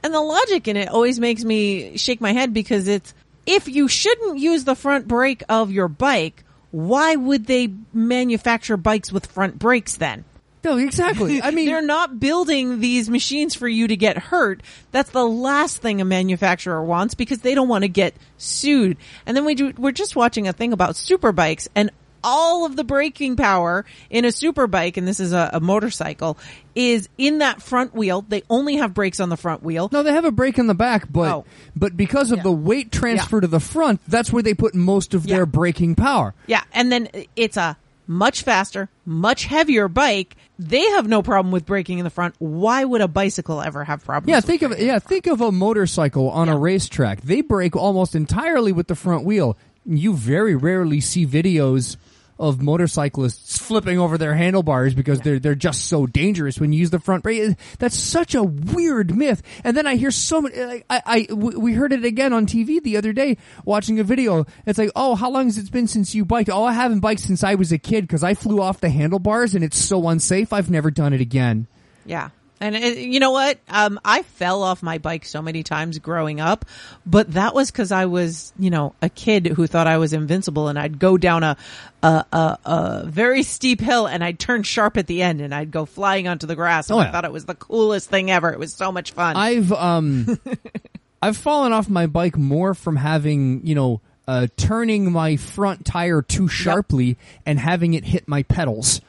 and 0.03 0.15
the 0.15 0.21
logic 0.21 0.69
in 0.69 0.77
it 0.77 0.89
always 0.89 1.21
makes 1.21 1.45
me 1.45 1.97
shake 1.97 2.21
my 2.21 2.33
head 2.33 2.55
because 2.55 2.89
it's 2.89 3.13
if 3.45 3.69
you 3.69 3.89
shouldn't 3.89 4.39
use 4.39 4.65
the 4.65 4.75
front 4.75 5.09
brake 5.09 5.43
of 5.49 5.71
your 5.71 5.89
bike, 5.89 6.45
why 6.71 7.17
would 7.17 7.47
they 7.47 7.73
manufacture 7.93 8.77
bikes 8.77 9.13
with 9.13 9.27
front 9.27 9.59
brakes 9.59 9.97
then? 9.97 10.25
No, 10.65 10.77
exactly. 10.79 11.43
I 11.43 11.51
mean, 11.53 11.67
they're 11.67 11.83
not 11.83 12.21
building 12.21 12.81
these 12.81 13.09
machines 13.11 13.55
for 13.55 13.67
you 13.69 13.89
to 13.89 13.97
get 13.97 14.17
hurt. 14.19 14.63
That's 14.93 15.11
the 15.11 15.27
last 15.27 15.83
thing 15.83 16.01
a 16.01 16.05
manufacturer 16.05 16.83
wants 16.83 17.15
because 17.15 17.39
they 17.41 17.55
don't 17.55 17.69
want 17.69 17.83
to 17.83 17.89
get 17.89 18.15
sued. 18.39 18.97
And 19.27 19.37
then 19.37 19.45
we 19.45 19.55
do, 19.55 19.73
we're 19.77 19.93
just 19.93 20.15
watching 20.17 20.47
a 20.49 20.53
thing 20.53 20.73
about 20.73 20.97
super 20.97 21.33
bikes 21.33 21.69
and 21.75 21.91
all 22.25 22.65
of 22.65 22.77
the 22.77 22.85
braking 22.85 23.35
power 23.35 23.85
in 24.09 24.25
a 24.25 24.31
super 24.31 24.69
bike, 24.69 24.97
and 24.97 25.09
this 25.09 25.19
is 25.19 25.33
a, 25.33 25.51
a 25.55 25.59
motorcycle, 25.61 26.39
is 26.77 27.09
in 27.19 27.39
that 27.39 27.61
front 27.61 27.93
wheel. 27.97 28.23
They 28.29 28.45
only 28.49 28.77
have 28.77 28.95
brakes 28.95 29.19
on 29.19 29.29
the 29.29 29.37
front 29.37 29.65
wheel. 29.65 29.89
no, 29.91 30.05
they 30.05 30.13
have 30.13 30.25
a 30.25 30.31
brake 30.31 30.57
in 30.57 30.69
the 30.69 30.75
back, 30.75 31.11
but 31.11 31.33
Oh. 31.35 31.45
but 31.75 31.97
because 31.97 32.31
of 32.31 32.37
Yeah. 32.39 32.43
the 32.45 32.53
weight 32.53 32.93
transfer 32.93 33.41
to 33.41 33.49
the 33.49 33.59
front, 33.59 34.01
that's 34.07 34.33
where 34.33 34.41
they 34.45 34.55
put 34.55 34.73
most 34.77 35.15
of 35.15 35.27
Yeah. 35.27 35.35
their 35.39 35.47
braking 35.47 35.97
power. 35.97 36.33
Yeah, 36.47 36.63
and 36.73 36.93
then 36.93 37.09
it's 37.35 37.57
a 37.57 37.77
much 38.07 38.43
faster, 38.43 38.89
much 39.05 39.47
heavier 39.47 39.89
bike. 39.89 40.37
They 40.69 40.83
have 40.91 41.09
no 41.09 41.23
problem 41.23 41.51
with 41.53 41.67
braking 41.67 41.99
in 41.99 42.05
the 42.05 42.11
front. 42.11 42.35
Why 42.39 42.85
would 42.85 43.01
a 43.01 43.09
bicycle 43.09 43.61
ever 43.61 43.85
have 43.85 44.05
problems? 44.05 44.31
Yeah, 44.31 44.41
think 44.41 44.63
of 44.63 44.79
yeah, 44.79 44.99
think 44.99 45.27
of 45.27 45.41
a 45.41 45.51
motorcycle 45.51 46.31
on 46.31 46.49
a 46.49 46.57
racetrack. 46.57 47.23
They 47.23 47.41
brake 47.41 47.75
almost 47.75 48.15
entirely 48.15 48.73
with 48.73 48.87
the 48.87 48.95
front 48.95 49.25
wheel. 49.25 49.57
You 49.85 50.15
very 50.15 50.55
rarely 50.55 51.01
see 51.01 51.27
videos 51.27 51.97
of 52.39 52.61
motorcyclists 52.61 53.59
flipping 53.59 53.99
over 53.99 54.19
their 54.19 54.35
handlebars 54.35 54.95
because 54.95 55.21
they're 55.21 55.39
they're 55.39 55.55
just 55.55 55.87
so 55.87 56.07
dangerous 56.07 56.59
when 56.59 56.73
you 56.73 56.81
use 56.81 56.91
the 56.91 56.99
front 56.99 57.23
brake. 57.23 57.57
That's 57.79 57.97
such 57.97 58.35
a 58.35 58.43
weird 58.43 59.17
myth. 59.17 59.43
And 59.65 59.77
then 59.77 59.87
I 59.87 59.97
hear 59.97 60.11
so 60.11 60.43
many. 60.43 60.63
Like, 60.63 60.87
I, 60.91 61.27
I 61.31 61.33
we 61.33 61.75
heard 61.75 61.93
it 61.93 62.05
again 62.05 62.33
on 62.33 62.47
TV 62.47 62.83
the 62.83 62.97
other 62.97 63.13
day 63.13 63.37
watching 63.65 64.01
a 64.01 64.05
video. 64.05 64.47
It's 64.67 64.79
like, 64.79 64.91
oh, 64.97 65.15
how 65.15 65.31
long 65.31 65.45
has 65.45 65.59
it 65.59 65.71
been 65.71 65.87
since 65.87 66.15
you 66.15 66.25
biked? 66.25 66.51
Oh, 66.51 66.65
I 66.65 66.73
haven't 66.73 67.01
biked 67.01 67.21
since 67.21 67.45
I 67.45 67.55
was 67.55 67.73
a 67.73 67.79
kid 67.79 68.03
because 68.03 68.25
I 68.25 68.35
flew 68.35 68.61
off 68.61 68.81
the 68.81 68.91
handlebars 68.91 69.55
and 69.55 69.65
it's 69.65 69.79
so 69.79 70.09
unsafe. 70.09 70.53
I've 70.53 70.71
never 70.71 70.91
done 70.91 71.13
it 71.13 71.21
again. 71.21 71.67
Yeah. 72.05 72.31
And 72.63 72.77
it, 72.77 72.99
you 72.99 73.19
know 73.19 73.33
what? 73.33 73.59
Um, 73.69 73.99
I 74.05 74.23
fell 74.23 74.63
off 74.63 74.85
my 74.85 74.99
bike 74.99 75.25
so 75.25 75.43
many 75.43 75.65
times 75.65 75.99
growing 75.99 76.39
up, 76.41 76.65
but 77.05 77.33
that 77.33 77.55
was 77.57 77.73
because 77.73 77.91
I 77.91 78.07
was, 78.07 78.53
you 78.57 78.71
know, 78.71 78.95
a 79.03 79.09
kid 79.09 79.49
who 79.49 79.67
thought 79.67 79.89
I 79.89 79.99
was 79.99 80.13
invincible, 80.13 80.69
and 80.69 80.79
I'd 80.79 81.01
go 81.01 81.19
down 81.19 81.43
a, 81.43 81.57
a 82.05 82.25
a 82.33 82.59
a 82.65 83.03
very 83.07 83.43
steep 83.43 83.81
hill, 83.81 84.07
and 84.07 84.23
I'd 84.23 84.39
turn 84.39 84.63
sharp 84.63 84.97
at 84.97 85.09
the 85.09 85.23
end, 85.23 85.41
and 85.41 85.53
I'd 85.53 85.73
go 85.73 85.85
flying 85.87 86.29
onto 86.29 86.47
the 86.47 86.55
grass. 86.55 86.89
And 86.89 86.99
Oh, 87.01 87.03
I 87.03 87.11
thought 87.11 87.25
it 87.25 87.33
was 87.33 87.47
the 87.47 87.57
coolest 87.57 88.09
thing 88.09 88.31
ever. 88.31 88.53
It 88.53 88.61
was 88.61 88.73
so 88.73 88.93
much 88.93 89.11
fun. 89.11 89.37
I've 89.37 89.73
um 89.73 90.39
I've 91.23 91.37
fallen 91.37 91.73
off 91.73 91.89
my 91.89 92.07
bike 92.07 92.37
more 92.39 92.75
from 92.75 92.95
having, 92.95 93.67
you 93.67 93.75
know, 93.75 94.01
uh 94.29 94.47
turning 94.57 95.11
my 95.11 95.37
front 95.37 95.85
tire 95.85 96.23
too 96.23 96.47
sharply 96.47 97.19
and 97.45 97.59
having 97.59 97.95
it 97.95 98.05
hit 98.05 98.29
my 98.29 98.45
pedals. 98.45 99.01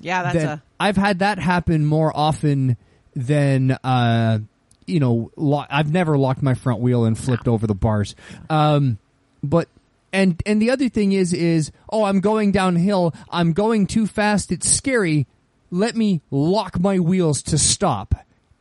yeah, 0.00 0.22
that's 0.24 0.34
Than- 0.34 0.48
a 0.48 0.62
I've 0.80 0.96
had 0.96 1.20
that 1.20 1.38
happen 1.38 1.84
more 1.84 2.10
often 2.16 2.76
than 3.14 3.72
uh 3.84 4.38
you 4.86 4.98
know, 4.98 5.30
lo- 5.36 5.66
I've 5.70 5.92
never 5.92 6.18
locked 6.18 6.42
my 6.42 6.54
front 6.54 6.80
wheel 6.80 7.04
and 7.04 7.16
flipped 7.16 7.46
over 7.46 7.66
the 7.66 7.74
bars. 7.74 8.16
Um 8.48 8.98
but 9.42 9.68
and 10.12 10.42
and 10.46 10.60
the 10.60 10.70
other 10.70 10.88
thing 10.88 11.12
is 11.12 11.32
is 11.32 11.70
oh, 11.90 12.04
I'm 12.04 12.20
going 12.20 12.50
downhill, 12.50 13.14
I'm 13.30 13.52
going 13.52 13.86
too 13.86 14.06
fast, 14.06 14.50
it's 14.50 14.68
scary. 14.68 15.26
Let 15.70 15.94
me 15.94 16.20
lock 16.32 16.80
my 16.80 16.98
wheels 16.98 17.42
to 17.44 17.58
stop. 17.58 18.14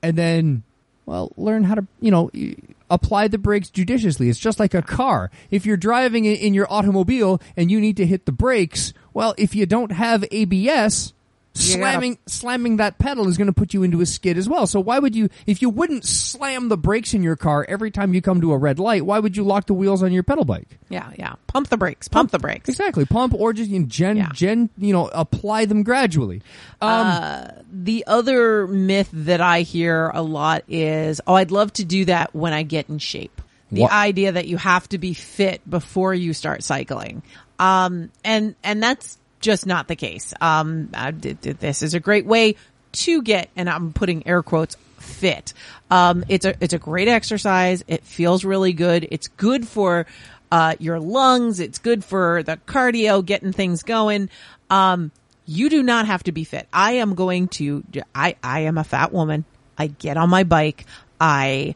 And 0.03 0.15
then 0.15 0.63
well, 1.09 1.31
learn 1.37 1.63
how 1.63 1.73
to, 1.73 1.87
you 1.99 2.11
know, 2.11 2.29
apply 2.89 3.27
the 3.27 3.39
brakes 3.39 3.71
judiciously. 3.71 4.29
It's 4.29 4.37
just 4.37 4.59
like 4.59 4.75
a 4.75 4.83
car. 4.83 5.31
If 5.49 5.65
you're 5.65 5.75
driving 5.75 6.25
in 6.25 6.53
your 6.53 6.71
automobile 6.71 7.41
and 7.57 7.71
you 7.71 7.81
need 7.81 7.97
to 7.97 8.05
hit 8.05 8.27
the 8.27 8.31
brakes, 8.31 8.93
well, 9.11 9.33
if 9.37 9.55
you 9.55 9.65
don't 9.65 9.91
have 9.91 10.23
ABS, 10.31 11.13
You 11.59 11.77
gotta- 11.77 11.91
slamming 11.91 12.17
slamming 12.25 12.77
that 12.77 12.97
pedal 12.99 13.27
is 13.27 13.37
going 13.37 13.47
to 13.47 13.53
put 13.53 13.73
you 13.73 13.83
into 13.83 14.01
a 14.01 14.05
skid 14.05 14.37
as 14.37 14.47
well. 14.47 14.65
So 14.65 14.79
why 14.79 14.97
would 14.99 15.15
you 15.15 15.29
if 15.45 15.61
you 15.61 15.69
wouldn't 15.69 16.05
slam 16.05 16.69
the 16.69 16.77
brakes 16.77 17.13
in 17.13 17.21
your 17.21 17.35
car 17.35 17.65
every 17.67 17.91
time 17.91 18.13
you 18.13 18.21
come 18.21 18.39
to 18.41 18.53
a 18.53 18.57
red 18.57 18.79
light, 18.79 19.05
why 19.05 19.19
would 19.19 19.35
you 19.35 19.43
lock 19.43 19.67
the 19.67 19.73
wheels 19.73 20.01
on 20.01 20.11
your 20.13 20.23
pedal 20.23 20.45
bike? 20.45 20.77
yeah, 20.89 21.11
yeah. 21.17 21.33
Pump 21.47 21.67
the 21.69 21.77
brakes. 21.77 22.07
Pump 22.07 22.31
the 22.31 22.39
brakes. 22.39 22.69
Exactly. 22.69 23.05
Pump 23.05 23.33
or 23.33 23.53
just 23.53 23.69
you 23.69 23.79
know, 23.79 23.85
gen 23.87 24.17
Yeah. 24.17 24.29
gen, 24.33 24.69
you 24.77 24.93
know, 24.93 25.07
apply 25.13 25.65
them 25.65 25.83
gradually. 25.83 26.41
Um 26.81 27.49
the 27.71 28.03
other 28.07 28.65
myth 28.67 29.09
that 29.13 29.41
I 29.41 29.61
hear 29.61 30.09
a 30.13 30.21
lot 30.21 30.63
is, 30.67 31.21
oh, 31.27 31.35
I'd 31.35 31.51
love 31.51 31.71
to 31.73 31.85
do 31.85 32.05
that 32.05 32.33
when 32.33 32.53
I 32.53 32.63
get 32.63 32.89
in 32.89 32.97
shape. 32.99 33.41
The 33.71 33.81
What- 33.81 33.91
idea 33.91 34.31
that 34.31 34.47
you 34.47 34.57
have 34.57 34.89
to 34.89 34.97
be 34.97 35.13
fit 35.13 35.61
before 35.69 36.13
you 36.15 36.33
start 36.33 36.63
cycling. 36.63 37.21
Um, 37.59 38.09
and, 38.23 38.55
and 38.63 38.81
that's 38.81 39.18
just 39.39 39.65
not 39.65 39.87
the 39.87 39.95
case. 39.95 40.33
Um, 40.41 40.89
did- 41.19 41.41
this 41.41 41.81
is 41.81 41.93
a 41.93 41.99
great 41.99 42.25
way 42.25 42.55
to 42.91 43.21
get, 43.21 43.49
and 43.55 43.69
I'm 43.69 43.93
putting 43.93 44.25
air 44.27 44.43
quotes, 44.43 44.75
fit. 44.97 45.53
Um, 45.89 46.25
it's 46.27 46.45
a, 46.45 46.55
it's 46.59 46.73
a 46.73 46.79
great 46.79 47.07
exercise. 47.07 47.83
It 47.87 48.03
feels 48.03 48.43
really 48.43 48.73
good. 48.73 49.07
It's 49.11 49.27
good 49.27 49.67
for, 49.67 50.05
uh, 50.51 50.75
your 50.79 50.99
lungs. 50.99 51.59
It's 51.59 51.77
good 51.79 52.03
for 52.03 52.43
the 52.43 52.57
cardio, 52.67 53.25
getting 53.25 53.53
things 53.53 53.83
going. 53.83 54.29
Um, 54.69 55.11
you 55.45 55.69
do 55.69 55.81
not 55.81 56.05
have 56.05 56.23
to 56.23 56.31
be 56.31 56.43
fit. 56.43 56.67
I 56.73 56.93
am 56.93 57.15
going 57.15 57.47
to, 57.49 57.83
I, 58.13 58.35
I 58.43 58.61
am 58.61 58.77
a 58.77 58.83
fat 58.83 59.11
woman. 59.13 59.45
I 59.77 59.87
get 59.87 60.17
on 60.17 60.29
my 60.29 60.43
bike. 60.43 60.85
I 61.19 61.75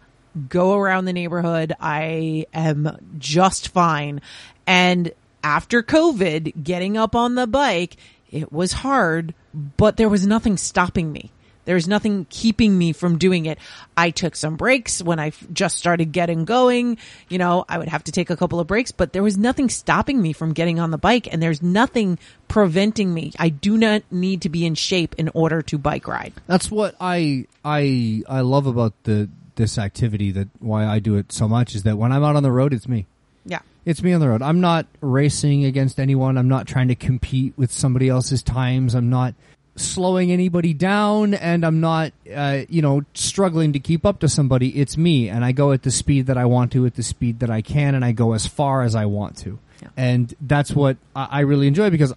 go 0.49 0.73
around 0.73 1.05
the 1.05 1.13
neighborhood. 1.13 1.73
I 1.79 2.45
am 2.53 2.97
just 3.17 3.69
fine. 3.69 4.21
And 4.67 5.11
after 5.43 5.83
COVID, 5.83 6.63
getting 6.63 6.97
up 6.97 7.15
on 7.15 7.35
the 7.35 7.47
bike, 7.47 7.97
it 8.31 8.51
was 8.51 8.71
hard, 8.73 9.33
but 9.77 9.97
there 9.97 10.09
was 10.09 10.25
nothing 10.25 10.57
stopping 10.57 11.11
me. 11.11 11.31
There's 11.65 11.87
nothing 11.87 12.25
keeping 12.29 12.77
me 12.77 12.91
from 12.91 13.17
doing 13.17 13.45
it. 13.45 13.57
I 13.95 14.09
took 14.09 14.35
some 14.35 14.57
breaks 14.57 15.01
when 15.01 15.19
I 15.19 15.31
just 15.51 15.77
started 15.77 16.11
getting 16.11 16.45
going. 16.45 16.97
You 17.29 17.37
know, 17.37 17.65
I 17.69 17.77
would 17.77 17.87
have 17.87 18.03
to 18.05 18.11
take 18.11 18.29
a 18.29 18.35
couple 18.35 18.59
of 18.59 18.67
breaks, 18.67 18.91
but 18.91 19.13
there 19.13 19.23
was 19.23 19.37
nothing 19.37 19.69
stopping 19.69 20.21
me 20.21 20.33
from 20.33 20.53
getting 20.53 20.79
on 20.79 20.91
the 20.91 20.97
bike 20.97 21.31
and 21.31 21.41
there's 21.41 21.61
nothing 21.61 22.19
preventing 22.47 23.13
me. 23.13 23.31
I 23.39 23.49
do 23.49 23.77
not 23.77 24.03
need 24.11 24.41
to 24.41 24.49
be 24.49 24.65
in 24.65 24.75
shape 24.75 25.15
in 25.17 25.29
order 25.33 25.61
to 25.63 25.77
bike 25.77 26.07
ride. 26.07 26.33
That's 26.47 26.69
what 26.69 26.95
I 26.99 27.47
I 27.63 28.23
I 28.27 28.41
love 28.41 28.67
about 28.67 28.93
the 29.03 29.29
this 29.55 29.77
activity. 29.77 30.31
That 30.31 30.49
why 30.59 30.85
I 30.85 30.99
do 30.99 31.15
it 31.15 31.31
so 31.31 31.47
much 31.47 31.75
is 31.75 31.83
that 31.83 31.97
when 31.97 32.11
I'm 32.11 32.23
out 32.23 32.35
on 32.35 32.43
the 32.43 32.51
road, 32.51 32.73
it's 32.73 32.87
me. 32.87 33.07
Yeah. 33.45 33.59
It's 33.85 34.01
me 34.01 34.13
on 34.13 34.21
the 34.21 34.29
road. 34.29 34.41
I'm 34.41 34.61
not 34.61 34.87
racing 35.01 35.65
against 35.65 35.99
anyone. 35.99 36.37
I'm 36.37 36.47
not 36.47 36.67
trying 36.67 36.87
to 36.87 36.95
compete 36.95 37.53
with 37.57 37.71
somebody 37.71 38.09
else's 38.09 38.41
times. 38.41 38.95
I'm 38.95 39.09
not 39.09 39.33
slowing 39.75 40.31
anybody 40.31 40.73
down 40.73 41.33
and 41.33 41.65
I'm 41.65 41.81
not, 41.81 42.13
uh, 42.33 42.61
you 42.69 42.81
know, 42.81 43.03
struggling 43.13 43.73
to 43.73 43.79
keep 43.79 44.05
up 44.05 44.19
to 44.19 44.29
somebody. 44.29 44.79
It's 44.79 44.97
me 44.97 45.29
and 45.29 45.43
I 45.43 45.51
go 45.51 45.71
at 45.71 45.83
the 45.83 45.91
speed 45.91 46.27
that 46.27 46.37
I 46.37 46.45
want 46.45 46.71
to, 46.73 46.85
at 46.85 46.95
the 46.95 47.03
speed 47.03 47.39
that 47.39 47.49
I 47.49 47.61
can, 47.61 47.95
and 47.95 48.05
I 48.05 48.11
go 48.11 48.33
as 48.33 48.45
far 48.45 48.83
as 48.83 48.95
I 48.95 49.05
want 49.05 49.37
to. 49.39 49.59
Yeah. 49.81 49.89
And 49.97 50.33
that's 50.39 50.71
what 50.71 50.97
I, 51.15 51.27
I 51.31 51.39
really 51.41 51.67
enjoy 51.67 51.89
because 51.89 52.13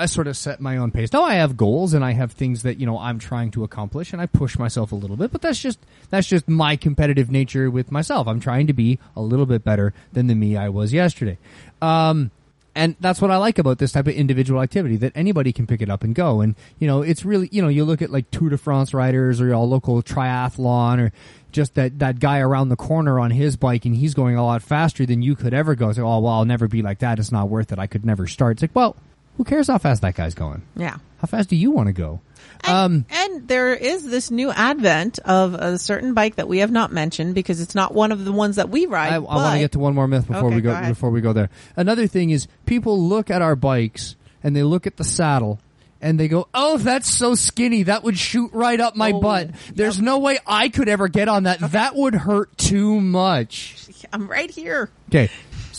I 0.00 0.06
sort 0.06 0.26
of 0.26 0.36
set 0.36 0.60
my 0.60 0.76
own 0.76 0.90
pace. 0.90 1.12
Now 1.12 1.22
I 1.22 1.34
have 1.34 1.56
goals 1.56 1.94
and 1.94 2.04
I 2.04 2.12
have 2.12 2.32
things 2.32 2.62
that, 2.62 2.80
you 2.80 2.86
know, 2.86 2.98
I'm 2.98 3.18
trying 3.18 3.50
to 3.52 3.64
accomplish 3.64 4.12
and 4.12 4.20
I 4.20 4.26
push 4.26 4.58
myself 4.58 4.92
a 4.92 4.96
little 4.96 5.16
bit, 5.16 5.30
but 5.30 5.42
that's 5.42 5.60
just, 5.60 5.78
that's 6.08 6.26
just 6.26 6.48
my 6.48 6.76
competitive 6.76 7.30
nature 7.30 7.70
with 7.70 7.92
myself. 7.92 8.26
I'm 8.26 8.40
trying 8.40 8.66
to 8.68 8.72
be 8.72 8.98
a 9.14 9.20
little 9.20 9.46
bit 9.46 9.62
better 9.62 9.92
than 10.12 10.26
the 10.26 10.34
me 10.34 10.56
I 10.56 10.70
was 10.70 10.92
yesterday. 10.92 11.38
Um, 11.82 12.30
and 12.74 12.96
that's 13.00 13.20
what 13.20 13.30
I 13.30 13.36
like 13.36 13.58
about 13.58 13.78
this 13.78 13.92
type 13.92 14.06
of 14.06 14.14
individual 14.14 14.62
activity 14.62 14.96
that 14.98 15.12
anybody 15.14 15.52
can 15.52 15.66
pick 15.66 15.82
it 15.82 15.90
up 15.90 16.04
and 16.04 16.14
go. 16.14 16.40
And 16.40 16.54
you 16.78 16.86
know, 16.86 17.02
it's 17.02 17.24
really 17.24 17.48
you 17.50 17.60
know 17.60 17.68
you 17.68 17.84
look 17.84 18.00
at 18.00 18.10
like 18.10 18.30
Tour 18.30 18.50
de 18.50 18.58
France 18.58 18.94
riders 18.94 19.40
or 19.40 19.46
your 19.46 19.56
local 19.58 20.02
triathlon 20.02 21.00
or 21.00 21.12
just 21.52 21.74
that 21.74 21.98
that 21.98 22.20
guy 22.20 22.38
around 22.38 22.68
the 22.68 22.76
corner 22.76 23.18
on 23.18 23.32
his 23.32 23.56
bike 23.56 23.84
and 23.84 23.96
he's 23.96 24.14
going 24.14 24.36
a 24.36 24.44
lot 24.44 24.62
faster 24.62 25.04
than 25.04 25.20
you 25.20 25.34
could 25.34 25.52
ever 25.52 25.74
go. 25.74 25.92
So 25.92 26.06
oh 26.06 26.20
well, 26.20 26.34
I'll 26.34 26.44
never 26.44 26.68
be 26.68 26.80
like 26.80 27.00
that. 27.00 27.18
It's 27.18 27.32
not 27.32 27.48
worth 27.48 27.72
it. 27.72 27.78
I 27.78 27.86
could 27.86 28.06
never 28.06 28.26
start. 28.26 28.52
It's 28.52 28.62
like 28.62 28.74
well, 28.74 28.96
who 29.40 29.44
cares 29.44 29.68
how 29.68 29.78
fast 29.78 30.02
that 30.02 30.14
guy's 30.14 30.34
going? 30.34 30.60
Yeah. 30.76 30.98
How 31.16 31.26
fast 31.26 31.48
do 31.48 31.56
you 31.56 31.70
want 31.70 31.86
to 31.86 31.94
go? 31.94 32.20
And, 32.62 32.76
um, 32.76 33.06
and 33.08 33.48
there 33.48 33.72
is 33.72 34.04
this 34.04 34.30
new 34.30 34.50
advent 34.50 35.18
of 35.20 35.54
a 35.54 35.78
certain 35.78 36.12
bike 36.12 36.36
that 36.36 36.46
we 36.46 36.58
have 36.58 36.70
not 36.70 36.92
mentioned 36.92 37.34
because 37.34 37.58
it's 37.62 37.74
not 37.74 37.94
one 37.94 38.12
of 38.12 38.26
the 38.26 38.32
ones 38.32 38.56
that 38.56 38.68
we 38.68 38.84
ride. 38.84 39.14
I, 39.14 39.16
I 39.16 39.18
want 39.18 39.54
to 39.54 39.60
get 39.60 39.72
to 39.72 39.78
one 39.78 39.94
more 39.94 40.06
myth 40.06 40.26
before 40.26 40.48
Okay, 40.48 40.56
we 40.56 40.60
go, 40.60 40.78
go 40.78 40.88
before 40.88 41.08
we 41.08 41.22
go 41.22 41.32
there. 41.32 41.48
Another 41.74 42.06
thing 42.06 42.28
is 42.28 42.48
people 42.66 43.00
look 43.00 43.30
at 43.30 43.40
our 43.40 43.56
bikes 43.56 44.14
and 44.42 44.54
they 44.54 44.62
look 44.62 44.86
at 44.86 44.98
the 44.98 45.04
saddle 45.04 45.58
and 46.02 46.20
they 46.20 46.28
go, 46.28 46.46
"Oh, 46.52 46.76
that's 46.76 47.08
so 47.08 47.34
skinny. 47.34 47.84
That 47.84 48.04
would 48.04 48.18
shoot 48.18 48.50
right 48.52 48.78
up 48.78 48.94
my 48.94 49.12
Oh, 49.12 49.20
butt. 49.20 49.52
There's 49.74 49.98
no 50.02 50.18
way 50.18 50.38
I 50.46 50.68
could 50.68 50.90
ever 50.90 51.08
get 51.08 51.28
on 51.28 51.44
that. 51.44 51.60
That 51.72 51.96
would 51.96 52.14
hurt 52.14 52.58
too 52.58 53.00
much." 53.00 53.86
I'm 54.12 54.28
right 54.28 54.50
here. 54.50 54.90
Okay. 55.08 55.30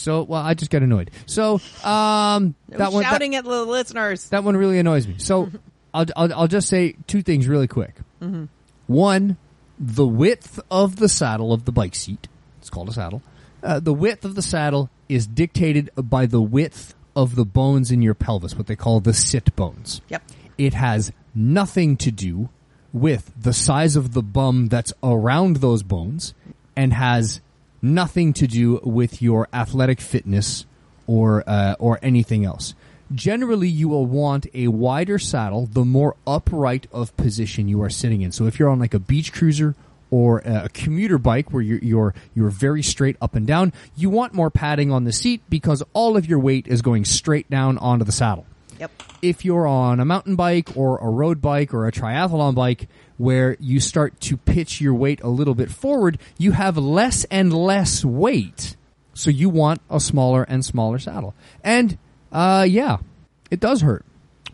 So, 0.02 0.24
well, 0.24 0.42
I 0.42 0.54
just 0.54 0.72
got 0.72 0.82
annoyed. 0.82 1.12
So, 1.26 1.56
um, 1.84 2.56
that 2.70 2.92
one 2.92 3.04
that, 3.04 3.12
shouting 3.12 3.36
at 3.36 3.44
the 3.44 3.64
listeners. 3.64 4.30
that 4.30 4.44
one 4.44 4.58
really 4.58 4.80
annoys 4.80 5.08
me. 5.08 5.16
So, 5.18 5.52
I'll, 5.94 6.06
I'll 6.16 6.34
I'll 6.34 6.48
just 6.48 6.68
say 6.68 6.96
two 7.08 7.22
things 7.22 7.48
really 7.48 7.68
quick. 7.68 7.96
Mm-hmm. 8.22 8.46
One, 8.88 9.38
the 9.80 10.08
width 10.08 10.60
of 10.70 10.98
the 10.98 11.10
saddle 11.10 11.54
of 11.54 11.66
the 11.66 11.72
bike 11.72 11.96
seat. 11.96 12.28
It's 12.60 12.70
called 12.70 12.90
a 12.90 12.94
saddle. 12.94 13.22
Uh, 13.64 13.80
the 13.80 13.94
width 13.94 14.26
of 14.26 14.36
the 14.36 14.42
saddle 14.42 14.90
is 15.10 15.28
dictated 15.28 15.90
by 15.96 16.26
the 16.26 16.42
width 16.42 16.96
of 17.16 17.36
the 17.36 17.46
bones 17.46 17.92
in 17.92 18.02
your 18.02 18.14
pelvis, 18.14 18.56
what 18.56 18.68
they 18.68 18.76
call 18.76 19.00
the 19.00 19.14
sit 19.14 19.56
bones. 19.56 20.02
Yep. 20.10 20.24
It 20.58 20.74
has 20.74 21.12
nothing 21.36 21.98
to 21.98 22.12
do 22.12 22.50
with 22.94 23.32
the 23.40 23.54
size 23.54 23.96
of 23.96 24.14
the 24.14 24.22
bum 24.22 24.68
that's 24.68 24.94
around 25.04 25.58
those 25.58 25.84
bones 25.84 26.34
and 26.76 26.94
has 26.94 27.42
nothing 27.82 28.34
to 28.34 28.48
do 28.48 28.80
with 28.84 29.22
your 29.22 29.48
athletic 29.54 30.00
fitness 30.02 30.66
or 31.08 31.44
uh, 31.48 31.76
or 31.80 32.00
anything 32.02 32.46
else. 32.46 32.74
Generally, 33.14 33.68
you 33.68 33.90
will 33.90 34.06
want 34.06 34.48
a 34.54 34.70
wider 34.70 35.20
saddle 35.20 35.66
the 35.66 35.84
more 35.84 36.16
upright 36.26 36.88
of 36.92 37.16
position 37.18 37.68
you 37.68 37.82
are 37.82 37.90
sitting 37.90 38.22
in. 38.22 38.32
So 38.32 38.46
if 38.46 38.58
you're 38.58 38.70
on 38.70 38.80
like 38.80 38.94
a 38.94 39.00
beach 39.00 39.34
cruiser 39.34 39.76
or 40.10 40.40
a 40.40 40.70
commuter 40.70 41.18
bike 41.18 41.52
where 41.52 41.62
you're, 41.62 41.80
you're 41.80 42.14
you're 42.34 42.50
very 42.50 42.84
straight 42.84 43.18
up 43.22 43.36
and 43.36 43.46
down, 43.46 43.74
you 43.98 44.10
want 44.10 44.34
more 44.34 44.50
padding 44.50 44.92
on 44.92 45.04
the 45.04 45.12
seat 45.12 45.42
because 45.50 45.84
all 45.94 46.16
of 46.16 46.26
your 46.26 46.40
weight 46.40 46.68
is 46.68 46.82
going 46.82 47.04
straight 47.04 47.50
down 47.50 47.78
onto 47.78 48.06
the 48.06 48.12
saddle 48.12 48.46
Yep. 48.82 48.92
if 49.22 49.46
you're 49.46 49.68
on 49.68 50.00
a 50.00 50.06
mountain 50.06 50.36
bike 50.36 50.76
or 50.76 50.98
a 50.98 51.08
road 51.08 51.40
bike 51.40 51.72
or 51.72 51.88
a 51.88 51.92
triathlon 51.92 52.56
bike 52.56 52.90
where 53.18 53.56
you 53.60 53.80
start 53.80 54.20
to 54.22 54.38
pitch 54.38 54.82
your 54.82 54.96
weight 54.96 55.22
a 55.22 55.28
little 55.28 55.54
bit 55.54 55.70
forward, 55.70 56.18
you 56.40 56.54
have 56.54 56.78
less 56.78 57.24
and 57.26 57.54
less 57.54 58.04
weight. 58.04 58.76
So 59.14 59.30
you 59.30 59.50
want 59.50 59.82
a 59.88 60.00
smaller 60.00 60.42
and 60.42 60.66
smaller 60.66 60.98
saddle. 60.98 61.36
And, 61.64 62.00
uh, 62.32 62.66
yeah, 62.68 62.98
it 63.52 63.60
does 63.60 63.82
hurt 63.82 64.04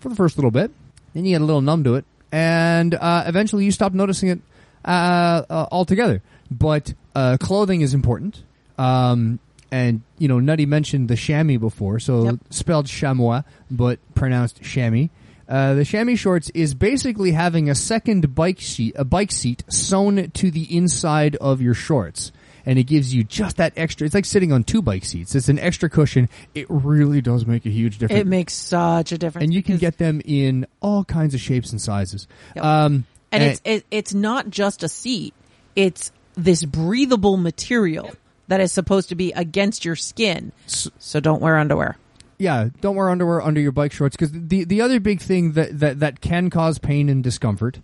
for 0.02 0.10
the 0.10 0.16
first 0.16 0.38
little 0.38 0.52
bit. 0.52 0.72
Then 1.14 1.24
you 1.24 1.36
get 1.36 1.42
a 1.42 1.46
little 1.46 1.62
numb 1.62 1.86
to 1.86 1.96
it. 1.96 2.04
And, 2.30 2.96
uh, 2.96 3.24
eventually 3.28 3.64
you 3.64 3.72
stop 3.72 3.94
noticing 3.94 4.28
it, 4.28 4.40
uh, 4.84 5.44
uh 5.50 5.68
altogether. 5.72 6.22
But, 6.52 6.94
uh, 7.16 7.38
clothing 7.40 7.80
is 7.80 7.94
important. 7.94 8.44
Um, 8.78 9.40
and, 9.72 10.02
you 10.18 10.28
know, 10.28 10.40
Nutty 10.40 10.66
mentioned 10.66 11.08
the 11.10 11.16
chamois 11.16 11.58
before, 11.58 12.00
so 12.00 12.24
Yep. 12.26 12.36
spelled 12.50 12.88
chamois, 12.88 13.44
but 13.70 14.00
pronounced 14.16 14.62
chamois. 14.64 15.08
Uh, 15.50 15.74
the 15.76 15.86
chamois 15.86 16.16
shorts 16.16 16.50
is 16.54 16.74
basically 16.74 17.32
having 17.32 17.70
a 17.70 17.76
second 17.76 18.36
bike 18.36 18.60
seat, 18.62 18.94
a 18.98 19.06
bike 19.06 19.32
seat 19.32 19.64
sewn 19.70 20.30
to 20.32 20.52
the 20.52 20.76
inside 20.76 21.36
of 21.38 21.62
your 21.62 21.74
shorts. 21.74 22.32
And 22.66 22.78
it 22.78 22.84
gives 22.84 23.14
you 23.14 23.24
just 23.24 23.56
that 23.58 23.72
extra, 23.78 24.06
it's 24.06 24.14
like 24.14 24.26
sitting 24.26 24.52
on 24.52 24.66
two 24.66 24.82
bike 24.82 25.06
seats. 25.06 25.36
It's 25.36 25.48
an 25.48 25.58
extra 25.58 25.90
cushion. 25.90 26.28
It 26.54 26.66
really 26.70 27.22
does 27.22 27.46
make 27.46 27.66
a 27.66 27.70
huge 27.70 27.98
difference. 27.98 28.20
It 28.20 28.28
makes 28.28 28.54
such 28.54 29.14
a 29.14 29.18
difference. 29.18 29.46
and 29.46 29.54
you 29.54 29.64
can 29.64 29.78
get 29.78 29.98
them 30.00 30.22
in 30.26 30.68
all 30.82 31.06
kinds 31.06 31.34
of 31.34 31.40
shapes 31.40 31.72
and 31.72 31.80
sizes. 31.82 32.28
Yep. 32.58 32.66
Um, 32.66 33.06
and 33.32 33.42
it's 33.44 33.62
it, 33.64 33.86
it's 33.90 34.14
not 34.14 34.50
just 34.50 34.84
a 34.84 34.90
seat; 34.90 35.34
it's 35.78 36.12
this 36.36 36.64
breathable 36.66 37.38
material 37.38 38.12
that 38.48 38.60
is 38.62 38.72
supposed 38.72 39.10
to 39.10 39.16
be 39.16 39.32
against 39.34 39.86
your 39.86 39.96
skin. 39.96 40.52
So 40.66 41.20
don't 41.20 41.42
wear 41.42 41.58
underwear. 41.58 41.98
yeah, 42.40 42.70
don't 42.82 42.96
wear 42.96 43.10
underwear 43.10 43.42
under 43.42 43.60
your 43.60 43.72
bike 43.72 43.92
shorts 43.92 44.16
because 44.16 44.32
the 44.32 44.64
the 44.64 44.82
other 44.82 45.00
big 45.00 45.22
thing 45.22 45.54
that 45.54 45.80
that, 45.80 46.00
that 46.00 46.22
can 46.22 46.50
cause 46.50 46.78
pain 46.78 47.10
and 47.10 47.24
discomfort 47.24 47.80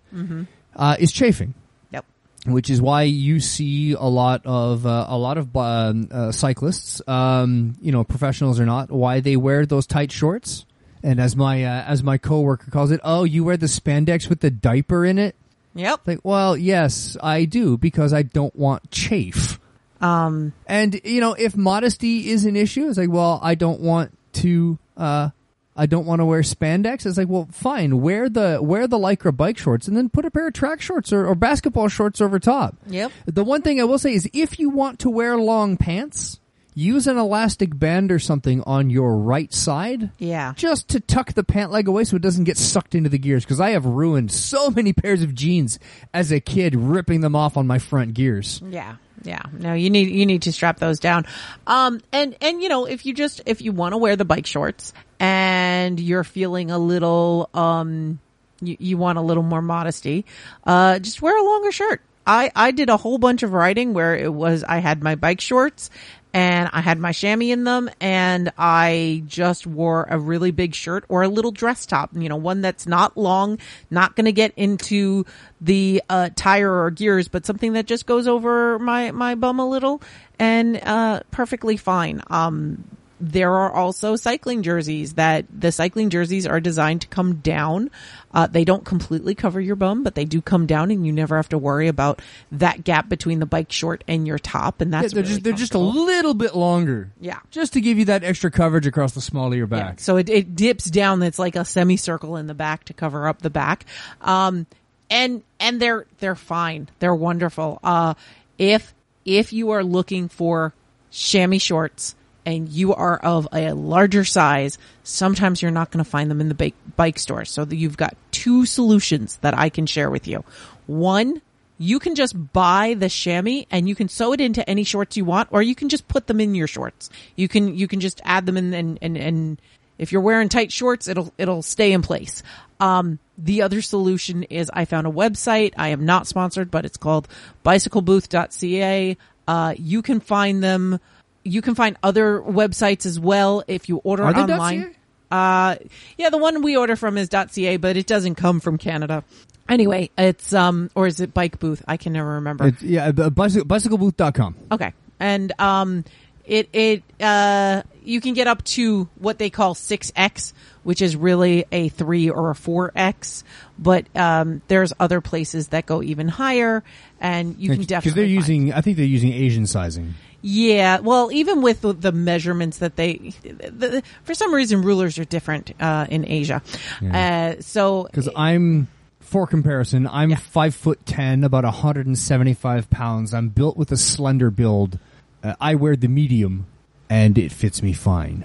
uh, 0.75 0.95
is 0.99 1.11
chafing. 1.11 1.53
Yep. 1.91 2.05
which 2.45 2.69
is 2.69 2.81
why 2.81 3.03
you 3.03 3.39
see 3.39 3.93
a 3.93 4.03
lot 4.03 4.41
of 4.45 4.85
uh, 4.85 5.05
a 5.07 5.17
lot 5.17 5.37
of 5.37 5.55
um, 5.55 6.07
uh, 6.11 6.31
cyclists, 6.31 7.01
um, 7.07 7.75
you 7.81 7.91
know, 7.91 8.03
professionals 8.03 8.59
or 8.59 8.65
not, 8.65 8.91
why 8.91 9.19
they 9.19 9.35
wear 9.37 9.65
those 9.65 9.85
tight 9.87 10.11
shorts. 10.11 10.65
And 11.03 11.19
as 11.19 11.35
my 11.35 11.63
uh, 11.65 11.83
as 11.83 12.01
my 12.03 12.17
coworker 12.17 12.71
calls 12.71 12.91
it, 12.91 13.01
oh, 13.03 13.23
you 13.25 13.43
wear 13.43 13.57
the 13.57 13.65
spandex 13.65 14.29
with 14.29 14.39
the 14.39 14.49
diaper 14.51 15.03
in 15.05 15.17
it. 15.19 15.35
Yep. 15.75 16.01
Like, 16.05 16.19
well, 16.23 16.55
yes, 16.55 17.17
I 17.21 17.45
do 17.45 17.77
because 17.77 18.13
I 18.13 18.21
don't 18.23 18.55
want 18.55 18.89
chafe. 18.91 19.59
Um. 20.03 20.53
And 20.67 20.99
you 21.03 21.21
know, 21.21 21.33
if 21.33 21.55
modesty 21.55 22.29
is 22.29 22.45
an 22.45 22.55
issue, 22.55 22.87
it's 22.89 22.97
like, 22.97 23.11
well, 23.11 23.39
I 23.41 23.55
don't 23.55 23.79
want 23.79 24.17
to. 24.33 24.77
Uh, 24.97 25.29
I 25.75 25.87
don't 25.87 26.05
want 26.05 26.19
to 26.19 26.25
wear 26.25 26.41
spandex. 26.41 27.05
It's 27.05 27.17
like, 27.17 27.27
well, 27.27 27.47
fine, 27.51 27.99
wear 28.01 28.29
the 28.29 28.59
wear 28.61 28.87
the 28.87 28.97
lycra 28.97 29.35
bike 29.35 29.57
shorts, 29.57 29.87
and 29.87 29.97
then 29.97 30.09
put 30.09 30.25
a 30.25 30.29
pair 30.29 30.47
of 30.47 30.53
track 30.53 30.81
shorts 30.81 31.11
or, 31.11 31.25
or 31.25 31.33
basketball 31.33 31.87
shorts 31.87 32.21
over 32.21 32.37
top. 32.37 32.75
Yep. 32.87 33.11
The 33.25 33.43
one 33.43 33.63
thing 33.63 33.81
I 33.81 33.85
will 33.85 33.97
say 33.97 34.13
is, 34.13 34.29
if 34.33 34.59
you 34.59 34.69
want 34.69 34.99
to 34.99 35.09
wear 35.09 35.35
long 35.35 35.77
pants, 35.77 36.39
use 36.75 37.07
an 37.07 37.17
elastic 37.17 37.77
band 37.77 38.11
or 38.11 38.19
something 38.19 38.61
on 38.67 38.91
your 38.91 39.17
right 39.17 39.51
side. 39.51 40.11
Yeah. 40.19 40.53
Just 40.55 40.89
to 40.89 40.99
tuck 40.99 41.33
the 41.33 41.43
pant 41.43 41.71
leg 41.71 41.87
away 41.87 42.03
so 42.03 42.17
it 42.17 42.21
doesn't 42.21 42.43
get 42.43 42.57
sucked 42.57 42.93
into 42.93 43.09
the 43.09 43.17
gears. 43.17 43.43
Because 43.43 43.59
I 43.59 43.71
have 43.71 43.85
ruined 43.85 44.31
so 44.31 44.69
many 44.69 44.93
pairs 44.93 45.23
of 45.23 45.33
jeans 45.33 45.79
as 46.13 46.31
a 46.31 46.39
kid, 46.39 46.75
ripping 46.75 47.21
them 47.21 47.35
off 47.35 47.57
on 47.57 47.65
my 47.65 47.79
front 47.79 48.13
gears. 48.13 48.61
Yeah. 48.63 48.97
Yeah. 49.23 49.41
No, 49.51 49.73
you 49.73 49.89
need 49.89 50.09
you 50.09 50.25
need 50.25 50.43
to 50.43 50.53
strap 50.53 50.79
those 50.79 50.99
down. 50.99 51.25
Um 51.65 52.01
and 52.11 52.35
and 52.41 52.61
you 52.61 52.69
know, 52.69 52.85
if 52.85 53.05
you 53.05 53.13
just 53.13 53.41
if 53.45 53.61
you 53.61 53.71
want 53.71 53.93
to 53.93 53.97
wear 53.97 54.15
the 54.15 54.25
bike 54.25 54.45
shorts 54.45 54.93
and 55.19 55.99
you're 55.99 56.23
feeling 56.23 56.71
a 56.71 56.77
little 56.77 57.49
um 57.53 58.19
you, 58.61 58.77
you 58.79 58.97
want 58.97 59.17
a 59.17 59.21
little 59.21 59.43
more 59.43 59.61
modesty, 59.61 60.25
uh 60.65 60.99
just 60.99 61.21
wear 61.21 61.37
a 61.37 61.43
longer 61.43 61.71
shirt. 61.71 62.01
I 62.25 62.51
I 62.55 62.71
did 62.71 62.89
a 62.89 62.97
whole 62.97 63.17
bunch 63.17 63.43
of 63.43 63.53
riding 63.53 63.93
where 63.93 64.15
it 64.15 64.33
was 64.33 64.63
I 64.63 64.77
had 64.79 65.03
my 65.03 65.15
bike 65.15 65.41
shorts 65.41 65.89
and 66.33 66.69
I 66.73 66.81
had 66.81 66.97
my 66.97 67.11
chamois 67.11 67.51
in 67.51 67.63
them 67.63 67.89
and 68.01 68.51
I 68.57 69.23
just 69.27 69.67
wore 69.67 70.07
a 70.09 70.17
really 70.17 70.49
big 70.49 70.73
shirt 70.73 71.05
or 71.07 71.21
a 71.21 71.27
little 71.27 71.51
dress 71.51 71.85
top, 71.85 72.09
you 72.13 72.27
know, 72.27 72.35
one 72.35 72.61
that's 72.61 72.87
not 72.87 73.15
long, 73.15 73.59
not 73.91 74.15
going 74.15 74.25
to 74.25 74.31
get 74.31 74.51
into 74.57 75.25
the 75.61 76.01
uh, 76.09 76.31
tire 76.35 76.73
or 76.73 76.89
gears, 76.89 77.27
but 77.27 77.45
something 77.45 77.73
that 77.73 77.85
just 77.85 78.07
goes 78.07 78.27
over 78.27 78.79
my, 78.79 79.11
my 79.11 79.35
bum 79.35 79.59
a 79.59 79.69
little 79.69 80.01
and 80.39 80.81
uh, 80.83 81.19
perfectly 81.29 81.77
fine. 81.77 82.23
Um, 82.31 82.83
there 83.23 83.55
are 83.55 83.71
also 83.71 84.17
cycling 84.17 84.63
jerseys 84.63 85.13
that 85.13 85.45
the 85.49 85.71
cycling 85.71 86.09
jerseys 86.09 86.45
are 86.45 86.59
designed 86.59 86.99
to 87.01 87.07
come 87.07 87.35
down. 87.35 87.89
Uh, 88.33 88.47
they 88.47 88.65
don't 88.65 88.83
completely 88.83 89.33
cover 89.33 89.61
your 89.61 89.77
bum, 89.77 90.03
but 90.03 90.13
they 90.13 90.25
do 90.25 90.41
come 90.41 90.65
down 90.65 90.91
and 90.91 91.05
you 91.05 91.13
never 91.13 91.37
have 91.37 91.47
to 91.47 91.57
worry 91.57 91.87
about 91.87 92.21
that 92.51 92.83
gap 92.83 93.07
between 93.07 93.39
the 93.39 93.45
bike 93.45 93.71
short 93.71 94.03
and 94.09 94.27
your 94.27 94.37
top. 94.37 94.81
And 94.81 94.91
Yeah, 94.91 95.01
that's 95.01 95.13
they're 95.13 95.23
really 95.23 95.35
just 95.35 95.43
they're 95.43 95.53
just 95.53 95.73
a 95.73 95.79
little 95.79 96.33
bit 96.33 96.53
longer. 96.53 97.11
Yeah. 97.21 97.39
Just 97.49 97.71
to 97.73 97.81
give 97.81 97.97
you 97.97 98.05
that 98.05 98.25
extra 98.25 98.51
coverage 98.51 98.85
across 98.85 99.13
the 99.13 99.21
small 99.21 99.47
of 99.47 99.57
your 99.57 99.67
Yeah, 99.71 99.83
back. 99.83 100.01
So 100.01 100.17
it, 100.17 100.27
it 100.27 100.53
dips 100.53 100.89
down. 100.89 101.23
It's 101.23 101.39
like 101.39 101.55
a 101.55 101.63
semicircle 101.63 102.35
in 102.35 102.47
the 102.47 102.53
back 102.53 102.83
to 102.85 102.93
cover 102.93 103.29
up 103.29 103.41
the 103.41 103.49
back. 103.49 103.85
Um, 104.19 104.67
and, 105.09 105.43
and 105.61 105.79
they're, 105.79 106.05
they're 106.19 106.35
fine. 106.35 106.89
They're 106.99 107.15
wonderful. 107.15 107.79
Uh, 107.81 108.15
if, 108.57 108.93
if 109.23 109.53
you 109.53 109.69
are 109.69 109.83
looking 109.83 110.27
for 110.27 110.73
chamois 111.09 111.59
shorts 111.59 112.15
and 112.45 112.69
you 112.69 112.93
are 112.93 113.17
of 113.17 113.47
a 113.53 113.73
larger 113.73 114.25
size, 114.25 114.77
sometimes 115.03 115.61
you're 115.61 115.71
not 115.71 115.91
going 115.91 116.03
to 116.03 116.09
find 116.09 116.29
them 116.29 116.41
in 116.41 116.49
the 116.49 116.55
bike, 116.55 116.75
bike 116.95 117.19
store. 117.19 117.45
So 117.45 117.65
you've 117.69 117.97
got 117.97 118.15
two 118.31 118.65
solutions 118.65 119.37
that 119.37 119.57
I 119.57 119.69
can 119.69 119.85
share 119.85 120.09
with 120.09 120.27
you. 120.27 120.43
One, 120.87 121.41
you 121.77 121.99
can 121.99 122.15
just 122.15 122.53
buy 122.53 122.95
the 122.97 123.09
chamois 123.09 123.63
and 123.71 123.87
you 123.87 123.95
can 123.95 124.09
sew 124.09 124.33
it 124.33 124.41
into 124.41 124.67
any 124.69 124.83
shorts 124.83 125.17
you 125.17 125.25
want, 125.25 125.49
or 125.51 125.61
you 125.61 125.75
can 125.75 125.89
just 125.89 126.07
put 126.07 126.27
them 126.27 126.39
in 126.39 126.55
your 126.55 126.67
shorts. 126.67 127.09
You 127.35 127.47
can, 127.47 127.75
you 127.75 127.87
can 127.87 127.99
just 127.99 128.21
add 128.23 128.45
them 128.45 128.57
in 128.57 128.73
and, 128.73 128.99
and, 129.01 129.17
and 129.17 129.61
if 129.97 130.11
you're 130.11 130.21
wearing 130.21 130.49
tight 130.49 130.71
shorts, 130.71 131.07
it'll, 131.07 131.33
it'll 131.37 131.61
stay 131.61 131.93
in 131.93 132.01
place. 132.01 132.43
Um, 132.79 133.19
the 133.37 133.61
other 133.61 133.81
solution 133.81 134.43
is 134.43 134.69
I 134.73 134.85
found 134.85 135.07
a 135.07 135.11
website. 135.11 135.73
I 135.77 135.89
am 135.89 136.05
not 136.05 136.27
sponsored, 136.27 136.69
but 136.69 136.85
it's 136.85 136.97
called 136.97 137.27
bicyclebooth.ca. 137.65 139.17
Uh, 139.47 139.73
you 139.77 140.01
can 140.01 140.19
find 140.19 140.63
them. 140.63 140.99
You 141.43 141.61
can 141.61 141.75
find 141.75 141.97
other 142.01 142.39
websites 142.39 143.05
as 143.05 143.19
well 143.19 143.63
if 143.67 143.89
you 143.89 143.97
order 143.97 144.23
Are 144.23 144.35
online. 144.35 144.95
Uh, 145.29 145.75
yeah, 146.17 146.29
the 146.29 146.37
one 146.37 146.61
we 146.61 146.77
order 146.77 146.95
from 146.95 147.17
is 147.17 147.29
.ca, 147.29 147.77
but 147.77 147.97
it 147.97 148.05
doesn't 148.05 148.35
come 148.35 148.59
from 148.59 148.77
Canada. 148.77 149.23
Anyway, 149.67 150.09
it's 150.17 150.53
um, 150.53 150.89
or 150.93 151.07
is 151.07 151.19
it 151.19 151.33
Bike 151.33 151.59
Booth? 151.59 151.83
I 151.87 151.97
can 151.97 152.13
never 152.13 152.33
remember. 152.33 152.67
It's, 152.67 152.83
yeah, 152.83 153.11
bicycle, 153.11 153.67
bicyclebooth.com. 153.67 154.55
Okay. 154.71 154.93
And 155.19 155.53
um 155.59 156.03
it 156.45 156.69
it 156.73 157.03
uh 157.21 157.83
you 158.03 158.19
can 158.19 158.33
get 158.33 158.47
up 158.47 158.63
to 158.65 159.07
what 159.15 159.39
they 159.39 159.49
call 159.49 159.73
6x, 159.73 160.53
which 160.83 161.01
is 161.01 161.15
really 161.15 161.65
a 161.71 161.89
3 161.89 162.29
or 162.29 162.51
a 162.51 162.53
4x, 162.53 163.43
but 163.79 164.05
um 164.15 164.61
there's 164.67 164.93
other 164.99 165.21
places 165.21 165.69
that 165.69 165.85
go 165.85 166.01
even 166.03 166.27
higher 166.27 166.83
and 167.19 167.55
you 167.57 167.69
can 167.69 167.81
definitely 167.83 167.99
Because 168.11 168.15
they're 168.15 168.25
using, 168.25 168.73
I 168.73 168.81
think 168.81 168.97
they're 168.97 169.05
using 169.05 169.31
Asian 169.33 169.65
sizing. 169.65 170.13
yeah, 170.41 170.99
well, 170.99 171.31
even 171.31 171.61
with 171.61 171.81
the, 171.81 172.11
measurements 172.11 172.79
that 172.79 172.97
they, 172.97 173.31
the, 173.43 174.03
for 174.23 174.33
some 174.33 174.53
reason, 174.53 174.81
rulers 174.81 175.17
are 175.17 175.23
different 175.23 175.71
uh, 175.79 176.05
in 176.09 176.27
Asia. 176.27 176.61
Uh, 177.01 177.55
so 177.61 178.03
Because 178.03 178.27
I'm, 178.35 178.89
for 179.21 179.47
comparison, 179.47 180.05
I'm 180.05 180.31
Yeah. 180.31 180.35
five 180.35 180.75
foot 180.75 181.05
ten, 181.05 181.45
about 181.45 181.63
175 181.63 182.89
pounds. 182.89 183.33
I'm 183.33 183.47
built 183.49 183.77
with 183.77 183.89
a 183.93 183.97
slender 183.97 184.51
build. 184.51 184.99
Uh, 185.41 185.55
I 185.61 185.75
wear 185.75 185.95
the 185.95 186.09
medium, 186.09 186.65
and 187.09 187.37
it 187.37 187.51
fits 187.53 187.81
me 187.81 187.93
fine. 187.93 188.43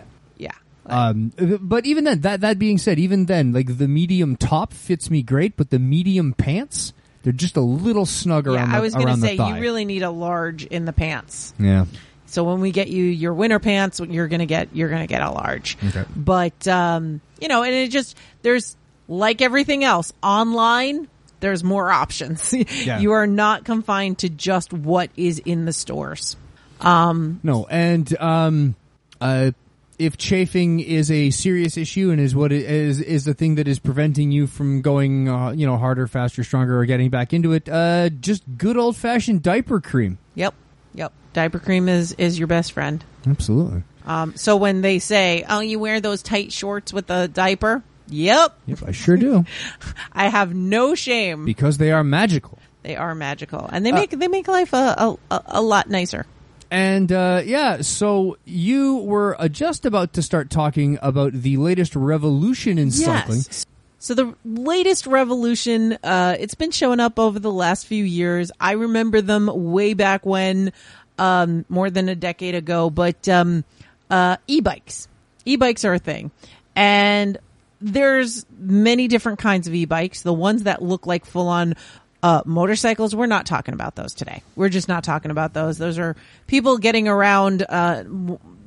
Um, 0.88 1.32
but 1.60 1.86
even 1.86 2.04
then, 2.04 2.20
that 2.22 2.40
that 2.40 2.58
being 2.58 2.78
said, 2.78 2.98
even 2.98 3.26
then, 3.26 3.52
like 3.52 3.78
the 3.78 3.88
medium 3.88 4.36
top 4.36 4.72
fits 4.72 5.10
me 5.10 5.22
great, 5.22 5.56
but 5.56 5.70
the 5.70 5.78
medium 5.78 6.32
pants, 6.32 6.92
they're 7.22 7.32
just 7.32 7.56
a 7.56 7.62
little 7.62 8.06
snug 8.06 8.46
yeah. 8.46 8.54
around. 8.54 8.74
I 8.74 8.80
was 8.80 8.94
going 8.94 9.08
to 9.08 9.16
say 9.16 9.34
you 9.34 9.60
really 9.60 9.84
need 9.84 10.02
a 10.02 10.10
large 10.10 10.64
in 10.64 10.84
the 10.84 10.92
pants. 10.92 11.54
yeah. 11.58 11.86
So 12.28 12.44
when 12.44 12.60
we 12.60 12.72
get 12.72 12.88
you 12.88 13.04
your 13.04 13.32
winter 13.32 13.58
pants, 13.58 14.00
you're 14.00 14.28
gonna 14.28 14.44
get 14.44 14.76
you're 14.76 14.90
gonna 14.90 15.06
get 15.06 15.22
a 15.22 15.30
large. 15.30 15.78
Okay. 15.82 16.04
But 16.14 16.68
um, 16.68 17.22
you 17.40 17.48
know, 17.48 17.62
and 17.62 17.74
it 17.74 17.88
just 17.88 18.18
there's 18.42 18.76
like 19.08 19.40
everything 19.40 19.82
else 19.82 20.12
online. 20.22 21.08
There's 21.40 21.64
more 21.64 21.90
options. 21.90 22.52
Yeah. 22.68 22.98
you 22.98 23.12
are 23.12 23.26
not 23.26 23.64
confined 23.64 24.18
to 24.18 24.28
just 24.28 24.72
what 24.72 25.10
is 25.16 25.38
in 25.38 25.64
the 25.64 25.72
stores. 25.72 26.36
Um, 26.80 27.40
no, 27.42 27.66
and 27.66 28.16
um, 28.20 28.74
uh, 29.20 29.52
if 29.98 30.16
chafing 30.16 30.80
is 30.80 31.10
a 31.10 31.30
serious 31.30 31.76
issue 31.76 32.10
and 32.10 32.20
is 32.20 32.34
what 32.34 32.52
is 32.52 33.00
is 33.00 33.24
the 33.24 33.34
thing 33.34 33.56
that 33.56 33.66
is 33.66 33.78
preventing 33.78 34.30
you 34.30 34.46
from 34.46 34.80
going, 34.80 35.28
uh, 35.28 35.50
you 35.50 35.66
know, 35.66 35.76
harder, 35.76 36.06
faster, 36.06 36.44
stronger, 36.44 36.78
or 36.78 36.84
getting 36.84 37.10
back 37.10 37.32
into 37.32 37.52
it, 37.52 37.68
uh, 37.68 38.08
just 38.08 38.42
good 38.56 38.76
old 38.76 38.96
fashioned 38.96 39.42
diaper 39.42 39.80
cream. 39.80 40.18
Yep, 40.34 40.54
yep. 40.94 41.12
Diaper 41.32 41.58
cream 41.58 41.88
is 41.88 42.12
is 42.12 42.38
your 42.38 42.48
best 42.48 42.72
friend. 42.72 43.04
Absolutely. 43.26 43.82
Um, 44.06 44.34
so 44.36 44.56
when 44.56 44.80
they 44.80 44.98
say, 45.00 45.44
"Oh, 45.48 45.60
you 45.60 45.78
wear 45.78 46.00
those 46.00 46.22
tight 46.22 46.52
shorts 46.52 46.92
with 46.92 47.10
a 47.10 47.28
diaper," 47.28 47.82
yep, 48.08 48.56
Yep, 48.66 48.78
I 48.86 48.92
sure 48.92 49.16
do 49.16 49.44
I 50.12 50.28
have 50.28 50.54
no 50.54 50.94
shame. 50.94 51.44
because 51.44 51.78
they 51.78 51.92
are 51.92 52.04
magical. 52.04 52.58
They 52.84 52.96
are 52.96 53.14
magical, 53.14 53.68
and 53.70 53.84
they 53.84 53.92
make 53.92 54.10
they 54.10 54.28
make 54.28 54.48
life 54.48 54.72
a, 54.72 55.16
a, 55.30 55.42
a 55.46 55.60
lot 55.62 55.90
nicer. 55.90 56.24
And 56.70 57.10
uh, 57.10 57.42
yeah, 57.44 57.80
so 57.80 58.36
you 58.44 58.98
were 58.98 59.40
uh, 59.40 59.48
just 59.48 59.86
about 59.86 60.12
to 60.14 60.22
start 60.22 60.50
talking 60.50 60.98
about 61.00 61.32
the 61.32 61.56
latest 61.56 61.96
revolution 61.96 62.78
in 62.78 62.90
cycling. 62.90 63.40
So 63.98 64.14
the 64.14 64.34
latest 64.44 65.06
revolution, 65.06 65.98
uh, 66.04 66.36
it's 66.38 66.54
been 66.54 66.70
showing 66.70 67.00
up 67.00 67.18
over 67.18 67.38
the 67.38 67.50
last 67.50 67.86
few 67.86 68.04
years. 68.04 68.52
I 68.60 68.72
remember 68.72 69.20
them 69.20 69.50
way 69.72 69.94
back 69.94 70.24
when, 70.24 70.72
um, 71.18 71.64
more 71.68 71.90
than 71.90 72.08
a 72.08 72.14
decade 72.14 72.54
ago, 72.54 72.90
but, 72.90 73.28
um, 73.28 73.64
uh, 74.10 74.36
e-bikes. 74.46 75.08
E-bikes 75.44 75.84
are 75.84 75.94
a 75.94 75.98
thing. 75.98 76.30
And 76.76 77.38
there's 77.80 78.46
many 78.56 79.08
different 79.08 79.38
kinds 79.38 79.66
of 79.66 79.74
e-bikes. 79.74 80.22
The 80.22 80.32
ones 80.32 80.64
that 80.64 80.82
look 80.82 81.06
like 81.06 81.24
full 81.24 81.48
on, 81.48 81.74
uh, 82.22 82.42
motorcycles, 82.44 83.14
we're 83.14 83.26
not 83.26 83.46
talking 83.46 83.74
about 83.74 83.94
those 83.94 84.14
today. 84.14 84.42
We're 84.56 84.68
just 84.68 84.88
not 84.88 85.04
talking 85.04 85.30
about 85.30 85.54
those. 85.54 85.78
Those 85.78 85.98
are 85.98 86.16
people 86.46 86.78
getting 86.78 87.06
around, 87.06 87.64
uh, 87.68 88.04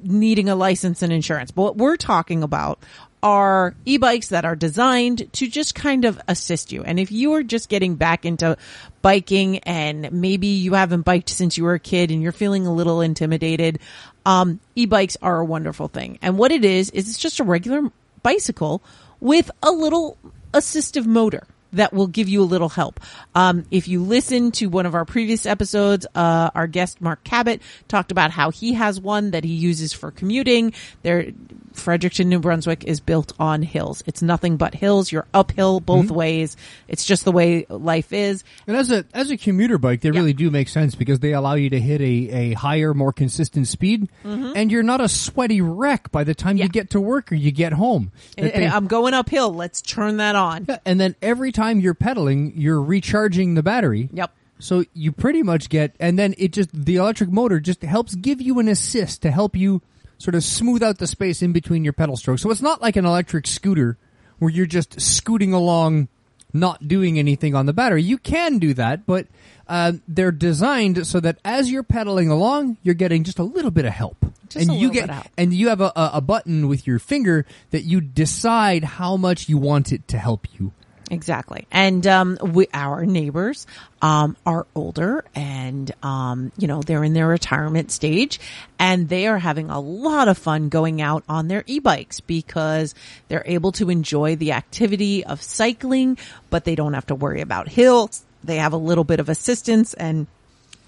needing 0.03 0.49
a 0.49 0.55
license 0.55 1.01
and 1.01 1.11
insurance. 1.11 1.51
But 1.51 1.63
what 1.63 1.77
we're 1.77 1.97
talking 1.97 2.43
about 2.43 2.79
are 3.23 3.75
e-bikes 3.85 4.29
that 4.29 4.45
are 4.45 4.55
designed 4.55 5.31
to 5.33 5.47
just 5.47 5.75
kind 5.75 6.05
of 6.05 6.19
assist 6.27 6.71
you. 6.71 6.83
And 6.83 6.99
if 6.99 7.11
you 7.11 7.33
are 7.33 7.43
just 7.43 7.69
getting 7.69 7.95
back 7.95 8.25
into 8.25 8.57
biking 9.01 9.59
and 9.59 10.11
maybe 10.11 10.47
you 10.47 10.73
haven't 10.73 11.01
biked 11.01 11.29
since 11.29 11.57
you 11.57 11.65
were 11.65 11.75
a 11.75 11.79
kid 11.79 12.09
and 12.09 12.21
you're 12.23 12.31
feeling 12.31 12.65
a 12.65 12.73
little 12.73 13.01
intimidated, 13.01 13.79
um, 14.25 14.59
e-bikes 14.75 15.17
are 15.21 15.39
a 15.39 15.45
wonderful 15.45 15.87
thing. 15.87 16.17
And 16.21 16.37
what 16.37 16.51
it 16.51 16.65
is, 16.65 16.89
is 16.91 17.09
it's 17.09 17.19
just 17.19 17.39
a 17.39 17.43
regular 17.43 17.91
bicycle 18.23 18.81
with 19.19 19.51
a 19.61 19.71
little 19.71 20.17
assistive 20.53 21.05
motor 21.05 21.45
that 21.74 21.93
will 21.93 22.07
give 22.07 22.30
you 22.30 22.41
a 22.41 22.45
little 22.45 22.69
help. 22.69 22.99
Um, 23.36 23.65
if 23.72 23.88
you 23.88 24.03
listen 24.03 24.51
to 24.53 24.67
one 24.67 24.86
of 24.86 24.95
our 24.95 25.05
previous 25.05 25.45
episodes, 25.45 26.05
uh, 26.15 26.51
our 26.53 26.67
guest 26.67 27.01
Mark 27.01 27.24
Cabot 27.24 27.61
talked 27.88 28.11
about 28.11 28.32
how 28.32 28.51
he 28.51 28.74
has 28.74 28.99
one 28.99 29.32
that 29.32 29.43
he 29.43 29.53
uses 29.53 29.93
for 29.93 30.11
commuting. 30.11 30.74
There, 31.01 31.32
Fredericton, 31.74 32.30
New 32.30 32.39
Brunswick 32.39 32.84
is 32.84 32.99
built 32.99 33.34
on 33.39 33.63
hills. 33.63 34.03
It's 34.05 34.22
nothing 34.22 34.57
but 34.57 34.76
hills. 34.76 35.11
You're 35.11 35.28
uphill 35.34 35.80
both 35.80 36.11
ways. 36.11 36.55
It's 36.88 37.05
just 37.05 37.26
the 37.26 37.32
way 37.32 37.65
life 37.69 38.13
is. 38.13 38.43
And 38.67 38.78
as 38.78 38.91
a 38.91 39.05
as 39.13 39.32
a 39.32 39.38
commuter 39.38 39.78
bike, 39.78 40.01
they 40.01 40.11
really 40.11 40.34
do 40.34 40.51
make 40.51 40.67
sense 40.69 40.95
because 40.95 41.19
they 41.19 41.34
allow 41.34 41.55
you 41.55 41.69
to 41.72 41.80
hit 41.80 42.01
a, 42.01 42.03
a 42.03 42.53
higher, 42.53 42.93
more 42.93 43.11
consistent 43.13 43.67
speed, 43.67 44.09
and 44.24 44.72
you're 44.72 44.84
not 44.84 45.01
a 45.01 45.09
sweaty 45.09 45.61
wreck 45.61 46.11
by 46.11 46.24
the 46.24 46.36
time 46.36 46.51
Mm-hmm. 46.51 46.57
Yeah. 46.57 46.63
you 46.65 46.69
get 46.69 46.89
to 46.91 46.99
work 46.99 47.32
or 47.32 47.36
you 47.36 47.51
get 47.51 47.72
home. 47.74 48.11
And, 48.38 48.51
they- 48.51 48.67
I'm 48.67 48.88
going 48.88 49.13
uphill. 49.13 49.53
Let's 49.53 49.82
turn 49.82 50.17
that 50.17 50.36
on. 50.36 50.65
Yeah, 50.67 50.80
and 50.86 50.99
then 50.99 51.15
every 51.22 51.51
time 51.53 51.80
you're 51.80 51.93
pedaling, 51.93 52.53
you're 52.57 52.82
recharging 52.82 53.53
the 53.53 53.63
battery. 53.63 54.09
Yep. 54.11 54.32
So 54.59 54.84
you 54.93 55.11
pretty 55.11 55.41
much 55.43 55.69
get, 55.69 55.95
and 55.99 56.19
then 56.19 56.36
it 56.38 56.51
just 56.51 56.69
the 56.74 56.97
electric 56.97 57.32
motor 57.32 57.59
just 57.59 57.82
helps 57.84 58.13
give 58.15 58.41
you 58.41 58.59
an 58.59 58.67
assist 58.67 59.22
to 59.24 59.32
help 59.32 59.55
you 59.55 59.82
sort 60.22 60.36
of 60.36 60.43
smooth 60.43 60.84
out 60.84 60.99
the 60.99 61.07
space 61.07 61.41
in 61.41 61.51
between 61.51 61.84
your 61.84 61.93
pedal 61.93 62.15
strokes. 62.15 62.41
So 62.41 62.51
it's 62.51 62.61
not 62.61 62.82
like 62.82 62.95
an 62.95 63.05
electric 63.05 63.47
scooter 63.47 63.97
where 64.39 64.51
you're 64.51 64.65
just 64.65 65.01
scooting 65.01 65.53
along, 65.53 66.07
not 66.53 66.88
doing 66.88 67.17
anything 67.17 67.55
on 67.55 67.65
the 67.65 67.74
battery. 67.74 68.03
You 68.03 68.17
can 68.17 68.59
do 68.59 68.74
that, 68.76 69.05
but 69.05 69.28
uh, 69.67 69.93
they're 70.07 70.32
designed 70.32 71.07
so 71.07 71.19
that 71.19 71.38
as 71.43 71.72
you're 71.72 71.84
pedaling 71.84 72.30
along, 72.30 72.78
you're 72.84 72.95
getting 72.95 73.24
just 73.24 73.39
a 73.39 73.43
little 73.43 73.72
bit 73.72 73.86
of 73.86 73.93
help. 73.93 74.17
Just 74.49 74.67
and 74.67 74.78
a 74.78 74.80
you 74.80 74.91
get 74.91 75.09
and 75.38 75.53
you 75.53 75.69
have 75.69 75.80
a, 75.80 75.91
a 75.95 76.22
button 76.22 76.67
with 76.67 76.86
your 76.86 76.99
finger 76.99 77.45
that 77.69 77.84
you 77.84 78.01
decide 78.01 78.84
how 78.84 79.15
much 79.15 79.47
you 79.47 79.57
want 79.57 79.93
it 79.93 80.07
to 80.09 80.17
help 80.17 80.45
you. 80.59 80.74
Exactly. 81.12 81.68
And 81.72 82.07
um 82.07 82.38
we 82.41 82.68
our 82.74 83.05
neighbors 83.05 83.68
um 84.01 84.38
are 84.45 84.66
older 84.74 85.26
and 85.36 85.91
um 86.01 86.53
you 86.57 86.68
know 86.70 86.82
they're 86.82 87.03
in 87.03 87.12
their 87.14 87.28
retirement 87.28 87.91
stage 87.91 88.39
and 88.80 89.09
they 89.09 89.28
are 89.28 89.38
having 89.38 89.70
a 89.70 89.80
lot 89.82 90.30
of 90.30 90.38
fun 90.38 90.70
going 90.70 91.01
out 91.01 91.26
on 91.28 91.49
their 91.49 91.66
e-bikes 91.68 92.22
because 92.22 92.95
they're 93.28 93.43
able 93.45 93.74
to 93.74 93.89
enjoy 93.89 94.38
the 94.38 94.53
activity 94.53 95.26
of 95.26 95.41
cycling 95.41 96.18
but 96.49 96.64
they 96.64 96.76
don't 96.76 96.93
have 96.93 97.07
to 97.07 97.16
worry 97.16 97.41
about 97.41 97.68
hills. 97.68 98.24
They 98.45 98.55
have 98.55 98.72
a 98.74 98.78
little 98.78 99.03
bit 99.03 99.20
of 99.20 99.28
assistance 99.28 99.93
and 99.93 100.28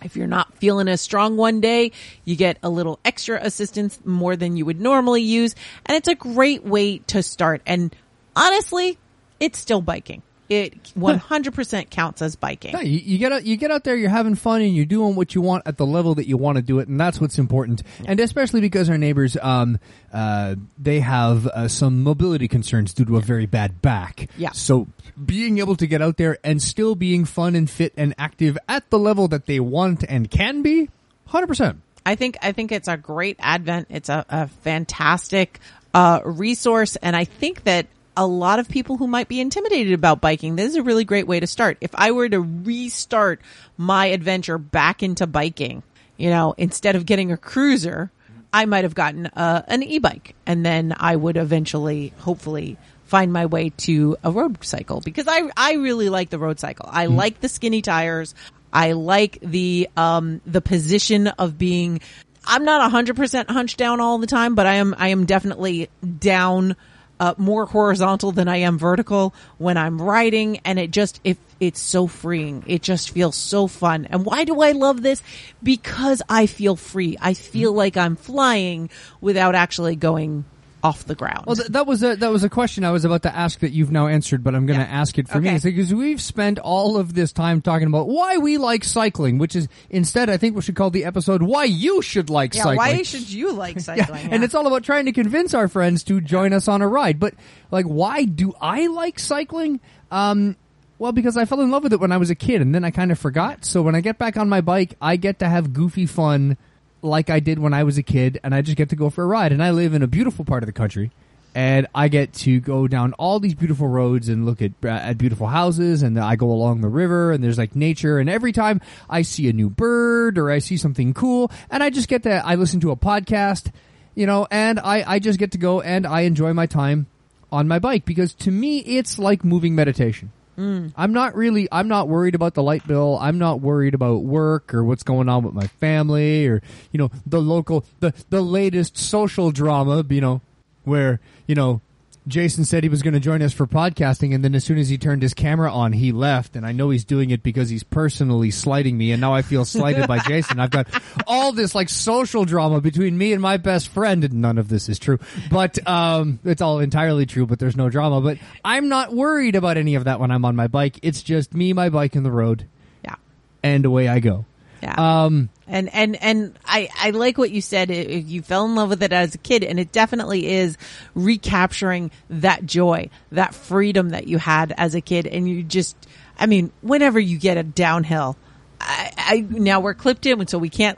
If 0.01 0.15
you're 0.15 0.27
not 0.27 0.53
feeling 0.57 0.87
as 0.89 1.01
strong 1.01 1.37
one 1.37 1.61
day, 1.61 1.91
you 2.25 2.35
get 2.35 2.57
a 2.63 2.69
little 2.69 2.99
extra 3.05 3.39
assistance 3.41 3.99
more 4.05 4.35
than 4.35 4.57
you 4.57 4.65
would 4.65 4.79
normally 4.81 5.21
use. 5.23 5.55
And 5.85 5.95
it's 5.97 6.09
a 6.09 6.15
great 6.15 6.63
way 6.65 6.99
to 7.07 7.23
start. 7.23 7.61
And 7.65 7.95
honestly, 8.35 8.99
it's 9.43 9.59
still 9.59 9.81
biking. 9.81 10.21
It 10.49 10.83
100% 10.97 11.89
counts 11.89 12.21
as 12.21 12.35
biking. 12.35 12.73
No, 12.73 12.79
you, 12.79 12.99
you 12.99 13.17
get 13.17 13.31
out, 13.31 13.45
you 13.45 13.57
get 13.57 13.71
out 13.71 13.83
there, 13.83 13.95
you're 13.95 14.09
having 14.09 14.35
fun, 14.35 14.61
and 14.61 14.73
you're 14.75 14.85
doing 14.85 15.15
what 15.15 15.35
you 15.35 15.41
want 15.41 15.63
at 15.65 15.77
the 15.77 15.85
level 15.85 16.15
that 16.15 16.27
you 16.27 16.37
want 16.37 16.57
to 16.57 16.61
do 16.61 16.79
it, 16.79 16.87
and 16.87 16.99
that's 16.99 17.19
what's 17.19 17.37
important. 17.37 17.83
And 18.05 18.19
especially 18.19 18.61
because 18.61 18.89
our 18.89 18.97
neighbors, 18.97 19.35
um, 19.41 19.79
uh, 20.13 20.55
they 20.77 20.99
have 21.01 21.47
uh, 21.47 21.67
some 21.67 22.03
mobility 22.03 22.47
concerns 22.47 22.93
due 22.93 23.05
to 23.05 23.17
a 23.17 23.21
very 23.21 23.45
bad 23.45 23.81
back. 23.81 24.29
Yeah. 24.37 24.51
So 24.51 24.87
being 25.23 25.57
able 25.59 25.75
to 25.77 25.87
get 25.87 26.01
out 26.01 26.17
there 26.17 26.37
and 26.43 26.61
still 26.61 26.95
being 26.95 27.25
fun 27.25 27.55
and 27.55 27.69
fit 27.69 27.93
and 27.97 28.13
active 28.17 28.57
at 28.69 28.89
the 28.89 28.99
level 28.99 29.27
that 29.29 29.45
they 29.45 29.59
want 29.59 30.03
and 30.07 30.29
can 30.29 30.61
be, 30.61 30.89
hundred 31.25 31.47
percent. 31.47 31.81
I 32.05 32.15
think 32.15 32.37
I 32.41 32.51
think 32.51 32.71
it's 32.71 32.87
a 32.87 32.97
great 32.97 33.37
advent. 33.39 33.87
It's 33.89 34.09
a, 34.09 34.25
a 34.29 34.47
fantastic 34.47 35.59
uh, 35.93 36.19
resource, 36.25 36.95
and 36.97 37.15
I 37.15 37.23
think 37.23 37.63
that 37.63 37.87
a 38.15 38.25
lot 38.25 38.59
of 38.59 38.69
people 38.69 38.97
who 38.97 39.07
might 39.07 39.27
be 39.27 39.39
intimidated 39.39 39.93
about 39.93 40.21
biking, 40.21 40.55
this 40.55 40.69
is 40.69 40.75
a 40.75 40.83
really 40.83 41.03
great 41.03 41.27
way 41.27 41.39
to 41.39 41.47
start. 41.47 41.77
If 41.81 41.91
I 41.95 42.11
were 42.11 42.29
to 42.29 42.39
restart 42.39 43.41
my 43.77 44.07
adventure 44.07 44.57
back 44.57 45.03
into 45.03 45.27
biking, 45.27 45.83
you 46.17 46.29
know, 46.29 46.53
instead 46.57 46.95
of 46.95 47.05
getting 47.05 47.31
a 47.31 47.37
cruiser, 47.37 48.11
I 48.51 48.65
might 48.65 48.83
have 48.83 48.93
gotten 48.93 49.25
uh, 49.27 49.63
an 49.67 49.81
e-bike, 49.81 50.35
and 50.45 50.65
then 50.65 50.95
I 50.97 51.15
would 51.15 51.37
eventually, 51.37 52.13
hopefully, 52.19 52.77
find 53.05 53.33
my 53.33 53.47
way 53.47 53.69
to 53.69 54.17
a 54.23 54.31
road 54.31 54.63
cycle 54.63 55.01
because 55.01 55.27
I 55.27 55.41
I 55.55 55.73
really 55.73 56.09
like 56.09 56.29
the 56.29 56.39
road 56.39 56.59
cycle. 56.59 56.87
I 56.91 57.05
like 57.07 57.41
the 57.41 57.49
skinny 57.49 57.81
tires. 57.81 58.33
I 58.71 58.93
like 58.93 59.37
the 59.41 59.89
um 59.95 60.41
the 60.45 60.61
position 60.61 61.27
of 61.27 61.57
being. 61.57 62.01
I'm 62.45 62.65
not 62.65 62.89
hundred 62.89 63.15
percent 63.15 63.51
hunched 63.51 63.77
down 63.77 63.99
all 63.99 64.17
the 64.17 64.27
time, 64.27 64.55
but 64.55 64.65
I 64.65 64.75
am 64.75 64.95
I 64.97 65.09
am 65.09 65.25
definitely 65.25 65.89
down. 66.19 66.75
Uh, 67.23 67.33
more 67.37 67.65
horizontal 67.65 68.33
than 68.33 68.49
I 68.49 68.57
am 68.57 68.77
vertical 68.77 69.33
when 69.57 69.77
I'm 69.77 70.01
writing, 70.01 70.59
and 70.65 70.77
it 70.77 70.91
just 70.91 71.21
it 71.23 71.37
it's 71.61 71.79
so 71.79 72.05
freeing. 72.05 72.65
It 72.67 72.81
just 72.81 73.11
feels 73.11 73.37
so 73.37 73.67
fun. 73.67 74.07
And 74.09 74.25
why 74.25 74.43
do 74.43 74.59
I 74.59 74.73
love 74.73 75.01
this? 75.03 75.23
Because 75.63 76.21
I 76.27 76.47
feel 76.47 76.75
free. 76.75 77.15
I 77.21 77.33
feel 77.33 77.71
like 77.71 77.95
I'm 77.95 78.17
flying 78.17 78.89
without 79.21 79.55
actually 79.55 79.95
going 79.95 80.43
off 80.83 81.05
the 81.05 81.15
ground. 81.15 81.45
Well, 81.47 81.55
th- 81.55 81.69
that 81.69 81.87
was 81.87 82.03
a 82.03 82.17
that 82.17 82.29
was 82.29 82.43
a 82.43 82.49
question 82.49 82.83
I 82.83 82.91
was 82.91 83.05
about 83.05 83.23
to 83.23 83.33
ask 83.33 83.59
that 83.59 83.71
you've 83.71 83.91
now 83.91 84.07
answered, 84.07 84.43
but 84.43 84.53
I'm 84.53 84.65
going 84.65 84.79
to 84.79 84.85
Yeah. 84.85 84.91
ask 85.01 85.17
it 85.17 85.29
for 85.29 85.39
me 85.39 85.47
Okay. 85.47 85.55
It's 85.55 85.63
because 85.65 85.93
we've 85.93 86.21
spent 86.21 86.59
all 86.59 86.97
of 86.97 87.13
this 87.13 87.31
time 87.31 87.61
talking 87.61 87.87
about 87.87 88.09
why 88.09 88.37
we 88.37 88.57
like 88.57 88.83
cycling, 88.83 89.37
which 89.37 89.55
is 89.55 89.69
instead 89.89 90.29
I 90.29 90.35
think 90.37 90.55
we 90.57 90.61
should 90.61 90.75
call 90.75 90.89
the 90.89 91.05
episode 91.05 91.41
"Why 91.41 91.63
You 91.63 92.01
Should 92.01 92.29
Like 92.29 92.53
yeah, 92.53 92.63
Cycling." 92.63 92.77
why 92.77 93.01
should 93.03 93.29
you 93.31 93.53
like 93.53 93.79
cycling? 93.79 94.27
And 94.31 94.43
it's 94.43 94.53
all 94.53 94.67
about 94.67 94.83
trying 94.83 95.05
to 95.05 95.13
convince 95.13 95.53
our 95.53 95.69
friends 95.69 96.03
to 96.03 96.19
join 96.19 96.51
us 96.51 96.67
on 96.67 96.81
a 96.81 96.87
ride. 96.87 97.17
But 97.19 97.33
like, 97.71 97.85
why 97.85 98.25
do 98.25 98.53
I 98.59 98.87
like 98.87 99.19
cycling? 99.19 99.79
Um, 100.11 100.57
well, 100.99 101.11
because 101.13 101.37
I 101.37 101.45
fell 101.45 101.61
in 101.61 101.71
love 101.71 101.83
with 101.83 101.93
it 101.93 101.99
when 101.99 102.11
I 102.11 102.17
was 102.17 102.29
a 102.29 102.35
kid, 102.35 102.61
and 102.61 102.75
then 102.75 102.83
I 102.83 102.91
kind 102.91 103.11
of 103.11 103.17
forgot. 103.19 103.63
So 103.65 103.81
when 103.81 103.95
I 103.95 104.01
get 104.01 104.17
back 104.19 104.37
on 104.37 104.47
my 104.49 104.61
bike, 104.61 104.95
I 105.01 105.15
get 105.15 105.39
to 105.39 105.47
have 105.49 105.73
goofy 105.73 106.05
fun, 106.05 106.57
like 107.03 107.29
I 107.29 107.39
did 107.39 107.59
when 107.59 107.73
I 107.73 107.83
was 107.83 107.97
a 107.97 108.03
kid, 108.03 108.39
and 108.43 108.55
I 108.55 108.61
just 108.61 108.77
get 108.77 108.89
to 108.89 108.95
go 108.95 109.09
for 109.09 109.23
a 109.23 109.27
ride. 109.27 109.51
And 109.51 109.61
I 109.61 109.71
live 109.71 109.93
in 109.93 110.01
a 110.01 110.07
beautiful 110.07 110.45
part 110.45 110.63
of 110.63 110.67
the 110.67 110.73
country. 110.73 111.11
And 111.55 111.85
I 111.93 112.07
get 112.07 112.33
to 112.33 112.59
go 112.59 112.87
down 112.87 113.13
all 113.13 113.39
these 113.39 113.53
beautiful 113.53 113.87
roads 113.87 114.27
and 114.27 114.43
look 114.43 114.59
at 114.63 114.71
uh, 114.83 114.87
at 114.87 115.19
beautiful 115.19 115.45
houses, 115.45 116.01
and 116.01 116.19
I 116.19 116.35
go 116.35 116.49
along 116.49 116.81
the 116.81 116.87
river, 116.87 117.31
and 117.31 117.43
there's 117.43 117.59
like 117.59 117.75
nature. 117.75 118.17
And 118.17 118.27
every 118.27 118.51
time 118.51 118.81
I 119.07 119.21
see 119.21 119.47
a 119.49 119.53
new 119.53 119.69
bird 119.69 120.39
or 120.39 120.49
I 120.49 120.57
see 120.57 120.77
something 120.77 121.13
cool, 121.13 121.51
and 121.69 121.83
I 121.83 121.91
just 121.91 122.07
get 122.07 122.23
to 122.23 122.43
I 122.43 122.55
listen 122.55 122.79
to 122.79 122.91
a 122.91 122.95
podcast, 122.95 123.71
you 124.15 124.25
know, 124.25 124.47
and 124.49 124.79
I 124.79 125.03
I 125.05 125.19
just 125.19 125.37
get 125.37 125.51
to 125.51 125.59
go 125.59 125.79
and 125.79 126.07
I 126.07 126.21
enjoy 126.21 126.53
my 126.53 126.65
time 126.65 127.05
on 127.51 127.67
my 127.67 127.77
bike 127.77 128.03
because 128.03 128.33
to 128.33 128.49
me 128.49 128.79
it's 128.79 129.19
like 129.19 129.43
moving 129.43 129.75
meditation. 129.75 130.31
Mm. 130.57 130.93
I'm 130.95 131.13
not 131.13 131.35
really 131.35 131.67
I'm 131.71 131.87
not 131.87 132.07
worried 132.07 132.35
about 132.35 132.53
the 132.53 132.63
light 132.63 132.85
bill. 132.87 133.17
I'm 133.19 133.37
not 133.37 133.61
worried 133.61 133.93
about 133.93 134.23
work 134.23 134.73
or 134.73 134.83
what's 134.83 135.03
going 135.03 135.29
on 135.29 135.43
with 135.43 135.53
my 135.53 135.67
family 135.67 136.47
or 136.47 136.61
you 136.91 136.97
know 136.97 137.11
the 137.25 137.41
local 137.41 137.85
the 137.99 138.13
the 138.29 138.41
latest 138.41 138.97
social 138.97 139.51
drama, 139.51 140.05
you 140.09 140.21
know, 140.21 140.41
where, 140.83 141.19
you 141.47 141.55
know, 141.55 141.81
Jason 142.27 142.63
said 142.63 142.83
he 142.83 142.89
was 142.89 143.01
going 143.01 143.13
to 143.13 143.19
join 143.19 143.41
us 143.41 143.53
for 143.53 143.67
podcasting, 143.67 144.33
and 144.33 144.43
then 144.43 144.55
as 144.55 144.63
soon 144.63 144.77
as 144.77 144.87
he 144.87 144.97
turned 144.97 145.21
his 145.21 145.33
camera 145.33 145.71
on, 145.71 145.91
he 145.91 146.11
left. 146.11 146.55
And 146.55 146.65
I 146.65 146.71
know 146.71 146.89
he's 146.89 147.03
doing 147.03 147.31
it 147.31 147.43
because 147.43 147.69
he's 147.69 147.83
personally 147.83 148.49
slighting 148.49 148.97
me, 148.97 149.11
and 149.11 149.19
now 149.19 149.33
I 149.33 149.41
feel 149.41 149.65
slighted 149.65 150.07
by 150.07 150.19
Jason. 150.27 150.59
I've 150.59 150.69
got 150.71 150.87
all 151.27 151.51
this 151.51 151.75
like 151.75 151.89
social 151.89 152.45
drama 152.45 152.79
between 152.79 153.17
me 153.17 153.33
and 153.33 153.41
my 153.41 153.57
best 153.57 153.89
friend, 153.89 154.23
and 154.23 154.35
none 154.35 154.57
of 154.57 154.69
this 154.69 154.87
is 154.87 154.99
true, 154.99 155.19
but 155.51 155.85
um, 155.87 156.39
it's 156.45 156.61
all 156.61 156.79
entirely 156.79 157.25
true. 157.25 157.45
But 157.45 157.59
there's 157.59 157.75
no 157.75 157.89
drama. 157.89 158.21
But 158.21 158.37
I'm 158.63 158.87
not 158.87 159.13
worried 159.13 159.55
about 159.55 159.75
any 159.77 159.95
of 159.95 160.05
that 160.05 160.19
when 160.19 160.31
I'm 160.31 160.45
on 160.45 160.55
my 160.55 160.67
bike. 160.67 160.99
It's 161.03 161.21
just 161.21 161.53
me, 161.53 161.73
my 161.73 161.89
bike, 161.89 162.15
and 162.15 162.25
the 162.25 162.31
road, 162.31 162.67
yeah, 163.03 163.15
and 163.63 163.83
away 163.85 164.07
I 164.07 164.19
go. 164.19 164.45
yeah. 164.81 164.95
Um, 165.25 165.49
And 165.67 165.93
and 165.93 166.21
and 166.21 166.59
I 166.65 166.89
I 166.97 167.11
like 167.11 167.37
what 167.37 167.51
you 167.51 167.61
said. 167.61 167.89
It- 167.89 168.25
You 168.25 168.41
fell 168.41 168.65
in 168.65 168.75
love 168.75 168.89
with 168.89 169.01
it 169.03 169.13
as 169.13 169.35
a 169.35 169.37
kid, 169.37 169.63
and 169.63 169.79
it 169.79 169.91
definitely 169.91 170.45
is 170.47 170.77
recapturing 171.15 172.11
that 172.29 172.65
joy, 172.65 173.09
that 173.31 173.55
freedom 173.55 174.09
that 174.09 174.27
you 174.27 174.37
had 174.37 174.73
as 174.77 174.95
a 174.95 175.01
kid. 175.01 175.25
And 175.27 175.47
you 175.47 175.63
just, 175.63 175.95
I 176.37 176.45
mean, 176.47 176.71
whenever 176.81 177.19
you 177.19 177.37
get 177.37 177.57
a 177.57 177.63
downhill, 177.63 178.35
I, 178.81 179.11
I 179.17 179.45
now 179.49 179.79
we're 179.79 179.93
clipped 179.93 180.25
in, 180.25 180.45
so 180.47 180.57
we 180.57 180.67
can't 180.69 180.97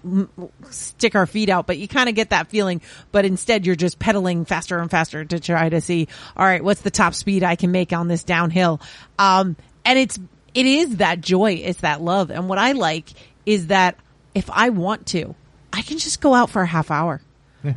stick 0.72 1.14
our 1.14 1.28
feet 1.28 1.50
out. 1.50 1.68
But 1.68 1.78
you 1.78 1.88
kind 1.88 2.10
of 2.10 2.16
get 2.16 2.32
that 2.32 2.48
feeling. 2.50 2.82
But 3.12 3.26
instead, 3.26 3.66
you're 3.68 3.76
just 3.76 4.00
pedaling 4.00 4.46
faster 4.46 4.80
and 4.80 4.90
faster 4.90 5.24
to 5.24 5.40
try 5.40 5.70
to 5.70 5.80
see, 5.82 6.08
all 6.36 6.46
right, 6.46 6.64
what's 6.64 6.82
the 6.82 6.90
top 6.92 7.14
speed 7.14 7.44
I 7.44 7.56
can 7.56 7.72
make 7.72 7.94
on 7.94 8.08
this 8.08 8.24
downhill? 8.24 8.82
Um, 9.20 9.56
and 9.86 10.00
it's 10.00 10.18
it 10.56 10.66
is 10.66 10.98
that 10.98 11.22
joy, 11.22 11.54
it's 11.64 11.82
that 11.82 12.02
love. 12.02 12.32
And 12.32 12.50
what 12.50 12.58
I 12.58 12.72
like 12.72 13.10
is 13.46 13.68
that 13.68 13.98
if 14.36 14.50
I 14.52 14.70
want 14.70 15.08
to, 15.08 15.34
I 15.74 15.82
can 15.82 15.98
just 15.98 16.22
go 16.22 16.36
out 16.36 16.52
for 16.52 16.62
a 16.62 16.68
half 16.68 16.92
hour. 16.92 17.22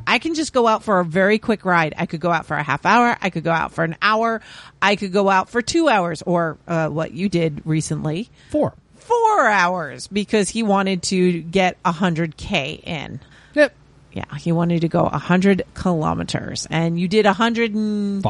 I 0.07 0.19
can 0.19 0.35
just 0.35 0.53
go 0.53 0.67
out 0.67 0.83
for 0.83 1.01
a 1.01 1.05
very 1.05 1.39
quick 1.39 1.65
ride. 1.65 1.95
I 1.97 2.05
could 2.05 2.21
go 2.21 2.31
out 2.31 2.45
for 2.45 2.59
a 2.59 2.63
half 2.63 2.85
hour. 2.85 3.17
I 3.23 3.31
could 3.31 3.43
go 3.43 3.51
out 3.51 3.73
for 3.73 3.85
an 3.85 3.97
hour. 4.03 4.43
I 4.83 4.97
could 4.97 5.15
go 5.15 5.31
out 5.31 5.49
for 5.49 5.63
two 5.63 5.89
hours 5.89 6.21
or 6.21 6.59
uh, 6.69 6.89
what 6.89 7.13
you 7.13 7.31
did 7.31 7.63
recently, 7.65 8.29
four. 8.51 8.75
four 8.97 9.49
hours 9.49 10.07
because 10.07 10.51
he 10.51 10.63
wanted 10.63 11.05
to 11.05 11.41
get 11.41 11.79
a 11.87 11.93
hundred 11.93 12.37
K 12.37 12.83
in. 12.85 13.21
Yep. 13.55 13.73
Yeah. 14.13 14.37
He 14.37 14.53
wanted 14.53 14.83
to 14.83 14.89
go 14.89 15.07
a 15.07 15.17
hundred 15.17 15.63
kilometers 15.73 16.67
and 16.71 17.01
you 17.01 17.09
did 17.09 17.25
a 17.25 17.33
hundred 17.33 17.75
and 17.75 18.23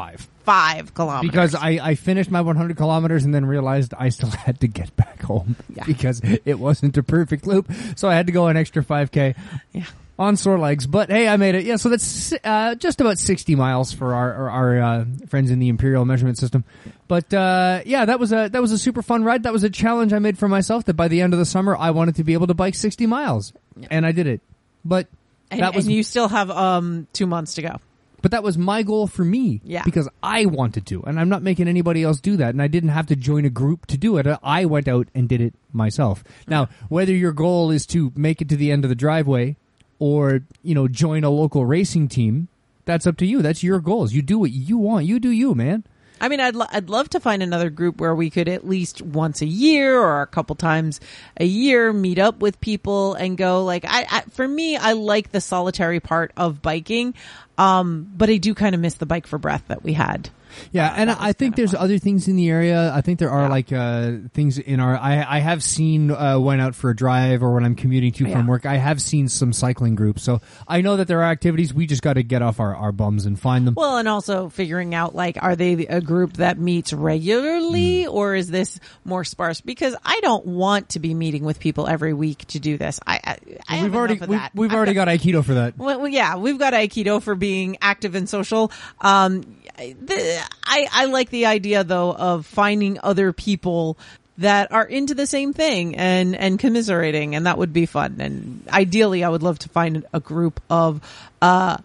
Five. 0.49 0.94
kilometers. 0.94 1.30
because 1.30 1.55
I, 1.55 1.78
I 1.82 1.94
finished 1.94 2.30
my 2.30 2.40
100 2.40 2.76
kilometers 2.76 3.24
and 3.24 3.34
then 3.34 3.44
realized 3.44 3.92
I 3.96 4.09
still 4.09 4.30
had 4.46 4.61
to 4.61 4.66
get 4.66 4.96
back 4.96 5.20
home 5.22 5.57
Yeah. 5.74 5.84
because 5.84 6.20
it 6.24 6.59
wasn't 6.59 6.96
a 6.96 7.03
perfect 7.03 7.46
loop. 7.46 7.70
So 7.96 8.09
I 8.09 8.14
had 8.14 8.26
to 8.26 8.32
go 8.32 8.46
an 8.46 8.57
extra 8.57 8.82
5k 8.82 9.36
yeah. 9.72 9.84
on 10.18 10.36
sore 10.36 10.59
legs. 10.59 10.86
But 10.86 11.11
hey, 11.11 11.28
I 11.28 11.36
made 11.36 11.55
it. 11.55 11.64
Yeah, 11.66 11.76
so 11.76 11.90
that's 11.90 12.32
uh, 12.42 12.74
just 12.76 13.01
about 13.03 13.18
60 13.18 13.55
miles 13.57 13.92
for 13.92 14.14
our 14.14 14.32
our, 14.32 14.51
our 14.51 14.80
uh, 14.80 15.05
friends 15.28 15.51
in 15.51 15.59
the 15.59 15.68
Imperial 15.68 16.05
Measurement 16.07 16.38
System. 16.38 16.64
But 17.09 17.32
uh, 17.34 17.82
yeah, 17.84 18.07
that 18.07 18.18
was 18.18 18.32
a 18.32 18.49
that 18.49 18.62
was 18.62 18.72
a 18.72 18.78
super 18.78 19.03
fun 19.03 19.24
ride. 19.24 19.42
That 19.42 19.53
was 19.53 19.64
a 19.64 19.70
challenge 19.70 20.12
I 20.12 20.18
made 20.18 20.38
for 20.38 20.49
myself. 20.49 20.86
That 20.86 20.94
by 20.94 21.09
the 21.09 21.20
end 21.20 21.34
of 21.34 21.38
the 21.38 21.46
summer, 21.46 21.76
I 21.76 21.90
wanted 21.90 22.16
to 22.16 22.24
be 22.24 22.32
able 22.32 22.46
to 22.49 22.55
bike 22.55 22.74
60 22.74 23.07
miles, 23.07 23.53
and 23.90 24.05
I 24.07 24.12
did 24.12 24.26
it. 24.26 24.40
But 24.84 25.09
And, 25.51 25.61
that 25.61 25.74
was 25.74 25.84
and 25.84 25.94
you 25.94 26.03
still 26.03 26.28
have 26.28 26.51
um 26.51 27.07
two 27.12 27.26
months 27.26 27.55
to 27.55 27.62
go. 27.62 27.80
But 28.23 28.31
that 28.31 28.43
was 28.43 28.59
my 28.59 28.83
goal 28.83 29.07
for 29.07 29.25
me. 29.25 29.61
Yeah. 29.64 29.83
Because 29.85 30.09
I 30.23 30.47
wanted 30.47 30.87
to. 30.87 31.03
And 31.03 31.19
I'm 31.21 31.29
not 31.29 31.43
making 31.43 31.69
anybody 31.69 32.03
else 32.03 32.21
do 32.21 32.37
that. 32.37 32.51
And 32.51 32.62
I 32.62 32.66
didn't 32.66 32.91
have 32.91 33.07
to 33.07 33.16
join 33.16 33.45
a 33.45 33.51
group 33.51 33.87
to 33.87 33.97
do 33.97 34.16
it. 34.19 34.27
I 34.43 34.64
went 34.64 34.89
out 34.89 35.09
and 35.14 35.29
did 35.29 35.41
it 35.41 35.55
myself. 35.73 36.25
Now, 36.47 36.69
whether 36.89 37.12
your 37.12 37.33
goal 37.33 37.71
is 37.71 37.87
to 37.87 38.12
make 38.14 38.43
it 38.43 38.49
to 38.49 38.57
the 38.57 38.71
end 38.71 38.85
of 38.85 38.89
the 38.89 38.95
driveway 38.95 39.57
or, 39.99 40.41
you 40.62 40.75
know, 40.75 40.89
join 40.89 41.25
a 41.25 41.31
local 41.31 41.66
racing 41.66 42.09
team, 42.09 42.49
that's 42.85 43.07
up 43.07 43.16
to 43.19 43.27
you. 43.27 43.43
That's 43.43 43.62
your 43.62 43.81
goals. 43.81 44.12
You 44.12 44.23
do 44.23 44.39
what 44.39 44.51
you 44.51 44.79
want. 44.79 45.07
You 45.07 45.21
do 45.21 45.31
you, 45.31 45.55
man. 45.55 45.85
I 46.21 46.29
mean, 46.29 46.41
I'd 46.41 46.57
I'd 46.57 46.91
love 46.91 47.09
to 47.11 47.21
find 47.21 47.43
another 47.43 47.71
group 47.71 48.01
where 48.01 48.14
we 48.14 48.31
could 48.31 48.49
at 48.49 48.66
least 48.66 49.03
once 49.03 49.43
a 49.43 49.47
year 49.47 49.99
or 49.99 50.23
a 50.23 50.27
couple 50.27 50.57
times 50.57 51.01
a 51.39 51.45
year 51.45 51.93
meet 51.93 52.19
up 52.19 52.41
with 52.41 52.61
people 52.61 53.14
and 53.14 53.37
go 53.37 53.64
like 53.64 53.85
I, 53.87 54.07
I 54.11 54.21
for 54.31 54.47
me 54.47 54.77
I 54.77 54.93
like 54.93 55.33
the 55.33 55.41
solitary 55.41 56.01
part 56.01 56.33
of 56.37 56.62
biking, 56.62 57.14
um, 57.57 58.11
but 58.16 58.31
I 58.31 58.37
do 58.37 58.55
kind 58.55 58.75
of 58.75 58.81
miss 58.81 58.95
the 58.95 59.07
bike 59.07 59.27
for 59.27 59.39
breath 59.39 59.64
that 59.69 59.83
we 59.83 59.93
had 59.93 60.31
Yeah, 60.72 60.92
and 60.96 61.11
I 61.11 61.32
think 61.32 61.56
there's 61.56 61.74
other 61.74 61.98
things 61.98 62.28
in 62.28 62.36
the 62.36 62.48
area. 62.48 62.92
I 62.94 63.00
think 63.00 63.18
there 63.18 63.30
are 63.30 63.42
Yeah. 63.42 63.48
like 63.48 63.72
uh, 63.72 64.12
things 64.34 64.59
in 64.59 64.80
our. 64.80 64.96
I 64.96 65.24
I 65.36 65.38
have 65.40 65.62
seen 65.62 66.11
uh, 66.11 66.38
went 66.38 66.61
out 66.61 66.74
for 66.74 66.90
a 66.90 66.96
drive 66.96 67.42
or 67.42 67.52
when 67.54 67.64
I'm 67.64 67.74
commuting 67.74 68.12
to 68.12 68.30
from 68.32 68.46
work. 68.46 68.66
I 68.66 68.76
have 68.76 69.00
seen 69.00 69.28
some 69.28 69.52
cycling 69.52 69.94
groups, 69.94 70.22
so 70.22 70.40
I 70.66 70.80
know 70.80 70.96
that 70.96 71.09
there 71.09 71.20
are 71.22 71.30
activities. 71.30 71.72
We 71.74 71.86
just 71.86 72.02
got 72.02 72.14
to 72.14 72.22
get 72.22 72.42
off 72.42 72.61
our, 72.61 72.74
our 72.74 72.92
bums 72.92 73.26
and 73.26 73.38
find 73.38 73.66
them. 73.66 73.74
Well, 73.74 73.98
and 73.98 74.09
also 74.09 74.48
figuring 74.48 74.94
out 74.94 75.14
like, 75.14 75.36
are 75.42 75.56
they 75.56 75.72
a 75.86 76.00
group 76.00 76.34
that 76.38 76.59
meets 76.59 76.92
regularly 76.92 78.04
Hmm. 78.04 78.11
or 78.11 78.34
is 78.34 78.48
this 78.48 78.78
more 79.04 79.24
sparse? 79.24 79.61
Because 79.61 79.94
I 80.04 80.20
don't 80.20 80.46
want 80.46 80.90
to 80.90 80.98
be 80.98 81.14
meeting 81.14 81.44
with 81.44 81.61
people 81.61 81.86
every 81.86 82.12
week 82.14 82.44
to 82.48 82.59
do 82.61 82.76
this. 82.78 83.00
I, 83.06 83.20
I, 83.24 83.38
I 83.68 83.82
we've 83.82 83.94
already 83.94 84.14
we've, 84.26 84.40
we've 84.54 84.72
already 84.72 84.94
got, 84.94 85.09
Aikido 85.09 85.44
for 85.44 85.54
that. 85.54 85.74
Well, 85.88 86.06
yeah, 86.09 86.36
we've 86.36 86.59
got 86.59 86.72
Aikido 86.74 87.22
for 87.22 87.34
being 87.34 87.76
active 87.80 88.14
and 88.14 88.28
social. 88.28 88.70
Um, 89.00 89.56
the, 89.76 90.40
I, 90.64 90.86
I 90.92 91.05
like 91.07 91.30
the 91.30 91.46
idea 91.46 91.84
though 91.84 92.12
of 92.12 92.46
finding 92.46 92.99
other 93.03 93.32
people 93.32 93.99
that 94.38 94.70
are 94.70 94.84
into 94.84 95.14
the 95.14 95.26
same 95.26 95.53
thing 95.53 95.96
and, 95.96 96.36
and 96.36 96.59
commiserating 96.59 97.34
and 97.34 97.46
that 97.46 97.59
would 97.59 97.72
be 97.72 97.86
fun. 97.86 98.16
And 98.20 98.62
ideally 98.72 99.24
I 99.24 99.28
would 99.28 99.42
love 99.42 99.59
to 99.61 99.68
find 99.68 100.05
a 100.12 100.20
group 100.20 100.61
of, 100.70 101.01
uh, 101.42 101.78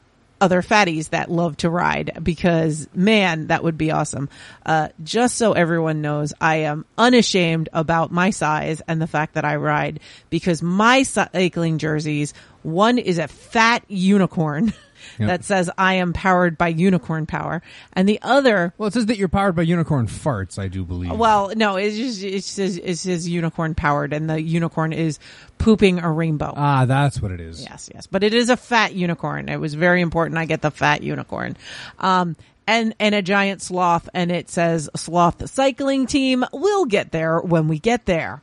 other 0.43 0.61
fatties 0.61 1.11
that 1.11 1.31
love 1.31 1.55
to 1.55 1.69
ride 1.69 2.19
because 2.21 2.89
man, 2.93 3.47
that 3.47 3.63
would 3.63 3.77
be 3.77 3.91
awesome. 3.91 4.27
Uh, 4.65 4.89
just 5.01 5.37
so 5.37 5.53
everyone 5.53 6.01
knows, 6.01 6.33
I 6.41 6.57
am 6.57 6.85
unashamed 6.97 7.69
about 7.71 8.11
my 8.11 8.29
size 8.31 8.81
and 8.85 9.01
the 9.01 9.07
fact 9.07 9.35
that 9.35 9.45
I 9.45 9.55
ride 9.55 10.01
because 10.29 10.61
my 10.61 11.03
cycling 11.03 11.77
jerseys, 11.77 12.33
one 12.61 12.97
is 12.97 13.19
a 13.19 13.29
fat 13.29 13.85
unicorn 13.87 14.73
That 15.19 15.43
says 15.43 15.69
I 15.77 15.95
am 15.95 16.13
powered 16.13 16.57
by 16.57 16.69
unicorn 16.69 17.25
power 17.25 17.61
and 17.93 18.07
the 18.09 18.19
other 18.21 18.73
Well, 18.77 18.87
it 18.87 18.93
says 18.93 19.05
that 19.07 19.17
you're 19.17 19.27
powered 19.27 19.55
by 19.55 19.61
unicorn 19.63 20.07
farts. 20.07 20.57
I 20.59 20.67
do 20.67 20.83
believe. 20.83 21.11
well, 21.11 21.51
no, 21.55 21.75
it's 21.77 21.95
just, 21.97 22.23
it 22.23 22.43
says, 22.43 22.77
it 22.77 22.95
says 22.95 23.27
unicorn 23.27 23.75
powered 23.75 24.13
and 24.13 24.29
the 24.29 24.41
unicorn 24.41 24.93
is 24.93 25.19
pooping 25.57 25.99
a 25.99 26.11
rainbow. 26.11 26.53
ah, 26.55 26.85
that's 26.85 27.21
what 27.21 27.31
it 27.31 27.39
is. 27.39 27.61
Yes, 27.63 27.89
yes, 27.93 28.07
but 28.07 28.23
it 28.23 28.33
is 28.33 28.49
a 28.49 28.57
fat 28.57 28.93
unicorn. 28.93 29.49
It 29.49 29.57
was 29.59 29.73
very 29.73 30.01
important. 30.01 30.37
I 30.37 30.45
get 30.45 30.61
the 30.61 30.71
fat 30.71 31.03
unicorn, 31.03 31.55
um, 31.99 32.35
and 32.67 32.93
and 32.99 33.13
a 33.15 33.21
giant 33.21 33.61
sloth, 33.61 34.09
and 34.13 34.31
it 34.31 34.49
says 34.49 34.89
sloth 34.95 35.49
cycling 35.49 36.05
team. 36.07 36.43
We'll 36.51 36.85
get 36.85 37.11
there 37.11 37.39
when 37.39 37.67
we 37.67 37.79
get 37.79 38.05
there 38.05 38.41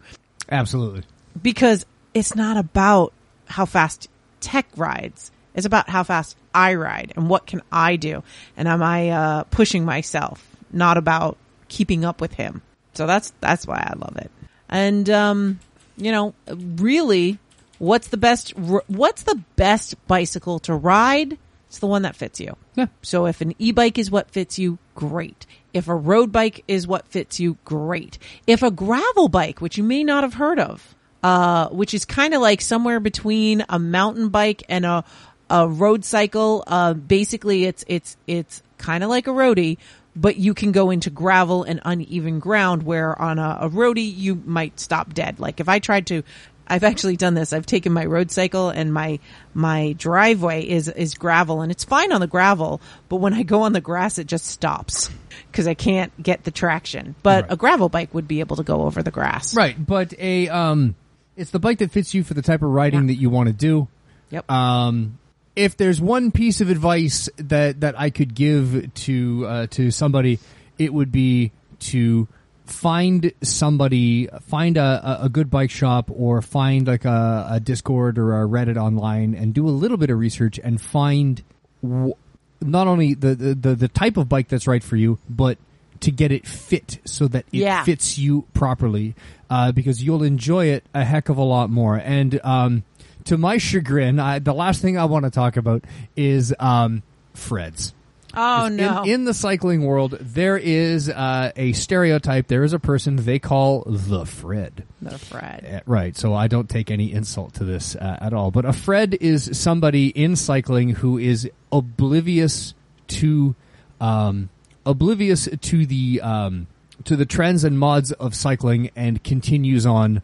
Absolutely. 0.50 1.02
because 1.40 1.84
it's 2.14 2.34
not 2.34 2.56
about 2.56 3.12
how 3.46 3.66
fast 3.66 4.08
tech 4.40 4.66
rides. 4.76 5.30
It's 5.54 5.66
about 5.66 5.88
how 5.90 6.02
fast 6.04 6.36
I 6.54 6.74
ride 6.74 7.12
and 7.16 7.28
what 7.28 7.46
can 7.46 7.62
I 7.70 7.96
do, 7.96 8.22
and 8.56 8.68
am 8.68 8.82
I 8.82 9.10
uh, 9.10 9.44
pushing 9.44 9.84
myself? 9.84 10.46
Not 10.72 10.96
about 10.96 11.36
keeping 11.68 12.04
up 12.04 12.20
with 12.20 12.34
him. 12.34 12.62
So 12.94 13.06
that's 13.06 13.32
that's 13.40 13.66
why 13.66 13.76
I 13.76 13.98
love 13.98 14.16
it. 14.16 14.30
And 14.68 15.08
um, 15.10 15.60
you 15.96 16.12
know, 16.12 16.34
really, 16.48 17.38
what's 17.78 18.08
the 18.08 18.16
best? 18.16 18.56
What's 18.56 19.22
the 19.24 19.42
best 19.56 19.94
bicycle 20.06 20.58
to 20.60 20.74
ride? 20.74 21.38
It's 21.68 21.78
the 21.78 21.86
one 21.86 22.02
that 22.02 22.16
fits 22.16 22.40
you. 22.40 22.56
Yeah. 22.74 22.86
So 23.02 23.26
if 23.26 23.40
an 23.40 23.54
e-bike 23.60 23.96
is 23.96 24.10
what 24.10 24.32
fits 24.32 24.58
you, 24.58 24.78
great. 24.96 25.46
If 25.72 25.86
a 25.86 25.94
road 25.94 26.32
bike 26.32 26.64
is 26.66 26.84
what 26.84 27.06
fits 27.06 27.38
you, 27.38 27.58
great. 27.64 28.18
If 28.44 28.64
a 28.64 28.72
gravel 28.72 29.28
bike, 29.28 29.60
which 29.60 29.78
you 29.78 29.84
may 29.84 30.02
not 30.02 30.24
have 30.24 30.34
heard 30.34 30.58
of, 30.58 30.96
uh, 31.22 31.68
which 31.68 31.94
is 31.94 32.04
kind 32.04 32.34
of 32.34 32.40
like 32.42 32.60
somewhere 32.60 32.98
between 32.98 33.64
a 33.68 33.78
mountain 33.78 34.30
bike 34.30 34.64
and 34.68 34.84
a, 34.84 35.04
a 35.50 35.68
road 35.68 36.04
cycle, 36.04 36.64
uh, 36.66 36.94
basically 36.94 37.64
it's, 37.66 37.84
it's, 37.88 38.16
it's 38.26 38.62
kind 38.78 39.04
of 39.04 39.10
like 39.10 39.26
a 39.26 39.30
roadie, 39.30 39.76
but 40.16 40.36
you 40.36 40.54
can 40.54 40.72
go 40.72 40.90
into 40.90 41.10
gravel 41.10 41.64
and 41.64 41.80
uneven 41.84 42.38
ground 42.38 42.82
where 42.84 43.20
on 43.20 43.38
a, 43.38 43.58
a 43.62 43.68
roadie 43.68 44.16
you 44.16 44.36
might 44.46 44.80
stop 44.80 45.12
dead. 45.12 45.38
Like 45.40 45.60
if 45.60 45.68
I 45.68 45.78
tried 45.80 46.06
to, 46.08 46.22
I've 46.66 46.84
actually 46.84 47.16
done 47.16 47.34
this. 47.34 47.52
I've 47.52 47.66
taken 47.66 47.92
my 47.92 48.04
road 48.04 48.30
cycle 48.30 48.68
and 48.70 48.94
my 48.94 49.18
my 49.54 49.92
driveway 49.98 50.62
is 50.68 50.86
is 50.86 51.14
gravel 51.14 51.62
and 51.62 51.72
it's 51.72 51.82
fine 51.82 52.12
on 52.12 52.20
the 52.20 52.28
gravel, 52.28 52.80
but 53.08 53.16
when 53.16 53.34
I 53.34 53.42
go 53.42 53.62
on 53.62 53.72
the 53.72 53.80
grass 53.80 54.18
it 54.18 54.28
just 54.28 54.46
stops 54.46 55.10
because 55.50 55.66
I 55.66 55.74
can't 55.74 56.12
get 56.22 56.44
the 56.44 56.52
traction. 56.52 57.16
But 57.24 57.44
Right. 57.44 57.52
a 57.54 57.56
gravel 57.56 57.88
bike 57.88 58.14
would 58.14 58.28
be 58.28 58.38
able 58.38 58.54
to 58.54 58.62
go 58.62 58.82
over 58.82 59.02
the 59.02 59.10
grass. 59.10 59.52
Right, 59.56 59.74
but 59.84 60.14
a 60.16 60.48
um, 60.48 60.94
it's 61.36 61.50
the 61.50 61.58
bike 61.58 61.78
that 61.78 61.90
fits 61.90 62.14
you 62.14 62.22
for 62.22 62.34
the 62.34 62.42
type 62.42 62.62
of 62.62 62.70
riding 62.70 63.00
Yeah. 63.08 63.14
that 63.14 63.20
you 63.20 63.30
want 63.30 63.48
to 63.48 63.52
do. 63.52 63.88
Yep. 64.30 64.48
Um, 64.48 65.18
if 65.56 65.76
there's 65.76 66.00
one 66.00 66.30
piece 66.30 66.60
of 66.60 66.70
advice 66.70 67.28
that 67.36 67.80
that 67.80 67.98
I 67.98 68.10
could 68.10 68.34
give 68.34 68.92
to 68.94 69.46
uh, 69.46 69.66
to 69.70 69.90
somebody, 69.90 70.38
it 70.78 70.92
would 70.94 71.10
be 71.12 71.52
to 71.80 72.28
find 72.66 73.32
somebody, 73.42 74.28
find 74.42 74.76
a, 74.76 75.18
a- 75.22 75.28
good 75.28 75.50
bike 75.50 75.70
shop, 75.70 76.08
or 76.12 76.40
find 76.40 76.86
like 76.86 77.04
a, 77.04 77.48
a 77.52 77.60
Discord 77.60 78.16
or 78.18 78.40
a 78.42 78.46
Reddit 78.46 78.76
online, 78.76 79.34
and 79.34 79.52
do 79.52 79.66
a 79.66 79.70
little 79.70 79.96
bit 79.96 80.08
of 80.10 80.18
research 80.18 80.58
and 80.62 80.80
find 80.80 81.42
w- 81.82 82.14
not 82.60 82.86
only 82.86 83.14
the, 83.14 83.34
the 83.34 83.54
the 83.54 83.74
the 83.74 83.88
type 83.88 84.16
of 84.16 84.28
bike 84.28 84.48
that's 84.48 84.66
right 84.68 84.84
for 84.84 84.96
you, 84.96 85.18
but 85.28 85.58
to 86.00 86.10
get 86.10 86.32
it 86.32 86.46
fit 86.46 86.98
so 87.04 87.26
that 87.28 87.44
it 87.52 87.58
Yeah. 87.58 87.84
fits 87.84 88.16
you 88.16 88.46
properly, 88.54 89.14
uh, 89.50 89.72
because 89.72 90.02
you'll 90.02 90.22
enjoy 90.22 90.66
it 90.66 90.84
a 90.94 91.04
heck 91.04 91.28
of 91.28 91.36
a 91.36 91.42
lot 91.42 91.68
more. 91.70 91.96
And 91.96 92.40
um, 92.44 92.84
to 93.24 93.38
my 93.38 93.58
chagrin, 93.58 94.18
I, 94.18 94.38
the 94.38 94.54
last 94.54 94.82
thing 94.82 94.98
I 94.98 95.04
want 95.06 95.24
to 95.24 95.30
talk 95.30 95.56
about 95.56 95.84
is 96.16 96.54
um, 96.58 97.02
Freds. 97.34 97.92
oh 98.34 98.66
In- 98.66 98.76
no. 98.76 99.02
In, 99.04 99.24
the 99.24 99.34
cycling 99.34 99.84
world, 99.84 100.16
there 100.20 100.56
is 100.56 101.08
uh, 101.08 101.52
a 101.56 101.72
stereotype. 101.72 102.46
There 102.48 102.64
is 102.64 102.72
a 102.72 102.78
person 102.78 103.16
they 103.16 103.38
call 103.38 103.82
the 103.86 104.24
Fred. 104.26 104.84
the 105.02 105.18
Fred. 105.18 105.64
Uh, 105.64 105.80
Right. 105.86 106.16
So 106.16 106.34
I 106.34 106.46
don't 106.48 106.68
take 106.68 106.90
any 106.90 107.12
insult 107.12 107.54
to 107.54 107.64
this 107.64 107.96
uh, 107.96 108.18
at 108.20 108.32
all. 108.32 108.50
But 108.50 108.64
a 108.64 108.72
Fred 108.72 109.16
is 109.20 109.58
somebody 109.58 110.08
in 110.08 110.36
cycling 110.36 110.90
who 110.90 111.18
is 111.18 111.48
oblivious 111.72 112.74
to, 113.08 113.54
um, 114.00 114.48
oblivious 114.86 115.48
to 115.60 115.86
the 115.86 116.20
um, 116.22 116.66
to 117.04 117.16
the 117.16 117.26
trends 117.26 117.64
and 117.64 117.78
mods 117.78 118.12
of 118.12 118.34
cycling 118.34 118.90
and 118.94 119.24
continues 119.24 119.86
on 119.86 120.20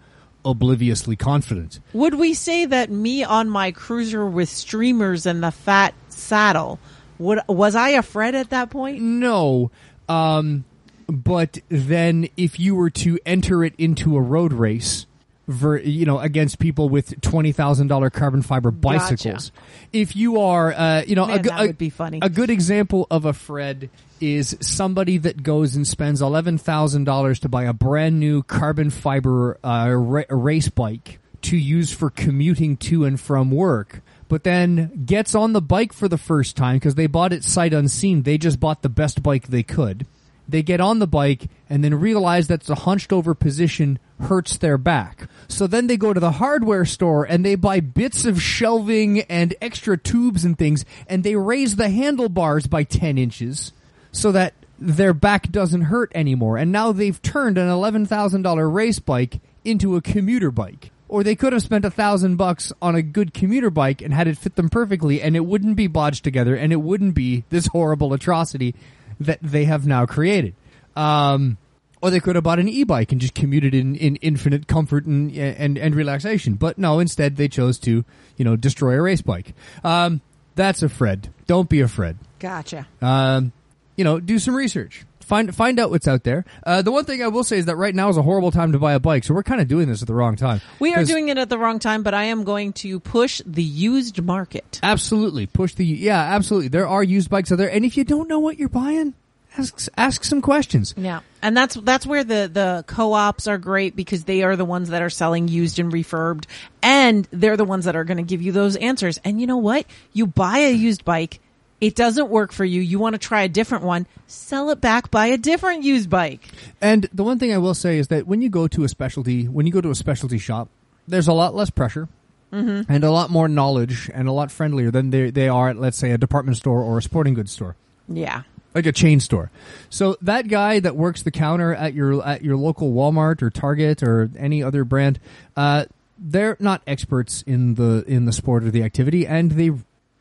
obliviously 0.47 1.17
confident. 1.17 1.81
Would 1.93 2.15
we 2.15 2.33
say 2.33 2.65
that 2.65 2.89
me 2.91 3.25
on 3.25 3.51
my 3.51 3.73
cruiser 3.73 4.25
with 4.25 4.49
streamers 4.49 5.27
and 5.27 5.43
the 5.43 5.51
fat 5.51 5.93
saddle 6.09 6.79
would 7.19 7.41
was 7.49 7.75
I 7.75 7.91
a 7.91 8.03
Fred 8.03 8.35
at 8.35 8.51
that 8.51 8.71
point? 8.71 9.03
No. 9.03 9.71
Um, 10.09 10.65
but 11.09 11.59
then 11.69 12.29
if 12.37 12.59
you 12.59 12.75
were 12.75 12.91
to 12.91 13.19
enter 13.27 13.65
it 13.65 13.75
into 13.79 14.17
a 14.17 14.21
road 14.21 14.53
race, 14.53 15.07
ver, 15.49 15.79
you 15.79 16.07
know, 16.07 16.19
against 16.19 16.59
people 16.59 16.89
with 16.89 17.21
twenty 17.21 17.53
thousand 17.53 17.89
dollar 17.89 18.11
carbon 18.11 18.43
fiber 18.43 18.71
bicycles, 18.71 19.53
if 19.93 20.17
you 20.17 20.41
are, 20.41 20.73
uh, 20.73 21.03
you 21.07 21.15
know, 21.15 21.25
a, 21.25 21.29
Man, 21.29 21.43
go- 21.43 21.51
that 21.51 21.61
a- 21.63 21.67
would 21.69 21.79
be 21.79 21.91
funny. 21.91 22.19
A 22.23 22.29
good 22.29 22.51
example 22.51 23.07
of 23.11 23.25
a 23.25 23.33
Fred 23.33 23.91
is 24.21 24.57
somebody 24.61 25.19
that 25.19 25.43
goes 25.43 25.77
and 25.77 25.87
spends 25.87 26.23
eleven 26.23 26.59
thousand 26.59 27.05
dollars 27.05 27.39
to 27.41 27.49
buy 27.49 27.65
a 27.65 27.73
brand 27.73 28.19
new 28.19 28.43
carbon 28.43 28.91
fiber 28.91 29.59
uh, 29.65 29.89
ra- 29.91 30.23
race 30.31 30.69
bike 30.69 31.19
to 31.43 31.57
use 31.57 31.93
for 31.93 32.11
commuting 32.11 32.77
to 32.77 33.05
and 33.05 33.21
from 33.21 33.51
work. 33.51 34.01
But 34.29 34.43
then 34.43 35.05
gets 35.07 35.37
on 35.37 35.53
the 35.53 35.63
bike 35.63 35.93
for 35.93 36.09
the 36.09 36.19
first 36.19 36.57
time 36.57 36.77
because 36.77 36.97
they 36.97 37.07
bought 37.07 37.33
it 37.33 37.45
sight 37.45 37.73
unseen. 37.73 38.23
They 38.25 38.39
just 38.39 38.59
bought 38.59 38.83
the 38.83 38.89
best 38.89 39.23
bike 39.23 39.47
they 39.47 39.63
could. 39.63 40.05
They 40.49 40.63
get 40.63 40.81
on 40.81 40.99
the 40.99 41.07
bike 41.07 41.49
and 41.69 41.83
then 41.83 41.95
realize 41.95 42.49
that 42.49 42.63
the 42.63 42.75
hunched 42.75 43.13
over 43.13 43.35
position 43.35 43.99
hurts 44.21 44.57
their 44.59 44.79
back. 44.79 45.29
So 45.49 45.67
then 45.67 45.87
they 45.87 45.97
go 45.97 46.13
to 46.13 46.21
the 46.21 46.33
hardware 46.33 46.85
store 46.85 47.25
and 47.25 47.45
they 47.45 47.55
buy 47.55 47.81
bits 47.81 48.25
of 48.25 48.41
shelving 48.41 49.21
and 49.23 49.55
extra 49.61 49.97
tubes 49.97 50.45
and 50.45 50.57
things 50.57 50.85
and 51.09 51.25
they 51.25 51.37
raise 51.37 51.77
the 51.77 51.91
handlebars 51.91 52.67
by 52.67 52.85
10 52.85 53.19
inches 53.19 53.73
so 54.13 54.33
that 54.33 54.55
their 54.79 55.15
back 55.15 55.51
doesn't 55.51 55.83
hurt 55.83 56.13
anymore. 56.15 56.57
And 56.57 56.71
now 56.73 56.93
they've 56.93 57.21
turned 57.23 57.59
an 57.59 57.69
$11,000 57.69 58.73
race 58.73 58.99
bike 58.99 59.41
into 59.65 59.97
a 59.97 60.03
commuter 60.03 60.51
bike. 60.51 60.93
Or 61.09 61.23
they 61.23 61.37
could 61.37 61.53
have 61.53 61.63
spent 61.63 61.85
a 61.85 61.91
thousand 61.91 62.37
bucks 62.37 62.73
on 62.83 62.97
a 62.97 63.03
good 63.03 63.33
commuter 63.33 63.71
bike 63.71 64.03
and 64.03 64.13
had 64.13 64.27
it 64.27 64.39
fit 64.39 64.57
them 64.57 64.69
perfectly 64.69 65.23
and 65.23 65.37
it 65.37 65.47
wouldn't 65.47 65.77
be 65.77 65.89
bodged 65.89 66.23
together 66.23 66.57
and 66.57 66.73
it 66.73 66.81
wouldn't 66.81 67.15
be 67.15 67.45
this 67.49 67.69
horrible 67.69 68.13
atrocity 68.13 68.75
that 69.21 69.39
they 69.43 69.65
have 69.65 69.87
now 69.87 70.07
created. 70.07 70.55
Um, 70.95 71.59
or 72.03 72.11
they 72.11 72.21
could 72.21 72.37
have 72.37 72.45
bought 72.45 72.59
an 72.59 72.69
e-bike 72.69 73.13
and 73.13 73.21
just 73.21 73.35
commuted 73.35 73.75
in, 73.75 73.97
in 73.97 74.17
infinite 74.17 74.69
comfort 74.69 75.07
and, 75.07 75.37
and, 75.37 75.79
and 75.79 75.95
relaxation. 75.95 76.55
But 76.55 76.79
no, 76.79 77.01
instead 77.01 77.37
they 77.37 77.49
chose 77.49 77.79
to, 77.81 78.05
you 78.37 78.45
know, 78.45 78.55
destroy 78.55 78.95
a 78.95 79.03
race 79.03 79.23
bike. 79.23 79.55
Um, 79.83 80.21
that's 80.55 80.83
a 80.83 80.89
Fred. 80.89 81.33
Don't 81.47 81.69
be 81.69 81.81
a 81.81 81.89
Fred. 81.89 82.19
Gotcha. 82.39 82.87
Um, 83.01 83.53
you 83.97 84.05
know, 84.05 84.21
do 84.21 84.39
some 84.39 84.55
research. 84.55 85.05
Find 85.27 85.53
find 85.53 85.81
out 85.81 85.91
what's 85.91 86.07
out 86.07 86.23
there. 86.23 86.45
Uh, 86.65 86.83
the 86.83 86.93
one 86.93 87.05
thing 87.05 87.21
I 87.21 87.27
will 87.27 87.43
say 87.43 87.59
is 87.59 87.65
that 87.65 87.75
right 87.75 87.95
now 87.95 88.09
is 88.09 88.17
a 88.17 88.23
horrible 88.23 88.53
time 88.53 88.71
to 88.73 88.79
buy 88.79 88.93
a 88.93 89.01
bike, 89.01 89.25
so 89.25 89.35
we're 89.35 89.43
kind 89.43 89.61
of 89.61 89.67
doing 89.67 89.89
this 89.89 90.01
at 90.01 90.07
the 90.07 90.15
wrong 90.15 90.37
time. 90.37 90.61
We 90.79 90.95
are 90.95 91.03
doing 91.03 91.29
it 91.31 91.37
at 91.37 91.49
the 91.49 91.59
wrong 91.59 91.81
time, 91.81 92.05
but 92.05 92.15
I 92.15 92.25
am 92.25 92.45
going 92.45 92.73
to 92.75 93.01
push 93.01 93.43
the 93.45 93.63
used 93.63 94.23
market. 94.23 94.79
absolutely 94.85 95.47
push 95.47 95.75
the 95.75 95.85
yeah, 95.85 96.21
absolutely. 96.21 96.69
There 96.69 96.87
are 96.87 97.03
used 97.03 97.29
bikes 97.29 97.51
out 97.51 97.59
there, 97.59 97.71
and 97.71 97.85
if 97.85 97.97
you 97.97 98.05
don't 98.05 98.29
know 98.29 98.39
what 98.39 98.57
you're 98.57 98.69
buying, 98.69 99.15
ask 99.59 99.89
ask 99.97 100.25
some 100.25 100.41
questions. 100.41 100.95
Yeah. 100.97 101.21
And 101.43 101.57
that's 101.57 101.75
that's 101.75 102.07
where 102.07 102.25
the 102.25 102.49
the 102.53 102.85
co-ops 102.87 103.47
are 103.47 103.59
great 103.59 103.97
because 103.97 104.25
they 104.25 104.43
are 104.43 104.57
the 104.57 104.65
ones 104.65 104.91
that 104.91 105.03
are 105.03 105.11
selling 105.11 105.49
used 105.49 105.79
and 105.79 105.93
refurbed 105.93 106.45
and 106.83 107.27
they're 107.31 107.57
the 107.57 107.65
ones 107.65 107.85
that 107.85 107.97
are 107.97 108.05
going 108.05 108.19
to 108.19 108.23
give 108.23 108.43
you 108.43 108.53
those 108.53 108.77
answers. 108.77 109.19
And 109.25 109.41
you 109.41 109.47
know 109.47 109.57
what? 109.57 109.87
You 110.13 110.27
buy 110.27 110.59
a 110.59 110.73
used 110.73 111.05
bike, 111.05 111.41
it 111.81 111.95
doesn't 111.95 112.29
work 112.29 112.53
for 112.53 112.65
you. 112.65 112.81
You 112.81 112.99
want 112.99 113.15
to 113.15 113.19
try 113.19 113.43
a 113.43 113.49
different 113.49 113.85
one, 113.85 114.07
sell 114.27 114.71
it 114.71 114.81
back, 114.81 115.11
buy 115.11 115.27
a 115.27 115.37
different 115.37 115.83
used 115.85 116.09
bike. 116.09 116.41
And 116.81 117.09
the 117.13 117.23
one 117.25 117.39
thing 117.39 117.53
I 117.53 117.59
will 117.59 117.75
say 117.75 117.99
is 117.99 118.09
that 118.09 118.27
when 118.27 118.41
you 118.43 118.49
go 118.49 118.67
to 118.69 118.85
a 118.85 118.89
specialty, 118.89 119.45
when 119.47 119.67
you 119.67 119.73
go 119.73 119.81
to 119.81 119.91
a 119.91 119.95
specialty 119.95 120.39
shop, 120.39 120.69
there's 121.07 121.29
a 121.29 121.33
lot 121.33 121.55
less 121.55 121.71
pressure. 121.71 122.09
And 122.53 123.05
a 123.05 123.11
lot 123.11 123.29
more 123.29 123.49
knowledge 123.49 124.11
and 124.15 124.29
a 124.29 124.33
lot 124.33 124.51
friendlier 124.51 124.91
than 124.91 125.11
they, 125.11 125.29
they 125.31 125.47
are 125.47 125.69
at, 125.69 125.77
let's 125.77 125.99
say, 125.99 126.13
a 126.13 126.17
department 126.17 126.57
store 126.57 126.81
or 126.81 126.97
a 126.97 127.03
sporting 127.03 127.35
goods 127.35 127.53
store. 127.53 127.77
Yeah. 128.09 128.45
like 128.75 128.87
a 128.87 128.93
chain 128.93 129.21
store. 129.21 129.51
So 129.91 130.17
that 130.23 130.49
guy 130.49 130.81
that 130.81 130.97
works 130.97 131.21
the 131.21 131.31
counter 131.31 131.75
at 131.75 131.93
your 131.93 132.27
at 132.27 132.43
your 132.43 132.57
local 132.57 132.93
Walmart 132.93 133.43
or 133.43 133.51
Target 133.51 134.03
or 134.03 134.31
any 134.39 134.63
other 134.63 134.85
brand, 134.85 135.19
uh, 135.55 135.85
they're 136.19 136.57
not 136.59 136.81
experts 136.87 137.43
in 137.47 137.75
the 137.75 138.05
in 138.07 138.25
the 138.25 138.33
sport 138.33 138.65
or 138.65 138.71
the 138.71 138.83
activity, 138.85 139.27
and 139.27 139.53
they 139.53 139.73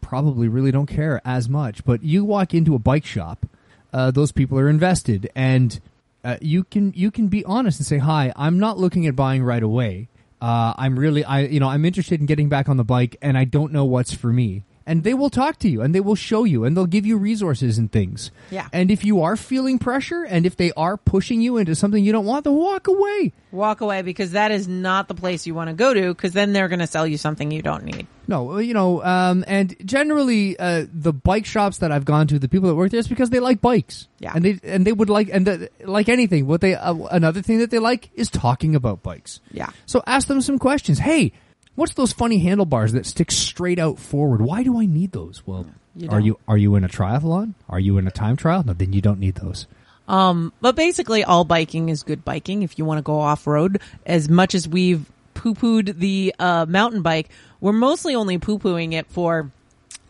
probably 0.06 0.48
really 0.48 0.72
don't 0.72 0.86
care 0.86 1.20
as 1.26 1.50
much. 1.50 1.84
But 1.84 2.04
you 2.04 2.24
walk 2.24 2.54
into 2.54 2.76
a 2.76 2.80
bike 2.80 3.06
shop, 3.06 3.46
uh, 3.92 4.12
those 4.12 4.32
people 4.32 4.60
are 4.60 4.70
invested, 4.70 5.32
and 5.36 5.80
uh, 6.24 6.38
you 6.42 6.64
can 6.64 6.94
you 6.96 7.10
can 7.10 7.28
be 7.28 7.44
honest 7.46 7.80
and 7.80 7.88
say, 7.88 7.98
"Hi, 7.98 8.32
I'm 8.36 8.60
not 8.60 8.78
looking 8.78 9.08
at 9.08 9.16
buying 9.16 9.44
right 9.44 9.64
away. 9.64 10.08
Uh, 10.40 10.74
I'm 10.78 11.00
really 11.00 11.24
I 11.24 11.42
you 11.42 11.60
know 11.60 11.70
I'm 11.70 11.86
interested 11.86 12.20
in 12.20 12.28
getting 12.28 12.50
back 12.50 12.70
on 12.70 12.78
the 12.78 12.84
bike, 12.84 13.18
and 13.22 13.36
I 13.36 13.46
don't 13.46 13.72
know 13.74 13.86
what's 13.86 14.14
for 14.14 14.32
me." 14.32 14.64
And 14.88 15.04
they 15.04 15.14
will 15.16 15.32
talk 15.32 15.58
to 15.60 15.70
you, 15.70 15.82
and 15.82 15.96
they 15.96 16.00
will 16.00 16.16
show 16.16 16.44
you, 16.44 16.64
and 16.64 16.78
they'll 16.78 16.86
give 16.86 17.06
you 17.06 17.18
resources 17.18 17.80
and 17.80 17.92
things. 17.92 18.30
Yeah. 18.52 18.68
And 18.72 18.92
if 18.92 19.04
you 19.04 19.24
are 19.24 19.36
feeling 19.36 19.80
pressure, 19.80 20.24
and 20.24 20.46
if 20.46 20.58
they 20.58 20.72
are 20.74 20.96
pushing 20.96 21.42
you 21.42 21.58
into 21.58 21.74
something 21.74 22.04
you 22.04 22.12
don't 22.12 22.26
want, 22.26 22.44
then 22.44 22.54
walk 22.54 22.88
away. 22.88 23.34
Walk 23.52 23.82
away 23.82 24.04
because 24.04 24.32
that 24.32 24.52
is 24.52 24.68
not 24.68 25.08
the 25.08 25.16
place 25.16 25.48
you 25.48 25.56
want 25.56 25.70
to 25.70 25.76
go 25.76 25.94
to 25.94 26.14
because 26.14 26.34
then 26.34 26.54
they're 26.54 26.68
going 26.68 26.80
to 26.80 26.88
sell 26.88 27.08
you 27.08 27.18
something 27.18 27.50
you 27.50 27.62
don't 27.62 27.84
need. 27.84 28.06
No, 28.28 28.58
you 28.58 28.74
know, 28.74 29.04
um, 29.04 29.44
and 29.48 29.76
generally, 29.86 30.58
uh, 30.58 30.86
the 30.92 31.14
bike 31.14 31.46
shops 31.46 31.80
that 31.80 31.92
I've 31.92 32.06
gone 32.06 32.28
to, 32.28 32.40
the 32.40 32.50
people 32.50 32.70
that 32.70 32.76
work 32.76 32.92
there, 32.92 33.00
is 33.00 33.08
because 33.08 33.30
they 33.30 33.40
like 33.40 33.62
bikes. 33.62 34.08
Yeah. 34.20 34.34
and 34.36 34.44
they 34.44 34.60
and 34.64 34.86
they 34.86 34.92
would 34.92 35.10
like 35.10 35.30
and 35.32 35.46
the, 35.46 35.70
like 35.84 36.10
anything. 36.10 36.48
What 36.48 36.62
they 36.62 36.76
uh, 36.76 36.96
another 37.12 37.42
thing 37.42 37.60
that 37.60 37.70
they 37.70 37.80
like 37.80 38.10
is 38.16 38.30
talking 38.30 38.76
about 38.76 39.04
bikes. 39.04 39.42
Yeah. 39.52 39.70
So 39.86 40.02
ask 40.08 40.28
them 40.28 40.42
some 40.42 40.58
questions. 40.58 41.00
Hey, 41.00 41.34
what's 41.76 41.94
those 41.94 42.14
funny 42.14 42.40
handlebars 42.40 42.94
that 42.94 43.06
stick 43.06 43.32
straight 43.32 43.80
out 43.80 44.00
forward? 44.00 44.42
Why 44.42 44.64
do 44.64 44.80
I 44.80 44.86
need 44.86 45.12
those? 45.12 45.44
Well, 45.46 45.68
You 45.96 46.10
are 46.10 46.20
you 46.20 46.40
are 46.48 46.58
you 46.58 46.76
in 46.76 46.84
a 46.84 46.90
triathlon? 46.90 47.54
Are 47.70 47.80
you 47.80 47.98
in 47.98 48.08
a 48.08 48.12
time 48.12 48.36
trial? 48.36 48.64
No, 48.66 48.74
then 48.74 48.94
you 48.94 49.02
don't 49.02 49.20
need 49.20 49.36
those. 49.36 49.68
Um, 50.08 50.54
but 50.62 50.76
basically, 50.76 51.24
all 51.24 51.46
biking 51.46 51.90
is 51.90 52.04
good 52.04 52.24
biking 52.24 52.62
if 52.64 52.78
you 52.78 52.86
want 52.86 53.00
to 53.00 53.02
go 53.02 53.20
off 53.20 53.48
road. 53.48 53.82
As 54.06 54.30
much 54.30 54.54
as 54.54 54.68
we've 54.68 55.06
poo 55.34 55.54
pooed 55.56 55.98
the 56.00 56.34
uh, 56.38 56.66
mountain 56.68 57.02
bike, 57.02 57.30
we're 57.60 57.74
mostly 57.74 58.14
only 58.16 58.38
poo 58.38 58.60
pooing 58.60 58.94
it 58.94 59.08
for 59.08 59.52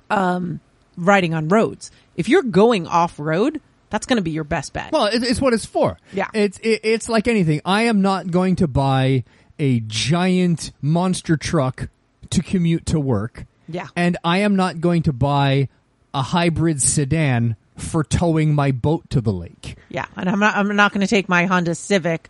um, 0.09 0.59
riding 0.97 1.33
on 1.33 1.47
roads. 1.47 1.91
If 2.17 2.27
you're 2.29 2.43
going 2.43 2.87
off 2.87 3.19
road, 3.19 3.61
that's 3.89 4.05
going 4.05 4.17
to 4.17 4.23
be 4.23 4.31
your 4.31 4.43
best 4.43 4.73
bet. 4.73 4.91
Well, 4.91 5.09
it's 5.11 5.39
what 5.39 5.53
it's 5.53 5.65
for. 5.65 5.97
Yeah. 6.11 6.27
It's 6.33 6.57
it, 6.59 6.81
it's 6.83 7.07
like 7.07 7.27
anything. 7.27 7.61
I 7.63 7.83
am 7.83 8.01
not 8.01 8.29
going 8.29 8.57
to 8.57 8.67
buy 8.67 9.23
a 9.59 9.81
giant 9.81 10.71
monster 10.81 11.37
truck 11.37 11.89
to 12.29 12.41
commute 12.41 12.85
to 12.87 12.99
work. 12.99 13.45
Yeah. 13.67 13.87
And 13.95 14.17
I 14.23 14.39
am 14.39 14.55
not 14.55 14.81
going 14.81 15.03
to 15.03 15.13
buy 15.13 15.69
a 16.13 16.21
hybrid 16.21 16.81
sedan 16.81 17.55
for 17.77 18.03
towing 18.03 18.55
my 18.55 18.71
boat 18.71 19.09
to 19.09 19.21
the 19.21 19.33
lake. 19.33 19.75
Yeah, 19.89 20.05
and 20.15 20.29
I'm 20.29 20.39
not. 20.39 20.55
I'm 20.55 20.73
not 20.75 20.93
going 20.93 21.01
to 21.01 21.07
take 21.07 21.27
my 21.27 21.45
Honda 21.45 21.75
Civic 21.75 22.29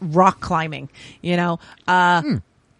rock 0.00 0.40
climbing. 0.40 0.88
You 1.20 1.36
know, 1.36 1.60
uh, 1.88 2.22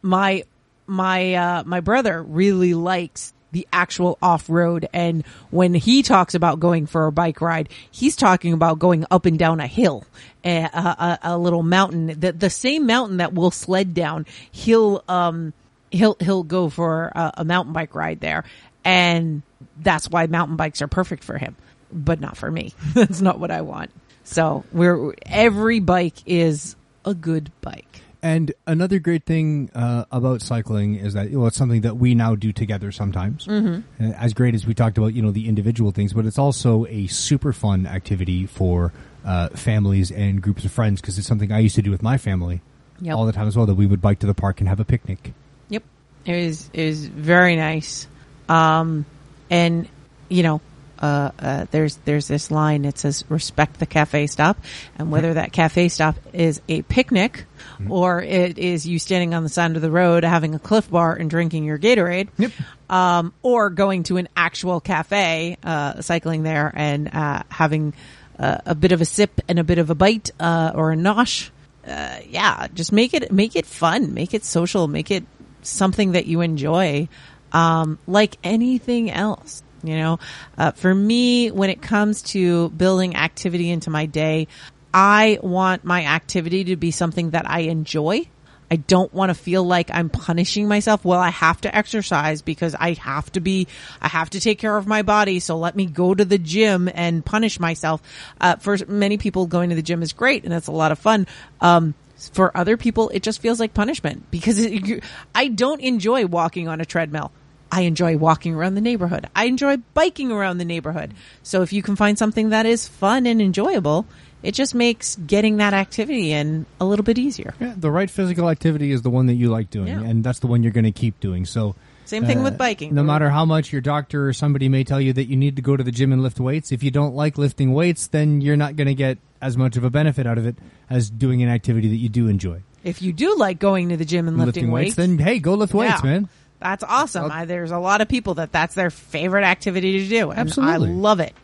my 0.02 0.44
my 0.86 1.34
uh, 1.34 1.64
my 1.64 1.80
brother 1.80 2.22
really 2.22 2.74
likes 2.74 3.33
the 3.54 3.66
actual 3.72 4.18
off 4.20 4.50
road, 4.50 4.88
and 4.92 5.24
when 5.50 5.72
he 5.72 6.02
talks 6.02 6.34
about 6.34 6.60
going 6.60 6.86
for 6.86 7.06
a 7.06 7.12
bike 7.12 7.40
ride, 7.40 7.68
he's 7.90 8.16
talking 8.16 8.52
about 8.52 8.78
going 8.78 9.06
up 9.10 9.24
and 9.24 9.38
down 9.38 9.60
a 9.60 9.66
hill, 9.66 10.04
a, 10.44 10.64
a, 10.64 11.18
a 11.22 11.38
little 11.38 11.62
mountain, 11.62 12.08
the 12.18 12.32
the 12.32 12.50
same 12.50 12.84
mountain 12.84 13.18
that 13.18 13.32
we'll 13.32 13.52
sled 13.52 13.94
down. 13.94 14.26
He'll 14.50 15.02
um 15.08 15.54
he'll 15.90 16.16
he'll 16.20 16.42
go 16.42 16.68
for 16.68 17.12
a, 17.14 17.32
a 17.38 17.44
mountain 17.44 17.72
bike 17.72 17.94
ride 17.94 18.20
there, 18.20 18.44
and 18.84 19.42
that's 19.78 20.10
why 20.10 20.26
mountain 20.26 20.56
bikes 20.56 20.82
are 20.82 20.88
perfect 20.88 21.22
for 21.22 21.38
him, 21.38 21.56
but 21.92 22.20
not 22.20 22.36
for 22.36 22.50
me. 22.50 22.74
that's 22.94 23.20
not 23.20 23.38
what 23.38 23.52
I 23.52 23.60
want. 23.62 23.90
So 24.24 24.64
we're 24.72 25.14
every 25.24 25.78
bike 25.78 26.16
is 26.26 26.74
a 27.04 27.14
good 27.14 27.52
bike. 27.60 27.93
And 28.24 28.52
another 28.66 29.00
great 29.00 29.26
thing 29.26 29.70
uh, 29.74 30.06
about 30.10 30.40
cycling 30.40 30.94
is 30.94 31.12
that 31.12 31.30
well, 31.30 31.46
it's 31.46 31.58
something 31.58 31.82
that 31.82 31.98
we 31.98 32.14
now 32.14 32.34
do 32.34 32.54
together 32.54 32.90
sometimes. 32.90 33.46
Mm-hmm. 33.46 34.12
As 34.12 34.32
great 34.32 34.54
as 34.54 34.66
we 34.66 34.72
talked 34.72 34.96
about, 34.96 35.08
you 35.08 35.20
know, 35.20 35.30
the 35.30 35.46
individual 35.46 35.90
things, 35.92 36.14
but 36.14 36.24
it's 36.24 36.38
also 36.38 36.86
a 36.86 37.06
super 37.08 37.52
fun 37.52 37.86
activity 37.86 38.46
for 38.46 38.94
uh, 39.26 39.50
families 39.50 40.10
and 40.10 40.40
groups 40.40 40.64
of 40.64 40.72
friends 40.72 41.02
because 41.02 41.18
it's 41.18 41.28
something 41.28 41.52
I 41.52 41.58
used 41.58 41.74
to 41.74 41.82
do 41.82 41.90
with 41.90 42.02
my 42.02 42.16
family 42.16 42.62
Yep. 43.02 43.14
all 43.14 43.26
the 43.26 43.32
time 43.32 43.46
as 43.46 43.58
well. 43.58 43.66
That 43.66 43.74
we 43.74 43.84
would 43.84 44.00
bike 44.00 44.20
to 44.20 44.26
the 44.26 44.32
park 44.32 44.58
and 44.60 44.70
have 44.70 44.80
a 44.80 44.86
picnic. 44.86 45.34
Yep. 45.68 45.82
It 46.24 46.34
is 46.34 46.70
it 46.72 46.80
is 46.80 47.06
very 47.06 47.56
nice. 47.56 48.08
Um 48.48 49.04
and 49.50 49.86
you 50.30 50.44
know, 50.44 50.62
uh, 51.02 51.30
uh 51.38 51.66
there's 51.72 51.96
there's 52.06 52.26
this 52.26 52.50
line 52.50 52.82
that 52.82 52.96
says 52.96 53.22
respect 53.28 53.80
the 53.80 53.86
cafe 53.86 54.28
stop 54.28 54.56
and 54.98 55.10
whether 55.10 55.34
that 55.34 55.52
cafe 55.52 55.90
stop 55.90 56.16
is 56.32 56.62
a 56.70 56.80
picnic 56.82 57.44
or 57.88 58.22
it 58.22 58.58
is 58.58 58.86
you 58.86 58.98
standing 58.98 59.34
on 59.34 59.42
the 59.42 59.48
side 59.48 59.76
of 59.76 59.82
the 59.82 59.90
road 59.90 60.24
having 60.24 60.54
a 60.54 60.58
Clif 60.58 60.90
bar 60.90 61.14
and 61.14 61.28
drinking 61.30 61.64
your 61.64 61.78
Gatorade. 61.78 62.28
Yep. 62.38 62.52
Um 62.88 63.32
or 63.42 63.70
going 63.70 64.04
to 64.04 64.16
an 64.16 64.28
actual 64.36 64.80
cafe, 64.80 65.56
uh 65.62 66.00
cycling 66.00 66.42
there 66.42 66.72
and 66.74 67.14
uh 67.14 67.42
having 67.48 67.94
uh, 68.38 68.58
a 68.66 68.74
bit 68.74 68.90
of 68.90 69.00
a 69.00 69.04
sip 69.04 69.40
and 69.48 69.60
a 69.60 69.64
bit 69.64 69.78
of 69.78 69.90
a 69.90 69.94
bite 69.94 70.30
uh 70.40 70.72
or 70.74 70.90
a 70.90 70.96
nosh 70.96 71.50
uh, 71.86 72.18
yeah, 72.28 72.66
just 72.72 72.92
make 72.92 73.14
it 73.14 73.30
make 73.30 73.56
it 73.56 73.66
fun, 73.66 74.14
make 74.14 74.34
it 74.34 74.44
social, 74.44 74.88
make 74.88 75.10
it 75.10 75.24
something 75.62 76.12
that 76.12 76.26
you 76.26 76.40
enjoy, 76.40 77.08
um, 77.52 77.98
like 78.06 78.36
anything 78.42 79.10
else. 79.10 79.62
You 79.82 79.96
know, 79.96 80.18
uh, 80.56 80.70
for 80.70 80.94
me, 80.94 81.50
when 81.50 81.68
it 81.68 81.82
comes 81.82 82.22
to 82.22 82.70
building 82.70 83.16
activity 83.16 83.70
into 83.70 83.90
my 83.90 84.06
day, 84.06 84.48
I 84.94 85.40
want 85.42 85.84
my 85.84 86.04
activity 86.04 86.64
to 86.66 86.76
be 86.76 86.92
something 86.92 87.30
that 87.30 87.50
I 87.50 87.62
enjoy. 87.62 88.28
I 88.70 88.76
don't 88.76 89.12
want 89.12 89.30
to 89.30 89.34
feel 89.34 89.64
like 89.64 89.90
I'm 89.92 90.08
punishing 90.08 90.68
myself. 90.68 91.04
Well, 91.04 91.18
I 91.18 91.30
have 91.30 91.60
to 91.62 91.74
exercise 91.76 92.42
because 92.42 92.74
I 92.74 92.92
have 92.94 93.30
to 93.32 93.40
be, 93.40 93.66
I 94.00 94.08
have 94.08 94.30
to 94.30 94.40
take 94.40 94.60
care 94.60 94.76
of 94.76 94.86
my 94.86 95.02
body. 95.02 95.40
So 95.40 95.58
let 95.58 95.74
me 95.74 95.86
go 95.86 96.14
to 96.14 96.24
the 96.24 96.38
gym 96.38 96.88
and 96.94 97.24
punish 97.24 97.58
myself. 97.58 98.02
Uh, 98.40 98.56
for 98.56 98.76
many 98.86 99.18
people, 99.18 99.46
going 99.46 99.70
to 99.70 99.76
the 99.76 99.82
gym 99.82 100.00
is 100.02 100.12
great 100.12 100.44
and 100.44 100.54
it's 100.54 100.68
a 100.68 100.72
lot 100.72 100.92
of 100.92 100.98
fun. 100.98 101.26
Um, 101.60 101.94
for 102.32 102.56
other 102.56 102.76
people, 102.76 103.10
it 103.10 103.24
just 103.24 103.40
feels 103.40 103.58
like 103.58 103.74
punishment 103.74 104.30
because 104.30 104.58
it, 104.60 105.02
I 105.34 105.48
don't 105.48 105.80
enjoy 105.80 106.26
walking 106.26 106.68
on 106.68 106.80
a 106.80 106.84
treadmill. 106.84 107.32
I 107.70 107.82
enjoy 107.82 108.16
walking 108.16 108.54
around 108.54 108.76
the 108.76 108.80
neighborhood. 108.80 109.28
I 109.34 109.46
enjoy 109.46 109.78
biking 109.94 110.30
around 110.30 110.58
the 110.58 110.64
neighborhood. 110.64 111.12
So 111.42 111.62
if 111.62 111.72
you 111.72 111.82
can 111.82 111.96
find 111.96 112.16
something 112.16 112.50
that 112.50 112.66
is 112.66 112.86
fun 112.86 113.26
and 113.26 113.42
enjoyable, 113.42 114.06
it 114.44 114.52
just 114.54 114.74
makes 114.74 115.16
getting 115.16 115.56
that 115.56 115.74
activity 115.74 116.32
in 116.32 116.66
a 116.80 116.84
little 116.84 117.02
bit 117.02 117.18
easier. 117.18 117.54
Yeah, 117.58 117.74
the 117.76 117.90
right 117.90 118.10
physical 118.10 118.50
activity 118.50 118.92
is 118.92 119.02
the 119.02 119.10
one 119.10 119.26
that 119.26 119.34
you 119.34 119.48
like 119.48 119.70
doing, 119.70 119.88
Yeah. 119.88 120.02
and 120.02 120.22
that's 120.22 120.38
the 120.38 120.46
one 120.46 120.62
you're 120.62 120.72
going 120.72 120.84
to 120.84 120.92
keep 120.92 121.18
doing. 121.18 121.46
So. 121.46 121.74
Same 122.04 122.26
thing 122.26 122.40
uh, 122.40 122.42
with 122.42 122.58
biking. 122.58 122.94
No 122.94 123.02
matter 123.02 123.30
how 123.30 123.46
much 123.46 123.72
your 123.72 123.80
doctor 123.80 124.28
or 124.28 124.34
somebody 124.34 124.68
may 124.68 124.84
tell 124.84 125.00
you 125.00 125.14
that 125.14 125.24
you 125.24 125.36
need 125.36 125.56
to 125.56 125.62
go 125.62 125.74
to 125.74 125.82
the 125.82 125.90
gym 125.90 126.12
and 126.12 126.22
lift 126.22 126.38
weights, 126.38 126.70
if 126.70 126.82
you 126.82 126.90
don't 126.90 127.14
like 127.14 127.38
lifting 127.38 127.72
weights, 127.72 128.08
then 128.08 128.42
you're 128.42 128.58
not 128.58 128.76
going 128.76 128.88
to 128.88 128.94
get 128.94 129.16
as 129.40 129.56
much 129.56 129.78
of 129.78 129.84
a 129.84 129.90
benefit 129.90 130.26
out 130.26 130.36
of 130.36 130.46
it 130.46 130.54
as 130.90 131.08
doing 131.08 131.42
an 131.42 131.48
activity 131.48 131.88
that 131.88 131.96
you 131.96 132.10
do 132.10 132.28
enjoy. 132.28 132.62
If 132.84 133.00
you 133.00 133.14
do 133.14 133.36
like 133.36 133.58
going 133.58 133.88
to 133.88 133.96
the 133.96 134.04
gym 134.04 134.28
and 134.28 134.36
lifting, 134.36 134.70
weights, 134.70 134.96
then 134.96 135.16
hey, 135.16 135.38
go 135.38 135.54
lift 135.54 135.72
weights, 135.72 136.04
yeah, 136.04 136.10
man. 136.10 136.28
That's 136.60 136.84
awesome. 136.84 137.32
I, 137.32 137.46
there's 137.46 137.70
a 137.70 137.78
lot 137.78 138.02
of 138.02 138.08
people 138.08 138.34
that 138.34 138.52
that's 138.52 138.74
their 138.74 138.90
favorite 138.90 139.44
activity 139.44 140.00
to 140.00 140.08
do, 140.08 140.30
and 140.30 140.40
Absolutely. 140.40 140.90
I 140.90 140.92
love 140.92 141.20
it. 141.20 141.34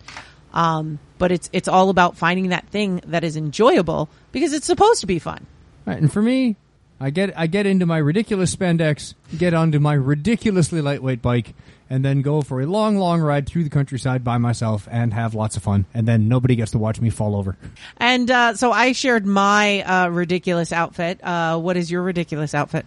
Um, 0.52 0.98
but 1.20 1.30
it's 1.30 1.48
it's 1.52 1.68
all 1.68 1.90
about 1.90 2.16
finding 2.16 2.48
that 2.48 2.66
thing 2.68 3.00
that 3.06 3.22
is 3.22 3.36
enjoyable 3.36 4.08
because 4.32 4.52
it's 4.52 4.66
supposed 4.66 5.02
to 5.02 5.06
be 5.06 5.20
fun. 5.20 5.46
Right, 5.86 5.98
and 5.98 6.12
for 6.12 6.22
me, 6.22 6.56
I 6.98 7.10
get 7.10 7.38
I 7.38 7.46
get 7.46 7.66
into 7.66 7.86
my 7.86 7.98
ridiculous 7.98 8.56
spandex, 8.56 9.14
get 9.38 9.54
onto 9.54 9.78
my 9.78 9.92
ridiculously 9.92 10.80
lightweight 10.80 11.22
bike, 11.22 11.54
and 11.90 12.04
then 12.04 12.22
go 12.22 12.40
for 12.40 12.60
a 12.62 12.66
long, 12.66 12.96
long 12.96 13.20
ride 13.20 13.46
through 13.46 13.64
the 13.64 13.70
countryside 13.70 14.24
by 14.24 14.38
myself 14.38 14.88
and 14.90 15.12
have 15.12 15.34
lots 15.34 15.56
of 15.56 15.62
fun. 15.62 15.84
And 15.92 16.08
then 16.08 16.26
nobody 16.26 16.56
gets 16.56 16.70
to 16.70 16.78
watch 16.78 17.00
me 17.00 17.10
fall 17.10 17.36
over. 17.36 17.56
And 17.98 18.30
uh, 18.30 18.54
so 18.54 18.72
I 18.72 18.92
shared 18.92 19.26
my 19.26 19.82
uh, 19.82 20.08
ridiculous 20.08 20.72
outfit. 20.72 21.22
Uh, 21.22 21.58
what 21.58 21.76
is 21.76 21.90
your 21.90 22.02
ridiculous 22.02 22.54
outfit? 22.54 22.86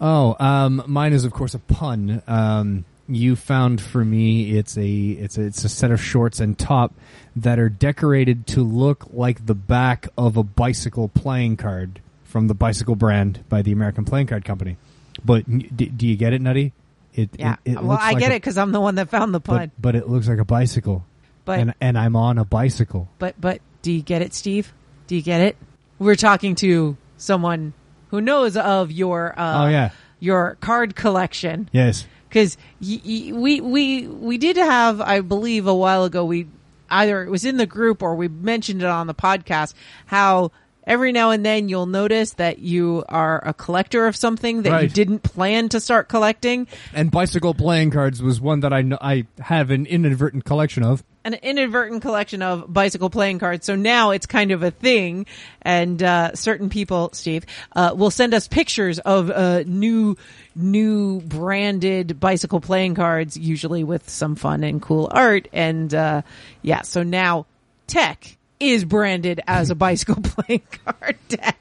Oh, 0.00 0.36
um, 0.38 0.84
mine 0.86 1.12
is 1.12 1.24
of 1.24 1.32
course 1.32 1.54
a 1.54 1.58
pun. 1.58 2.22
Um, 2.28 2.84
you 3.08 3.36
found 3.36 3.80
for 3.80 4.04
me 4.04 4.58
it's 4.58 4.76
a 4.76 4.86
it's 4.86 5.38
a 5.38 5.42
it's 5.42 5.64
a 5.64 5.68
set 5.68 5.90
of 5.90 6.02
shorts 6.02 6.40
and 6.40 6.58
top 6.58 6.94
that 7.42 7.58
are 7.58 7.68
decorated 7.68 8.46
to 8.48 8.62
look 8.62 9.06
like 9.12 9.46
the 9.46 9.54
back 9.54 10.08
of 10.16 10.36
a 10.36 10.42
bicycle 10.42 11.08
playing 11.08 11.56
card 11.56 12.00
from 12.24 12.48
the 12.48 12.54
bicycle 12.54 12.94
brand 12.94 13.44
by 13.48 13.62
the 13.62 13.72
American 13.72 14.04
Playing 14.04 14.26
Card 14.26 14.44
Company. 14.44 14.76
But 15.24 15.48
n- 15.48 15.68
d- 15.74 15.86
do 15.86 16.06
you 16.06 16.16
get 16.16 16.32
it, 16.32 16.40
Nutty? 16.42 16.72
It, 17.14 17.30
Yeah. 17.38 17.56
it, 17.64 17.72
it 17.72 17.82
well, 17.82 17.98
I 18.00 18.12
like 18.12 18.18
get 18.18 18.30
a- 18.30 18.34
it 18.34 18.38
because 18.38 18.58
I'm 18.58 18.70
the 18.72 18.80
one 18.80 18.96
that 18.96 19.08
found 19.08 19.32
the 19.34 19.40
pun. 19.40 19.56
but, 19.58 19.70
but 19.82 19.94
it 19.96 20.08
looks 20.08 20.28
like 20.28 20.38
a 20.38 20.44
bicycle, 20.44 21.04
But 21.44 21.58
and 21.58 21.74
and 21.80 21.98
I'm 21.98 22.14
on 22.16 22.38
a 22.38 22.44
bicycle. 22.44 23.08
but 23.18 23.34
but 23.40 23.60
do 23.82 23.90
you 23.92 24.02
get 24.02 24.22
it, 24.22 24.34
Steve? 24.34 24.72
Do 25.06 25.16
you 25.16 25.22
get 25.22 25.40
it? 25.40 25.56
We're 25.98 26.14
talking 26.16 26.54
to 26.56 26.96
someone 27.16 27.72
who 28.10 28.20
knows 28.20 28.56
of 28.56 28.92
your 28.92 29.34
uh, 29.38 29.64
oh 29.64 29.68
yeah, 29.68 29.90
your 30.20 30.56
card 30.60 30.94
collection 30.94 31.68
yes. 31.72 32.06
because 32.28 32.56
y- 32.80 33.00
y- 33.04 33.32
we 33.34 33.60
we 33.60 34.06
we 34.06 34.38
did 34.38 34.56
have 34.56 35.00
I 35.00 35.20
believe 35.20 35.66
a 35.66 35.74
while 35.74 36.04
ago 36.04 36.24
we 36.24 36.46
either 36.90 37.22
it 37.22 37.30
was 37.30 37.44
in 37.44 37.56
the 37.56 37.66
group 37.66 38.02
or 38.02 38.14
we 38.14 38.28
mentioned 38.28 38.82
it 38.82 38.88
on 38.88 39.06
the 39.06 39.14
podcast 39.14 39.74
how 40.06 40.50
every 40.84 41.12
now 41.12 41.30
and 41.30 41.44
then 41.44 41.68
you'll 41.68 41.86
notice 41.86 42.32
that 42.34 42.58
you 42.58 43.04
are 43.08 43.46
a 43.46 43.52
collector 43.52 44.06
of 44.06 44.16
something 44.16 44.62
that 44.62 44.82
you 44.82 44.88
didn't 44.88 45.20
plan 45.20 45.68
to 45.68 45.80
start 45.80 46.08
collecting 46.08 46.66
And 46.94 47.10
bicycle 47.10 47.54
playing 47.54 47.90
cards 47.90 48.22
was 48.22 48.40
one 48.40 48.60
that 48.60 48.72
I 48.72 48.84
I 49.00 49.26
have 49.40 49.70
an 49.70 49.86
inadvertent 49.86 50.44
collection 50.44 50.82
of. 50.82 51.04
An 51.28 51.40
inadvertent 51.42 52.00
collection 52.00 52.40
of 52.40 52.72
bicycle 52.72 53.10
playing 53.10 53.38
cards. 53.38 53.66
So 53.66 53.76
now 53.76 54.12
it's 54.12 54.24
kind 54.24 54.50
of 54.50 54.62
a 54.62 54.70
thing, 54.70 55.26
and 55.60 56.02
uh, 56.02 56.34
certain 56.34 56.70
people, 56.70 57.10
Steve, 57.12 57.44
uh, 57.76 57.92
will 57.94 58.10
send 58.10 58.32
us 58.32 58.48
pictures 58.48 58.98
of 58.98 59.30
uh, 59.30 59.62
new, 59.66 60.16
new 60.56 61.20
branded 61.20 62.18
bicycle 62.18 62.60
playing 62.60 62.94
cards, 62.94 63.36
usually 63.36 63.84
with 63.84 64.08
some 64.08 64.36
fun 64.36 64.64
and 64.64 64.80
cool 64.80 65.08
art. 65.10 65.48
And 65.52 65.92
uh, 65.94 66.22
yeah, 66.62 66.82
so 66.82 67.02
now 67.02 67.44
Tech 67.86 68.38
is 68.58 68.84
branded 68.86 69.40
as 69.46 69.68
a 69.68 69.74
bicycle 69.86 70.22
playing 70.22 70.62
card 70.84 71.18
deck. 71.28 71.56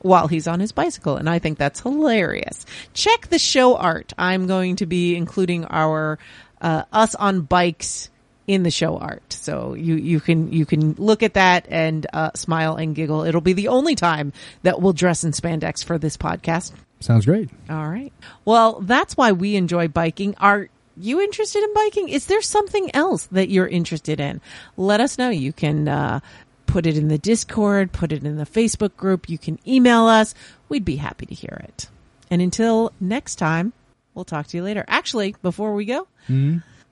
While 0.00 0.26
he's 0.26 0.48
on 0.48 0.58
his 0.58 0.72
bicycle, 0.72 1.16
and 1.16 1.30
I 1.30 1.38
think 1.38 1.56
that's 1.56 1.78
hilarious. 1.78 2.66
Check 2.94 3.28
the 3.28 3.38
show 3.38 3.76
art. 3.76 4.12
I'm 4.18 4.48
going 4.48 4.74
to 4.76 4.86
be 4.86 5.14
including 5.14 5.66
our 5.66 6.18
uh, 6.60 6.82
us 6.92 7.14
on 7.14 7.42
bikes 7.42 8.10
in 8.48 8.64
the 8.64 8.70
show 8.70 8.96
art. 8.96 9.32
So 9.32 9.74
you, 9.74 9.94
you 9.94 10.18
can, 10.18 10.52
you 10.52 10.66
can 10.66 10.94
look 10.94 11.22
at 11.22 11.34
that 11.34 11.66
and, 11.68 12.04
uh, 12.12 12.32
smile 12.34 12.74
and 12.74 12.96
giggle. 12.96 13.22
It'll 13.22 13.40
be 13.40 13.52
the 13.52 13.68
only 13.68 13.94
time 13.94 14.32
that 14.62 14.80
we'll 14.80 14.94
dress 14.94 15.22
in 15.22 15.30
spandex 15.30 15.84
for 15.84 15.98
this 15.98 16.16
podcast. 16.16 16.72
Sounds 16.98 17.26
great. 17.26 17.50
All 17.70 17.88
right. 17.88 18.12
Well, 18.44 18.80
that's 18.80 19.16
why 19.16 19.30
we 19.30 19.54
enjoy 19.54 19.86
biking. 19.86 20.34
Are 20.38 20.68
you 20.96 21.20
interested 21.20 21.62
in 21.62 21.72
biking? 21.74 22.08
Is 22.08 22.26
there 22.26 22.42
something 22.42 22.90
else 22.94 23.26
that 23.26 23.50
you're 23.50 23.68
interested 23.68 24.18
in? 24.18 24.40
Let 24.76 25.00
us 25.00 25.18
know. 25.18 25.28
You 25.28 25.52
can, 25.52 25.86
uh, 25.86 26.20
put 26.66 26.86
it 26.86 26.98
in 26.98 27.08
the 27.08 27.18
Discord, 27.18 27.92
put 27.92 28.12
it 28.12 28.24
in 28.24 28.36
the 28.36 28.44
Facebook 28.44 28.96
group. 28.96 29.28
You 29.28 29.38
can 29.38 29.58
email 29.66 30.06
us. 30.06 30.34
We'd 30.68 30.84
be 30.84 30.96
happy 30.96 31.26
to 31.26 31.34
hear 31.34 31.60
it. 31.64 31.88
And 32.30 32.42
until 32.42 32.92
next 33.00 33.36
time, 33.36 33.72
we'll 34.14 34.26
talk 34.26 34.48
to 34.48 34.56
you 34.56 34.62
later. 34.62 34.84
Actually, 34.86 35.34
before 35.42 35.72
we 35.74 35.84
go, 35.86 36.06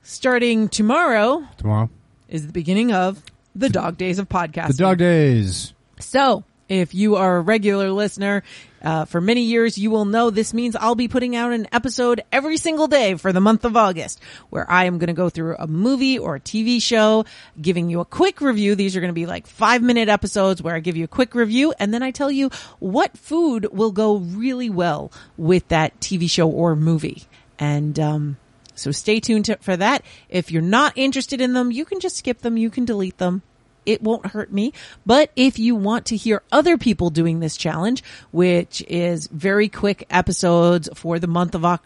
starting 0.07 0.69
tomorrow, 0.69 1.47
Tomorrow, 1.59 1.91
is 2.29 2.47
the 2.47 2.53
beginning 2.53 2.93
of 2.93 3.23
the 3.55 3.69
dog 3.69 3.99
days 3.99 4.19
of 4.19 4.29
podcasting. 4.29 4.69
the 4.69 4.75
dog 4.75 4.99
days. 4.99 5.75
So, 5.99 6.45
if 6.69 6.95
you 6.95 7.17
are 7.17 7.37
a 7.37 7.41
regular 7.41 7.91
listener 7.91 8.43
uh, 8.83 9.05
for 9.05 9.21
many 9.21 9.43
years, 9.43 9.79
you 9.79 9.91
will 9.91 10.05
know 10.05 10.31
this 10.31 10.53
means 10.55 10.77
I'll 10.77 10.95
be 10.95 11.09
putting 11.09 11.35
out 11.35 11.53
an 11.53 11.69
episode 11.73 12.23
every 12.33 12.57
single 12.57 12.87
day 12.87 13.15
for 13.15 13.33
the 13.33 13.41
month 13.41 13.65
of 13.65 13.77
August, 13.77 14.21
where 14.51 14.69
I 14.71 14.85
am 14.85 14.99
going 14.99 15.09
to 15.09 15.13
go 15.13 15.29
through 15.29 15.57
a 15.59 15.67
movie 15.67 16.19
or 16.19 16.37
a 16.37 16.41
TV 16.41 16.81
show, 16.81 17.25
giving 17.61 17.89
you 17.91 18.01
a 18.01 18.05
quick 18.05 18.41
review. 18.41 18.75
These 18.75 18.97
are 18.97 19.01
going 19.01 19.11
to 19.11 19.15
be 19.15 19.27
like 19.27 19.47
five 19.47 19.83
minute 19.83 20.09
episodes 20.09 20.63
where 20.63 20.75
I 20.75 20.81
give 20.81 20.97
you 20.97 21.05
a 21.05 21.09
quick 21.09 21.35
review, 21.35 21.73
and 21.79 21.93
then 21.93 22.03
I 22.03 22.11
tell 22.13 22.31
you 22.31 22.51
what 22.79 23.17
food 23.17 23.69
will 23.73 23.93
go 23.93 24.17
really 24.17 24.71
well 24.71 25.11
with 25.37 25.67
that 25.69 25.99
TV 26.01 26.29
show 26.31 26.49
or 26.49 26.77
movie. 26.77 27.25
And 27.59 27.99
um, 27.99 28.37
so 28.77 28.93
stay 28.93 29.19
tuned 29.21 29.47
to, 29.47 29.57
for 29.61 29.77
that. 29.77 30.05
If 30.29 30.53
you're 30.53 30.63
not 30.63 30.93
interested 30.97 31.41
in 31.41 31.55
them, 31.55 31.73
you 31.73 31.85
can 31.85 31.99
just 32.01 32.17
skip 32.17 32.41
them. 32.41 32.57
You 32.57 32.71
can 32.71 32.85
delete 32.85 33.19
them. 33.19 33.43
It 33.87 34.03
won't 34.03 34.27
hurt 34.27 34.53
me. 34.53 34.75
But 35.07 35.31
if 35.37 35.59
you 35.59 35.75
want 35.77 36.05
to 36.07 36.17
hear 36.17 36.43
other 36.51 36.77
people 36.77 37.09
doing 37.11 37.41
this 37.41 37.57
challenge, 37.57 38.03
which 38.33 38.83
is 38.89 39.29
very 39.29 39.69
quick 39.69 40.05
episodes 40.11 40.89
for 40.95 41.21
the 41.21 41.29
month 41.29 41.55
of 41.55 41.65
uh, 41.65 41.79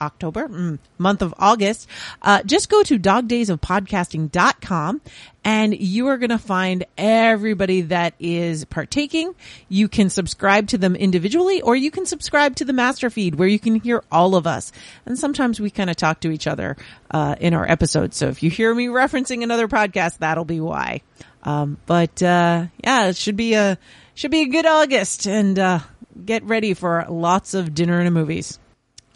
October, 0.00 0.48
mm, 0.48 0.78
month 0.98 1.22
of 1.22 1.32
August, 1.38 1.88
uh, 2.20 2.42
just 2.42 2.68
go 2.68 2.82
to 2.82 2.98
dogdaysofpodcasting.com 2.98 5.00
and 5.44 5.78
you 5.78 6.08
are 6.08 6.18
going 6.18 6.30
to 6.30 6.38
find 6.38 6.84
everybody 6.98 7.82
that 7.82 8.14
is 8.18 8.64
partaking. 8.64 9.34
You 9.68 9.88
can 9.88 10.10
subscribe 10.10 10.68
to 10.68 10.78
them 10.78 10.94
individually 10.96 11.62
or 11.62 11.74
you 11.74 11.90
can 11.90 12.06
subscribe 12.06 12.56
to 12.56 12.64
the 12.64 12.72
master 12.72 13.10
feed 13.10 13.36
where 13.36 13.48
you 13.48 13.58
can 13.58 13.76
hear 13.76 14.04
all 14.12 14.34
of 14.34 14.46
us. 14.46 14.72
And 15.06 15.18
sometimes 15.18 15.60
we 15.60 15.70
kind 15.70 15.88
of 15.90 15.96
talk 15.96 16.20
to 16.20 16.30
each 16.30 16.46
other, 16.46 16.76
uh, 17.10 17.36
in 17.40 17.54
our 17.54 17.68
episodes. 17.68 18.16
So 18.16 18.28
if 18.28 18.42
you 18.42 18.50
hear 18.50 18.74
me 18.74 18.86
referencing 18.86 19.42
another 19.42 19.68
podcast, 19.68 20.18
that'll 20.18 20.44
be 20.44 20.60
why. 20.60 21.00
Um, 21.42 21.78
but, 21.86 22.22
uh, 22.22 22.66
yeah, 22.84 23.06
it 23.06 23.16
should 23.16 23.36
be 23.36 23.54
a, 23.54 23.78
should 24.14 24.30
be 24.30 24.42
a 24.42 24.48
good 24.48 24.66
August 24.66 25.26
and, 25.26 25.58
uh, 25.58 25.80
get 26.22 26.42
ready 26.44 26.74
for 26.74 27.06
lots 27.08 27.54
of 27.54 27.74
dinner 27.74 27.98
and 27.98 28.12
movies. 28.12 28.58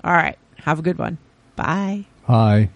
All 0.02 0.12
right. 0.12 0.38
Have 0.62 0.78
a 0.78 0.82
good 0.82 0.98
one. 0.98 1.18
Bye. 1.56 2.06
Hi. 2.26 2.70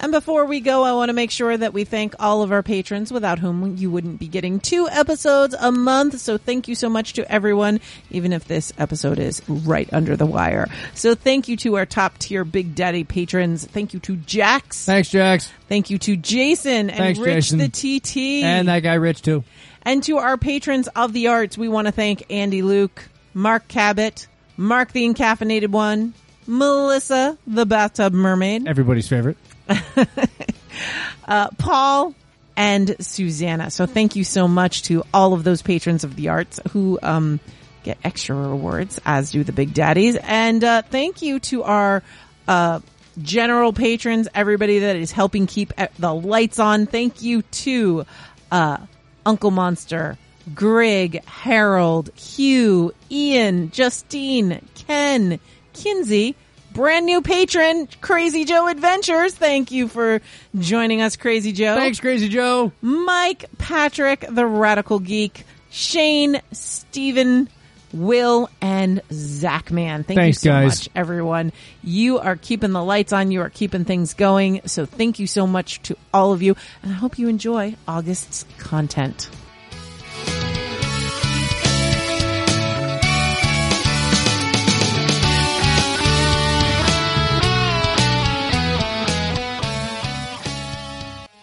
And 0.00 0.12
before 0.12 0.44
we 0.44 0.60
go, 0.60 0.84
I 0.84 0.92
want 0.92 1.08
to 1.08 1.12
make 1.12 1.30
sure 1.32 1.56
that 1.56 1.72
we 1.72 1.84
thank 1.84 2.14
all 2.20 2.42
of 2.42 2.52
our 2.52 2.62
patrons 2.62 3.12
without 3.12 3.40
whom 3.40 3.76
you 3.76 3.90
wouldn't 3.90 4.20
be 4.20 4.28
getting 4.28 4.60
two 4.60 4.88
episodes 4.88 5.56
a 5.58 5.72
month. 5.72 6.20
So 6.20 6.38
thank 6.38 6.68
you 6.68 6.76
so 6.76 6.88
much 6.88 7.14
to 7.14 7.30
everyone, 7.30 7.80
even 8.10 8.32
if 8.32 8.46
this 8.46 8.72
episode 8.78 9.18
is 9.18 9.42
right 9.48 9.92
under 9.92 10.16
the 10.16 10.26
wire. 10.26 10.68
So 10.94 11.16
thank 11.16 11.48
you 11.48 11.56
to 11.58 11.76
our 11.76 11.86
top 11.86 12.18
tier 12.18 12.44
Big 12.44 12.76
Daddy 12.76 13.02
patrons. 13.02 13.66
Thank 13.66 13.92
you 13.92 13.98
to 14.00 14.16
Jax. 14.16 14.84
Thanks, 14.84 15.10
Jax. 15.10 15.50
Thank 15.68 15.90
you 15.90 15.98
to 15.98 16.16
Jason 16.16 16.90
and 16.90 16.98
Thanks, 16.98 17.18
Rich 17.18 17.50
Jason. 17.50 17.58
the 17.58 17.68
TT. 17.68 18.44
And 18.44 18.68
that 18.68 18.80
guy 18.80 18.94
Rich 18.94 19.22
too. 19.22 19.42
And 19.82 20.02
to 20.04 20.18
our 20.18 20.36
patrons 20.36 20.86
of 20.88 21.12
the 21.12 21.28
arts, 21.28 21.58
we 21.58 21.68
want 21.68 21.86
to 21.86 21.92
thank 21.92 22.24
Andy 22.30 22.62
Luke, 22.62 23.08
Mark 23.34 23.66
Cabot, 23.66 24.28
Mark 24.56 24.92
the 24.92 25.08
Encaffeinated 25.08 25.68
One, 25.68 26.14
Melissa 26.46 27.36
the 27.46 27.66
Bathtub 27.66 28.12
Mermaid, 28.12 28.66
Everybody's 28.68 29.08
favorite. 29.08 29.36
Paul, 31.58 32.14
and 32.58 32.96
Susanna. 32.98 33.70
So 33.70 33.86
thank 33.86 34.16
you 34.16 34.24
so 34.24 34.48
much 34.48 34.82
to 34.84 35.04
all 35.14 35.32
of 35.32 35.44
those 35.44 35.62
patrons 35.62 36.02
of 36.02 36.16
the 36.16 36.28
arts 36.28 36.58
who 36.70 36.98
um, 37.02 37.38
get 37.84 37.98
extra 38.02 38.34
rewards, 38.34 39.00
as 39.06 39.30
do 39.30 39.44
the 39.44 39.52
Big 39.52 39.72
Daddies. 39.72 40.16
And 40.20 40.62
uh, 40.64 40.82
thank 40.82 41.22
you 41.22 41.38
to 41.38 41.62
our 41.62 42.02
uh, 42.48 42.80
general 43.22 43.72
patrons, 43.72 44.26
everybody 44.34 44.80
that 44.80 44.96
is 44.96 45.12
helping 45.12 45.46
keep 45.46 45.72
uh, 45.78 45.86
the 46.00 46.12
lights 46.12 46.58
on. 46.58 46.86
Thank 46.86 47.22
you 47.22 47.42
to 47.42 48.04
uh, 48.50 48.78
Uncle 49.24 49.52
Monster, 49.52 50.18
Greg, 50.52 51.24
Harold, 51.26 52.10
Hugh, 52.16 52.92
Ian, 53.08 53.70
Justine, 53.70 54.66
Ken, 54.74 55.38
Kinsey, 55.74 56.34
brand 56.72 57.06
new 57.06 57.22
patron, 57.22 57.88
Crazy 58.00 58.44
Joe 58.44 58.68
Adventures. 58.68 59.34
Thank 59.34 59.70
you 59.70 59.88
for 59.88 60.20
joining 60.58 61.02
us, 61.02 61.16
Crazy 61.16 61.52
Joe. 61.52 61.74
Thanks, 61.74 62.00
Crazy 62.00 62.28
Joe. 62.28 62.72
Mike, 62.80 63.46
Patrick, 63.58 64.24
the 64.28 64.46
Radical 64.46 64.98
Geek, 64.98 65.44
Shane, 65.70 66.40
Steven, 66.52 67.48
Will, 67.92 68.50
and 68.60 69.00
Zach 69.12 69.70
Man. 69.70 70.04
Thank 70.04 70.18
Thanks, 70.18 70.44
you 70.44 70.50
so 70.50 70.54
guys. 70.54 70.80
much, 70.80 70.88
everyone. 70.94 71.52
You 71.82 72.18
are 72.18 72.36
keeping 72.36 72.72
the 72.72 72.82
lights 72.82 73.12
on. 73.12 73.30
You 73.30 73.40
are 73.42 73.50
keeping 73.50 73.84
things 73.84 74.14
going. 74.14 74.60
So 74.66 74.86
thank 74.86 75.18
you 75.18 75.26
so 75.26 75.46
much 75.46 75.82
to 75.82 75.96
all 76.12 76.32
of 76.32 76.42
you. 76.42 76.54
And 76.82 76.92
I 76.92 76.94
hope 76.94 77.18
you 77.18 77.28
enjoy 77.28 77.76
August's 77.86 78.44
content. 78.58 79.30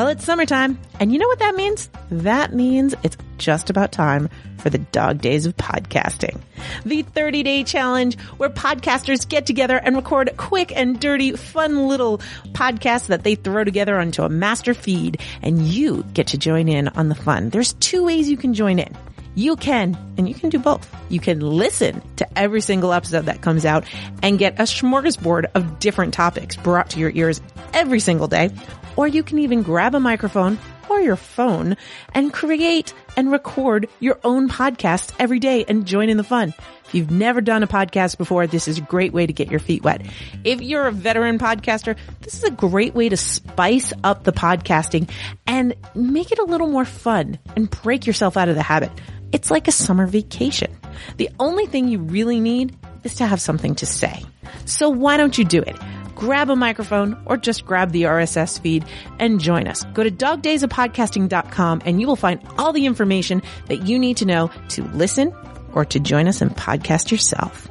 Well, 0.00 0.08
it's 0.08 0.24
summertime, 0.24 0.78
and 0.98 1.12
you 1.12 1.18
know 1.18 1.26
what 1.26 1.40
that 1.40 1.54
means? 1.54 1.90
That 2.10 2.54
means 2.54 2.94
it's 3.02 3.18
just 3.36 3.68
about 3.68 3.92
time 3.92 4.30
for 4.56 4.70
the 4.70 4.78
dog 4.78 5.20
days 5.20 5.44
of 5.44 5.54
podcasting. 5.58 6.40
The 6.86 7.02
30 7.02 7.42
day 7.42 7.64
challenge 7.64 8.18
where 8.38 8.48
podcasters 8.48 9.28
get 9.28 9.44
together 9.44 9.76
and 9.76 9.94
record 9.94 10.30
quick 10.38 10.74
and 10.74 10.98
dirty, 10.98 11.32
fun 11.32 11.86
little 11.86 12.16
podcasts 12.52 13.08
that 13.08 13.24
they 13.24 13.34
throw 13.34 13.62
together 13.62 13.98
onto 13.98 14.22
a 14.22 14.30
master 14.30 14.72
feed, 14.72 15.20
and 15.42 15.60
you 15.60 16.02
get 16.14 16.28
to 16.28 16.38
join 16.38 16.70
in 16.70 16.88
on 16.88 17.10
the 17.10 17.14
fun. 17.14 17.50
There's 17.50 17.74
two 17.74 18.02
ways 18.02 18.30
you 18.30 18.38
can 18.38 18.54
join 18.54 18.78
in. 18.78 18.96
You 19.40 19.56
can, 19.56 19.96
and 20.18 20.28
you 20.28 20.34
can 20.34 20.50
do 20.50 20.58
both. 20.58 20.94
You 21.08 21.18
can 21.18 21.40
listen 21.40 22.02
to 22.16 22.38
every 22.38 22.60
single 22.60 22.92
episode 22.92 23.24
that 23.24 23.40
comes 23.40 23.64
out 23.64 23.86
and 24.22 24.38
get 24.38 24.60
a 24.60 24.64
smorgasbord 24.64 25.46
of 25.54 25.78
different 25.78 26.12
topics 26.12 26.56
brought 26.56 26.90
to 26.90 27.00
your 27.00 27.10
ears 27.14 27.40
every 27.72 28.00
single 28.00 28.28
day. 28.28 28.50
Or 28.96 29.08
you 29.08 29.22
can 29.22 29.38
even 29.38 29.62
grab 29.62 29.94
a 29.94 30.00
microphone 30.00 30.58
or 30.90 31.00
your 31.00 31.16
phone 31.16 31.78
and 32.12 32.34
create 32.34 32.92
and 33.16 33.32
record 33.32 33.88
your 33.98 34.20
own 34.24 34.50
podcast 34.50 35.14
every 35.18 35.38
day 35.38 35.64
and 35.66 35.86
join 35.86 36.10
in 36.10 36.18
the 36.18 36.22
fun. 36.22 36.52
If 36.84 36.94
you've 36.94 37.10
never 37.10 37.40
done 37.40 37.62
a 37.62 37.66
podcast 37.66 38.18
before, 38.18 38.46
this 38.46 38.68
is 38.68 38.76
a 38.76 38.82
great 38.82 39.14
way 39.14 39.26
to 39.26 39.32
get 39.32 39.50
your 39.50 39.60
feet 39.60 39.82
wet. 39.82 40.02
If 40.44 40.60
you're 40.60 40.86
a 40.86 40.92
veteran 40.92 41.38
podcaster, 41.38 41.96
this 42.20 42.34
is 42.34 42.44
a 42.44 42.50
great 42.50 42.94
way 42.94 43.08
to 43.08 43.16
spice 43.16 43.94
up 44.04 44.24
the 44.24 44.32
podcasting 44.32 45.08
and 45.46 45.74
make 45.94 46.30
it 46.30 46.38
a 46.38 46.44
little 46.44 46.68
more 46.68 46.84
fun 46.84 47.38
and 47.56 47.70
break 47.70 48.06
yourself 48.06 48.36
out 48.36 48.50
of 48.50 48.54
the 48.54 48.62
habit. 48.62 48.90
It's 49.32 49.50
like 49.50 49.68
a 49.68 49.72
summer 49.72 50.06
vacation. 50.06 50.76
The 51.16 51.30
only 51.38 51.66
thing 51.66 51.88
you 51.88 52.00
really 52.00 52.40
need 52.40 52.76
is 53.04 53.14
to 53.16 53.26
have 53.26 53.40
something 53.40 53.74
to 53.76 53.86
say. 53.86 54.24
So 54.64 54.88
why 54.88 55.16
don't 55.16 55.38
you 55.38 55.44
do 55.44 55.62
it? 55.62 55.76
Grab 56.14 56.50
a 56.50 56.56
microphone 56.56 57.20
or 57.26 57.36
just 57.36 57.64
grab 57.64 57.92
the 57.92 58.02
RSS 58.02 58.60
feed 58.60 58.84
and 59.18 59.40
join 59.40 59.66
us. 59.66 59.84
Go 59.94 60.02
to 60.02 60.10
dogdaysofpodcasting.com 60.10 61.82
and 61.84 62.00
you 62.00 62.06
will 62.06 62.16
find 62.16 62.40
all 62.58 62.72
the 62.72 62.86
information 62.86 63.42
that 63.68 63.86
you 63.86 63.98
need 63.98 64.18
to 64.18 64.26
know 64.26 64.50
to 64.70 64.82
listen 64.88 65.34
or 65.72 65.84
to 65.86 66.00
join 66.00 66.28
us 66.28 66.42
and 66.42 66.50
podcast 66.50 67.10
yourself. 67.10 67.69